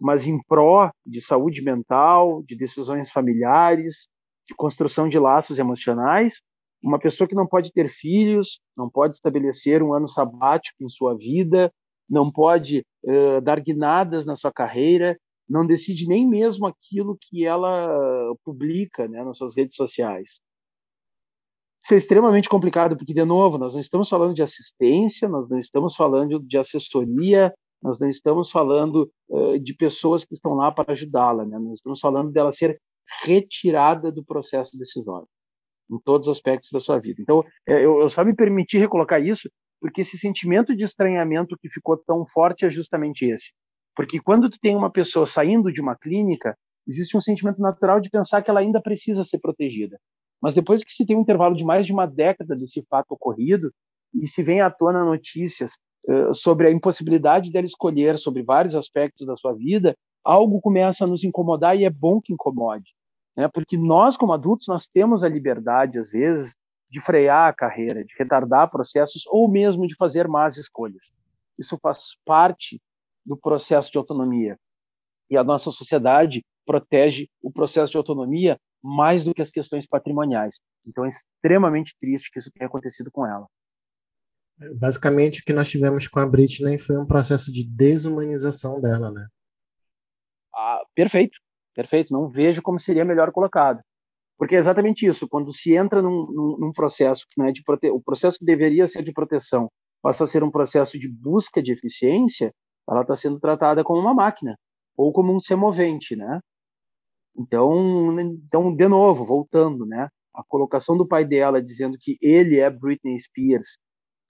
mas 0.00 0.26
em 0.26 0.40
pró 0.42 0.90
de 1.06 1.20
saúde 1.20 1.62
mental, 1.62 2.42
de 2.42 2.56
decisões 2.56 3.10
familiares, 3.10 4.08
de 4.46 4.54
construção 4.54 5.08
de 5.08 5.18
laços 5.18 5.58
emocionais. 5.58 6.40
Uma 6.82 6.98
pessoa 6.98 7.28
que 7.28 7.34
não 7.34 7.46
pode 7.46 7.72
ter 7.72 7.88
filhos, 7.88 8.60
não 8.76 8.90
pode 8.90 9.14
estabelecer 9.14 9.82
um 9.82 9.94
ano 9.94 10.08
sabático 10.08 10.82
em 10.82 10.88
sua 10.88 11.16
vida, 11.16 11.72
não 12.08 12.30
pode 12.30 12.84
uh, 13.04 13.40
dar 13.40 13.60
guinadas 13.60 14.26
na 14.26 14.34
sua 14.34 14.52
carreira, 14.52 15.16
não 15.48 15.64
decide 15.64 16.08
nem 16.08 16.26
mesmo 16.26 16.66
aquilo 16.66 17.16
que 17.20 17.44
ela 17.44 18.34
publica 18.44 19.06
né, 19.06 19.22
nas 19.22 19.36
suas 19.36 19.56
redes 19.56 19.76
sociais. 19.76 20.40
Isso 21.82 21.94
é 21.94 21.96
extremamente 21.96 22.48
complicado, 22.48 22.96
porque, 22.96 23.12
de 23.12 23.24
novo, 23.24 23.58
nós 23.58 23.74
não 23.74 23.80
estamos 23.80 24.08
falando 24.08 24.34
de 24.34 24.42
assistência, 24.42 25.28
nós 25.28 25.48
não 25.48 25.58
estamos 25.58 25.96
falando 25.96 26.38
de 26.38 26.56
assessoria, 26.56 27.52
nós 27.82 27.98
não 27.98 28.08
estamos 28.08 28.52
falando 28.52 29.10
uh, 29.28 29.58
de 29.58 29.74
pessoas 29.74 30.24
que 30.24 30.32
estão 30.32 30.54
lá 30.54 30.70
para 30.70 30.92
ajudá-la, 30.92 31.44
né? 31.44 31.58
nós 31.58 31.74
estamos 31.74 31.98
falando 31.98 32.30
dela 32.30 32.52
ser 32.52 32.80
retirada 33.24 34.12
do 34.12 34.24
processo 34.24 34.78
decisório, 34.78 35.26
em 35.90 35.98
todos 35.98 36.28
os 36.28 36.36
aspectos 36.36 36.70
da 36.70 36.80
sua 36.80 37.00
vida. 37.00 37.20
Então, 37.20 37.44
é, 37.66 37.84
eu, 37.84 38.00
eu 38.00 38.08
só 38.08 38.24
me 38.24 38.34
permiti 38.34 38.78
recolocar 38.78 39.20
isso, 39.20 39.50
porque 39.80 40.02
esse 40.02 40.16
sentimento 40.16 40.76
de 40.76 40.84
estranhamento 40.84 41.56
que 41.60 41.68
ficou 41.68 41.96
tão 41.96 42.24
forte 42.24 42.64
é 42.64 42.70
justamente 42.70 43.26
esse. 43.26 43.50
Porque 43.96 44.20
quando 44.20 44.48
tu 44.48 44.56
tem 44.60 44.76
uma 44.76 44.90
pessoa 44.90 45.26
saindo 45.26 45.72
de 45.72 45.80
uma 45.80 45.96
clínica, 45.96 46.56
existe 46.86 47.16
um 47.16 47.20
sentimento 47.20 47.60
natural 47.60 48.00
de 48.00 48.08
pensar 48.08 48.40
que 48.40 48.48
ela 48.48 48.60
ainda 48.60 48.80
precisa 48.80 49.24
ser 49.24 49.40
protegida 49.40 49.98
Mas 50.42 50.54
depois 50.54 50.82
que 50.82 50.92
se 50.92 51.06
tem 51.06 51.16
um 51.16 51.20
intervalo 51.20 51.54
de 51.54 51.64
mais 51.64 51.86
de 51.86 51.92
uma 51.92 52.04
década 52.04 52.56
desse 52.56 52.84
fato 52.90 53.12
ocorrido 53.12 53.72
e 54.12 54.26
se 54.26 54.42
vem 54.42 54.60
à 54.60 54.68
tona 54.68 55.04
notícias 55.04 55.78
uh, 56.08 56.34
sobre 56.34 56.66
a 56.66 56.72
impossibilidade 56.72 57.52
dela 57.52 57.64
escolher 57.64 58.18
sobre 58.18 58.42
vários 58.42 58.74
aspectos 58.74 59.24
da 59.24 59.36
sua 59.36 59.54
vida, 59.54 59.96
algo 60.24 60.60
começa 60.60 61.04
a 61.04 61.06
nos 61.06 61.22
incomodar 61.22 61.78
e 61.78 61.84
é 61.84 61.90
bom 61.90 62.20
que 62.20 62.32
incomode, 62.32 62.90
né? 63.36 63.48
Porque 63.48 63.76
nós 63.76 64.16
como 64.16 64.32
adultos 64.32 64.66
nós 64.66 64.86
temos 64.86 65.22
a 65.22 65.28
liberdade 65.28 65.98
às 65.98 66.10
vezes 66.10 66.56
de 66.90 67.00
frear 67.00 67.48
a 67.48 67.54
carreira, 67.54 68.04
de 68.04 68.14
retardar 68.18 68.70
processos 68.70 69.22
ou 69.28 69.48
mesmo 69.48 69.86
de 69.86 69.94
fazer 69.94 70.28
más 70.28 70.58
escolhas. 70.58 71.12
Isso 71.58 71.78
faz 71.80 72.18
parte 72.24 72.80
do 73.24 73.36
processo 73.36 73.90
de 73.90 73.96
autonomia. 73.96 74.58
E 75.30 75.36
a 75.36 75.44
nossa 75.44 75.70
sociedade 75.70 76.44
protege 76.66 77.28
o 77.42 77.50
processo 77.50 77.92
de 77.92 77.96
autonomia 77.96 78.58
mais 78.82 79.24
do 79.24 79.32
que 79.34 79.42
as 79.42 79.50
questões 79.50 79.86
patrimoniais. 79.86 80.60
Então 80.86 81.04
é 81.04 81.08
extremamente 81.08 81.94
triste 82.00 82.30
que 82.30 82.38
isso 82.38 82.50
tenha 82.52 82.66
acontecido 82.66 83.10
com 83.10 83.26
ela. 83.26 83.46
Basicamente, 84.76 85.40
o 85.40 85.44
que 85.44 85.52
nós 85.52 85.68
tivemos 85.68 86.06
com 86.06 86.20
a 86.20 86.26
Britney 86.26 86.78
foi 86.78 86.96
um 86.96 87.06
processo 87.06 87.50
de 87.50 87.66
desumanização 87.66 88.80
dela, 88.80 89.10
né? 89.10 89.26
Ah, 90.54 90.82
perfeito, 90.94 91.38
perfeito. 91.74 92.12
Não 92.12 92.28
vejo 92.28 92.62
como 92.62 92.78
seria 92.78 93.04
melhor 93.04 93.32
colocado. 93.32 93.80
Porque 94.38 94.56
é 94.56 94.58
exatamente 94.58 95.06
isso. 95.06 95.28
Quando 95.28 95.52
se 95.52 95.74
entra 95.74 96.02
num, 96.02 96.26
num, 96.26 96.56
num 96.58 96.72
processo, 96.72 97.26
né, 97.36 97.52
de 97.52 97.62
prote... 97.62 97.90
o 97.90 98.00
processo 98.00 98.38
que 98.38 98.44
deveria 98.44 98.86
ser 98.86 99.02
de 99.02 99.12
proteção 99.12 99.70
passa 100.02 100.24
a 100.24 100.26
ser 100.26 100.42
um 100.42 100.50
processo 100.50 100.98
de 100.98 101.08
busca 101.08 101.62
de 101.62 101.72
eficiência, 101.72 102.52
ela 102.88 103.02
está 103.02 103.14
sendo 103.14 103.38
tratada 103.38 103.84
como 103.84 104.00
uma 104.00 104.12
máquina 104.12 104.56
ou 104.96 105.12
como 105.12 105.34
um 105.34 105.40
semovente, 105.40 106.16
né? 106.16 106.40
Então, 107.36 108.18
então, 108.20 108.74
de 108.74 108.88
novo, 108.88 109.24
voltando, 109.24 109.86
né? 109.86 110.08
A 110.34 110.42
colocação 110.42 110.96
do 110.96 111.06
pai 111.06 111.24
dela 111.24 111.62
dizendo 111.62 111.96
que 111.98 112.16
ele 112.20 112.58
é 112.58 112.70
Britney 112.70 113.18
Spears 113.18 113.78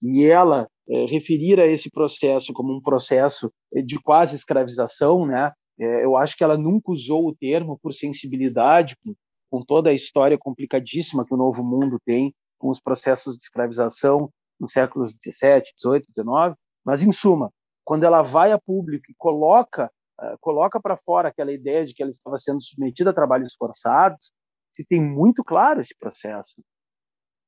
e 0.02 0.24
ela 0.24 0.68
é, 0.88 1.06
referir 1.06 1.60
a 1.60 1.66
esse 1.66 1.90
processo 1.90 2.52
como 2.52 2.74
um 2.74 2.80
processo 2.80 3.52
de 3.84 4.00
quase 4.00 4.34
escravização, 4.36 5.26
né? 5.26 5.52
É, 5.78 6.04
eu 6.04 6.16
acho 6.16 6.36
que 6.36 6.44
ela 6.44 6.56
nunca 6.56 6.92
usou 6.92 7.28
o 7.28 7.34
termo 7.34 7.78
por 7.80 7.94
sensibilidade 7.94 8.96
com, 9.04 9.14
com 9.50 9.64
toda 9.64 9.90
a 9.90 9.94
história 9.94 10.36
complicadíssima 10.38 11.24
que 11.24 11.34
o 11.34 11.36
Novo 11.36 11.64
Mundo 11.64 11.98
tem 12.04 12.34
com 12.58 12.68
os 12.68 12.80
processos 12.80 13.36
de 13.36 13.42
escravização 13.42 14.30
nos 14.58 14.72
séculos 14.72 15.14
17, 15.14 15.72
18, 15.76 16.06
19. 16.14 16.54
Mas, 16.84 17.02
em 17.02 17.12
suma, 17.12 17.50
quando 17.84 18.04
ela 18.04 18.22
vai 18.22 18.52
a 18.52 18.60
público 18.60 19.10
e 19.10 19.14
coloca 19.16 19.90
uh, 20.20 20.36
coloca 20.40 20.80
para 20.80 20.96
fora 20.96 21.28
aquela 21.28 21.52
ideia 21.52 21.84
de 21.84 21.94
que 21.94 22.02
ela 22.02 22.10
estava 22.10 22.38
sendo 22.38 22.62
submetida 22.62 23.10
a 23.10 23.14
trabalhos 23.14 23.54
forçados, 23.54 24.32
se 24.74 24.84
tem 24.84 25.00
muito 25.00 25.44
claro 25.44 25.80
esse 25.80 25.94
processo. 25.98 26.62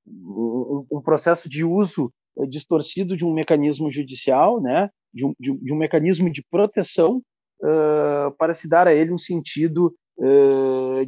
Um, 0.07 0.87
um 0.93 1.01
processo 1.01 1.49
de 1.49 1.65
uso 1.65 2.13
uh, 2.37 2.47
distorcido 2.47 3.17
de 3.17 3.25
um 3.25 3.33
mecanismo 3.33 3.91
judicial, 3.91 4.61
né, 4.61 4.91
de 5.13 5.25
um, 5.25 5.35
de, 5.39 5.57
de 5.57 5.73
um 5.73 5.77
mecanismo 5.77 6.31
de 6.31 6.45
proteção 6.51 7.23
uh, 7.63 8.31
para 8.39 8.55
se 8.55 8.69
dar 8.69 8.87
a 8.87 8.95
ele 8.95 9.13
um 9.13 9.19
sentido 9.19 9.95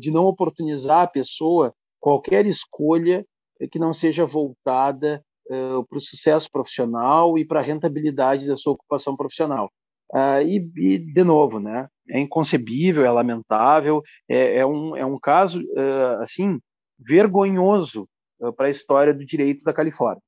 de 0.01 0.11
não 0.11 0.25
oportunizar 0.25 1.03
a 1.03 1.07
pessoa 1.07 1.73
qualquer 2.01 2.45
escolha 2.45 3.25
que 3.71 3.79
não 3.79 3.93
seja 3.93 4.27
voltada 4.27 5.25
uh, 5.47 5.85
para 5.87 5.99
o 5.99 6.01
sucesso 6.01 6.51
profissional 6.51 7.39
e 7.39 7.45
para 7.45 7.61
a 7.61 7.63
rentabilidade 7.63 8.47
da 8.47 8.57
sua 8.57 8.75
ocupação 8.75 9.17
profissional. 9.17 9.71
Uh, 10.13 10.41
e, 10.47 10.71
e, 10.77 10.99
de 10.99 11.25
novo, 11.25 11.59
né, 11.59 11.89
é 12.09 12.21
inconcebível, 12.21 13.05
é 13.05 13.11
lamentável, 13.11 14.03
é, 14.29 14.59
é 14.59 14.67
um, 14.67 14.97
é 14.97 15.05
um 15.05 15.19
caso, 15.19 15.61
uh, 15.61 16.23
assim, 16.23 16.61
vergonhoso 16.99 18.09
para 18.57 18.67
a 18.67 18.71
história 18.71 19.13
do 19.13 19.25
direito 19.25 19.65
da 19.65 19.73
Califórnia. 19.73 20.23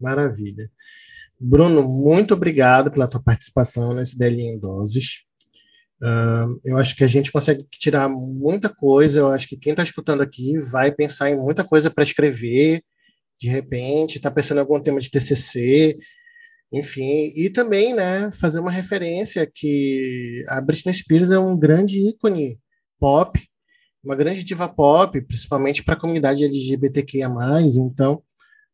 Maravilha. 0.00 0.70
Bruno, 1.40 1.82
muito 1.82 2.34
obrigado 2.34 2.90
pela 2.90 3.08
tua 3.08 3.22
participação 3.22 3.94
nesse 3.94 4.18
DL 4.18 4.42
em 4.42 4.60
Doses. 4.60 5.24
Uh, 6.00 6.60
eu 6.64 6.78
acho 6.78 6.96
que 6.96 7.04
a 7.04 7.08
gente 7.08 7.30
consegue 7.30 7.64
tirar 7.70 8.08
muita 8.08 8.68
coisa. 8.68 9.20
Eu 9.20 9.28
acho 9.28 9.48
que 9.48 9.56
quem 9.56 9.72
está 9.72 9.82
escutando 9.82 10.20
aqui 10.20 10.58
vai 10.70 10.92
pensar 10.92 11.30
em 11.30 11.36
muita 11.36 11.64
coisa 11.64 11.90
para 11.90 12.02
escrever, 12.02 12.82
de 13.40 13.48
repente, 13.48 14.16
está 14.16 14.30
pensando 14.30 14.58
em 14.58 14.60
algum 14.60 14.80
tema 14.80 15.00
de 15.00 15.10
TCC, 15.10 15.98
enfim, 16.72 17.32
e 17.36 17.50
também, 17.50 17.94
né, 17.94 18.30
fazer 18.30 18.58
uma 18.58 18.70
referência 18.70 19.46
que 19.46 20.44
a 20.48 20.60
Britney 20.60 20.94
Spears 20.94 21.30
é 21.30 21.38
um 21.38 21.58
grande 21.58 22.08
ícone 22.08 22.58
pop, 22.98 23.38
uma 24.02 24.16
grande 24.16 24.42
diva 24.42 24.68
pop, 24.68 25.20
principalmente 25.20 25.84
para 25.84 25.94
a 25.94 26.00
comunidade 26.00 26.44
LGBTQIA+, 26.44 27.28
então, 27.76 28.22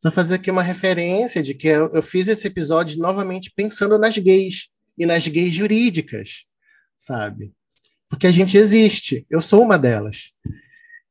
só 0.01 0.13
fazer 0.13 0.37
aqui 0.37 0.51
uma 0.51 0.63
referência 0.63 1.43
de 1.43 1.55
que 1.55 1.67
eu, 1.67 1.91
eu 1.93 2.03
fiz 2.03 2.29
esse 2.29 2.47
episódio 2.47 2.99
novamente 2.99 3.53
pensando 3.55 3.99
nas 3.99 4.17
gays, 4.17 4.69
e 4.97 5.05
nas 5.05 5.27
gays 5.27 5.53
jurídicas, 5.53 6.45
sabe? 6.97 7.53
Porque 8.09 8.27
a 8.27 8.33
gente 8.33 8.57
existe, 8.57 9.27
eu 9.29 9.43
sou 9.43 9.63
uma 9.63 9.79
delas. 9.79 10.33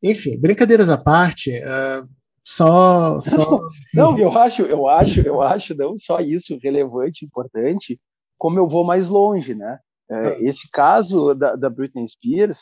Enfim, 0.02 0.40
brincadeiras 0.40 0.90
à 0.90 0.98
parte, 0.98 1.52
uh, 1.52 2.08
só, 2.50 3.20
só... 3.20 3.60
Não, 3.94 4.18
eu 4.18 4.32
acho, 4.32 4.62
eu 4.62 4.88
acho, 4.88 5.20
eu 5.20 5.42
acho 5.42 5.76
não 5.76 5.98
só 5.98 6.22
isso 6.22 6.58
relevante, 6.64 7.26
importante, 7.26 8.00
como 8.38 8.58
eu 8.58 8.70
vou 8.70 8.86
mais 8.86 9.10
longe, 9.10 9.54
né? 9.54 9.78
É, 10.10 10.16
ah. 10.16 10.38
esse 10.40 10.72
caso 10.72 11.36
da, 11.36 11.58
da, 11.58 11.70
Britney 11.70 12.08
Spears, 12.08 12.62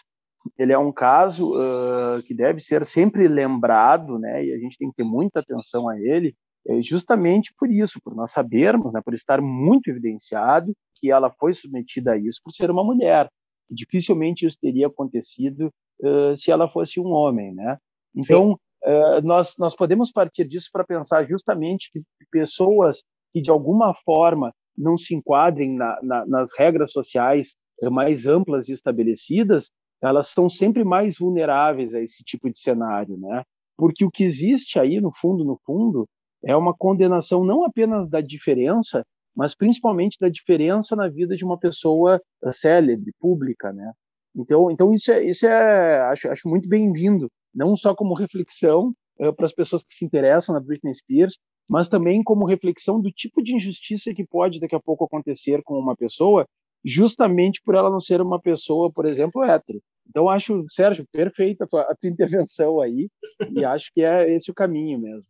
ele 0.57 0.73
é 0.73 0.77
um 0.79 0.91
caso 0.91 1.53
uh, 1.53 2.23
que 2.23 2.33
deve 2.33 2.61
ser 2.61 2.83
sempre 2.83 3.27
lembrado, 3.27 4.17
né? 4.17 4.43
E 4.43 4.53
a 4.53 4.57
gente 4.57 4.75
tem 4.75 4.89
que 4.89 4.95
ter 4.95 5.03
muita 5.03 5.41
atenção 5.41 5.87
a 5.87 5.99
ele, 5.99 6.33
é 6.67 6.81
justamente 6.81 7.53
por 7.55 7.69
isso, 7.69 8.01
por 8.03 8.15
nós 8.15 8.31
sabermos, 8.31 8.91
né? 8.91 9.01
Por 9.05 9.13
estar 9.13 9.39
muito 9.39 9.91
evidenciado 9.91 10.73
que 10.95 11.11
ela 11.11 11.29
foi 11.29 11.53
submetida 11.53 12.13
a 12.13 12.17
isso 12.17 12.39
por 12.43 12.51
ser 12.53 12.71
uma 12.71 12.83
mulher. 12.83 13.29
Dificilmente 13.69 14.47
isso 14.47 14.57
teria 14.59 14.87
acontecido 14.87 15.71
uh, 16.01 16.35
se 16.35 16.49
ela 16.49 16.67
fosse 16.67 16.99
um 16.99 17.11
homem, 17.11 17.53
né? 17.53 17.77
Então, 18.15 18.57
eh, 18.85 19.21
nós, 19.21 19.55
nós 19.57 19.75
podemos 19.75 20.11
partir 20.11 20.47
disso 20.47 20.69
para 20.71 20.83
pensar 20.83 21.25
justamente 21.27 21.89
que 21.91 22.01
pessoas 22.31 23.03
que, 23.33 23.41
de 23.41 23.49
alguma 23.49 23.93
forma, 23.93 24.53
não 24.77 24.97
se 24.97 25.15
enquadrem 25.15 25.75
na, 25.75 25.99
na, 26.01 26.25
nas 26.25 26.51
regras 26.57 26.91
sociais 26.91 27.55
mais 27.91 28.25
amplas 28.25 28.69
e 28.69 28.73
estabelecidas, 28.73 29.69
elas 30.01 30.27
são 30.27 30.49
sempre 30.49 30.83
mais 30.83 31.17
vulneráveis 31.17 31.93
a 31.93 32.01
esse 32.01 32.23
tipo 32.23 32.49
de 32.49 32.59
cenário, 32.59 33.17
né? 33.17 33.43
Porque 33.77 34.05
o 34.05 34.11
que 34.11 34.23
existe 34.23 34.79
aí, 34.79 35.01
no 35.01 35.11
fundo, 35.13 35.43
no 35.43 35.59
fundo, 35.65 36.07
é 36.43 36.55
uma 36.55 36.73
condenação 36.73 37.43
não 37.43 37.65
apenas 37.65 38.09
da 38.09 38.21
diferença, 38.21 39.03
mas 39.35 39.55
principalmente 39.55 40.17
da 40.19 40.29
diferença 40.29 40.95
na 40.95 41.09
vida 41.09 41.35
de 41.35 41.43
uma 41.43 41.57
pessoa 41.57 42.21
eh, 42.43 42.51
célebre, 42.51 43.11
pública, 43.19 43.73
né? 43.73 43.91
Então, 44.35 44.69
então 44.69 44.93
isso 44.93 45.11
é, 45.11 45.23
isso 45.23 45.45
é 45.45 46.01
acho, 46.01 46.29
acho 46.29 46.47
muito 46.47 46.67
bem-vindo 46.69 47.29
não 47.55 47.75
só 47.75 47.95
como 47.95 48.13
reflexão 48.13 48.93
uh, 49.19 49.33
para 49.33 49.45
as 49.45 49.53
pessoas 49.53 49.83
que 49.83 49.93
se 49.93 50.03
interessam 50.03 50.53
na 50.53 50.59
Britney 50.59 50.93
Spears, 50.93 51.39
mas 51.69 51.89
também 51.89 52.23
como 52.23 52.45
reflexão 52.45 53.01
do 53.01 53.11
tipo 53.11 53.41
de 53.41 53.55
injustiça 53.55 54.13
que 54.13 54.25
pode 54.25 54.59
daqui 54.59 54.75
a 54.75 54.79
pouco 54.79 55.05
acontecer 55.05 55.63
com 55.63 55.79
uma 55.79 55.95
pessoa, 55.95 56.45
justamente 56.83 57.61
por 57.63 57.73
ela 57.73 57.89
não 57.89 58.01
ser 58.01 58.21
uma 58.21 58.39
pessoa, 58.39 58.91
por 58.91 59.05
exemplo, 59.05 59.43
hétero. 59.43 59.81
Então, 60.07 60.29
acho, 60.29 60.63
Sérgio, 60.69 61.07
perfeita 61.11 61.63
a 61.63 61.67
tua, 61.67 61.81
a 61.81 61.95
tua 61.95 62.09
intervenção 62.09 62.79
aí, 62.79 63.09
e 63.49 63.65
acho 63.65 63.91
que 63.93 64.01
é 64.01 64.31
esse 64.35 64.51
o 64.51 64.53
caminho 64.53 64.99
mesmo. 64.99 65.27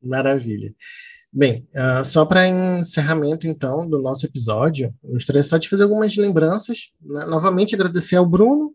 Maravilha. 0.00 0.72
Bem, 1.32 1.66
uh, 1.74 2.04
só 2.04 2.24
para 2.24 2.46
encerramento, 2.46 3.48
então, 3.48 3.88
do 3.88 4.00
nosso 4.00 4.24
episódio, 4.24 4.88
eu 5.02 5.14
gostaria 5.14 5.42
só 5.42 5.58
de 5.58 5.68
fazer 5.68 5.82
algumas 5.82 6.16
lembranças. 6.16 6.92
Né? 7.02 7.24
Novamente, 7.24 7.74
agradecer 7.74 8.14
ao 8.14 8.24
Bruno 8.24 8.72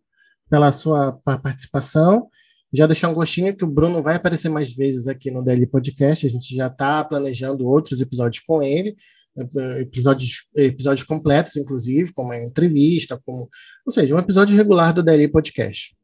pela 0.49 0.71
sua 0.71 1.13
participação 1.23 2.27
já 2.71 2.85
deixar 2.85 3.09
um 3.09 3.13
gostinho 3.13 3.55
que 3.55 3.63
o 3.63 3.67
Bruno 3.67 4.01
vai 4.01 4.15
aparecer 4.15 4.49
mais 4.49 4.73
vezes 4.73 5.07
aqui 5.07 5.31
no 5.31 5.43
Daily 5.43 5.65
Podcast. 5.65 6.25
A 6.25 6.29
gente 6.29 6.55
já 6.55 6.67
está 6.67 7.03
planejando 7.03 7.65
outros 7.67 7.99
episódios 7.99 8.43
com 8.45 8.61
ele, 8.61 8.95
episódios, 9.79 10.45
episódios 10.55 11.05
completos, 11.05 11.55
inclusive, 11.55 12.13
como 12.13 12.31
a 12.31 12.37
entrevista, 12.37 13.19
como, 13.25 13.49
ou 13.85 13.91
seja, 13.91 14.15
um 14.15 14.19
episódio 14.19 14.55
regular 14.55 14.93
do 14.93 15.03
Daily 15.03 15.27
Podcast. 15.27 15.95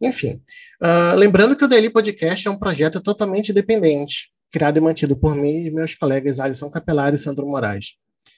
Enfim, 0.00 0.42
uh, 0.82 1.16
lembrando 1.16 1.56
que 1.56 1.64
o 1.64 1.68
Daily 1.68 1.90
Podcast 1.90 2.46
é 2.48 2.50
um 2.50 2.58
projeto 2.58 3.00
totalmente 3.00 3.50
independente, 3.50 4.30
criado 4.50 4.76
e 4.76 4.80
mantido 4.80 5.16
por 5.16 5.36
mim 5.36 5.66
e 5.66 5.70
meus 5.70 5.94
colegas 5.94 6.40
Alisson 6.40 6.70
Capelar 6.70 7.14
e 7.14 7.18
Sandro 7.18 7.46
Moraes. 7.46 7.94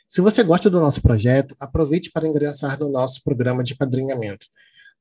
Se 0.07 0.21
você 0.21 0.43
gosta 0.45 0.71
do 0.71 0.79
nosso 0.79 1.01
projeto, 1.03 1.57
aproveite 1.59 2.11
para 2.13 2.29
ingressar 2.29 2.79
no 2.79 2.91
nosso 2.93 3.23
programa 3.25 3.65
de 3.65 3.75
padrinhamento 3.75 4.47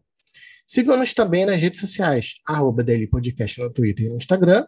Siga-nos 0.66 1.12
também 1.14 1.46
nas 1.46 1.62
redes 1.62 1.80
sociais, 1.80 2.34
arroba 2.46 2.84
Podcast 3.10 3.60
no 3.60 3.72
Twitter 3.72 4.06
e 4.06 4.10
no 4.10 4.16
Instagram, 4.16 4.66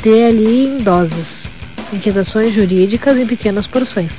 DLI 0.02 0.66
em 0.66 0.82
Doses. 0.82 1.44
Inquietações 1.92 2.52
jurídicas 2.52 3.16
em 3.16 3.26
pequenas 3.26 3.66
porções. 3.66 4.12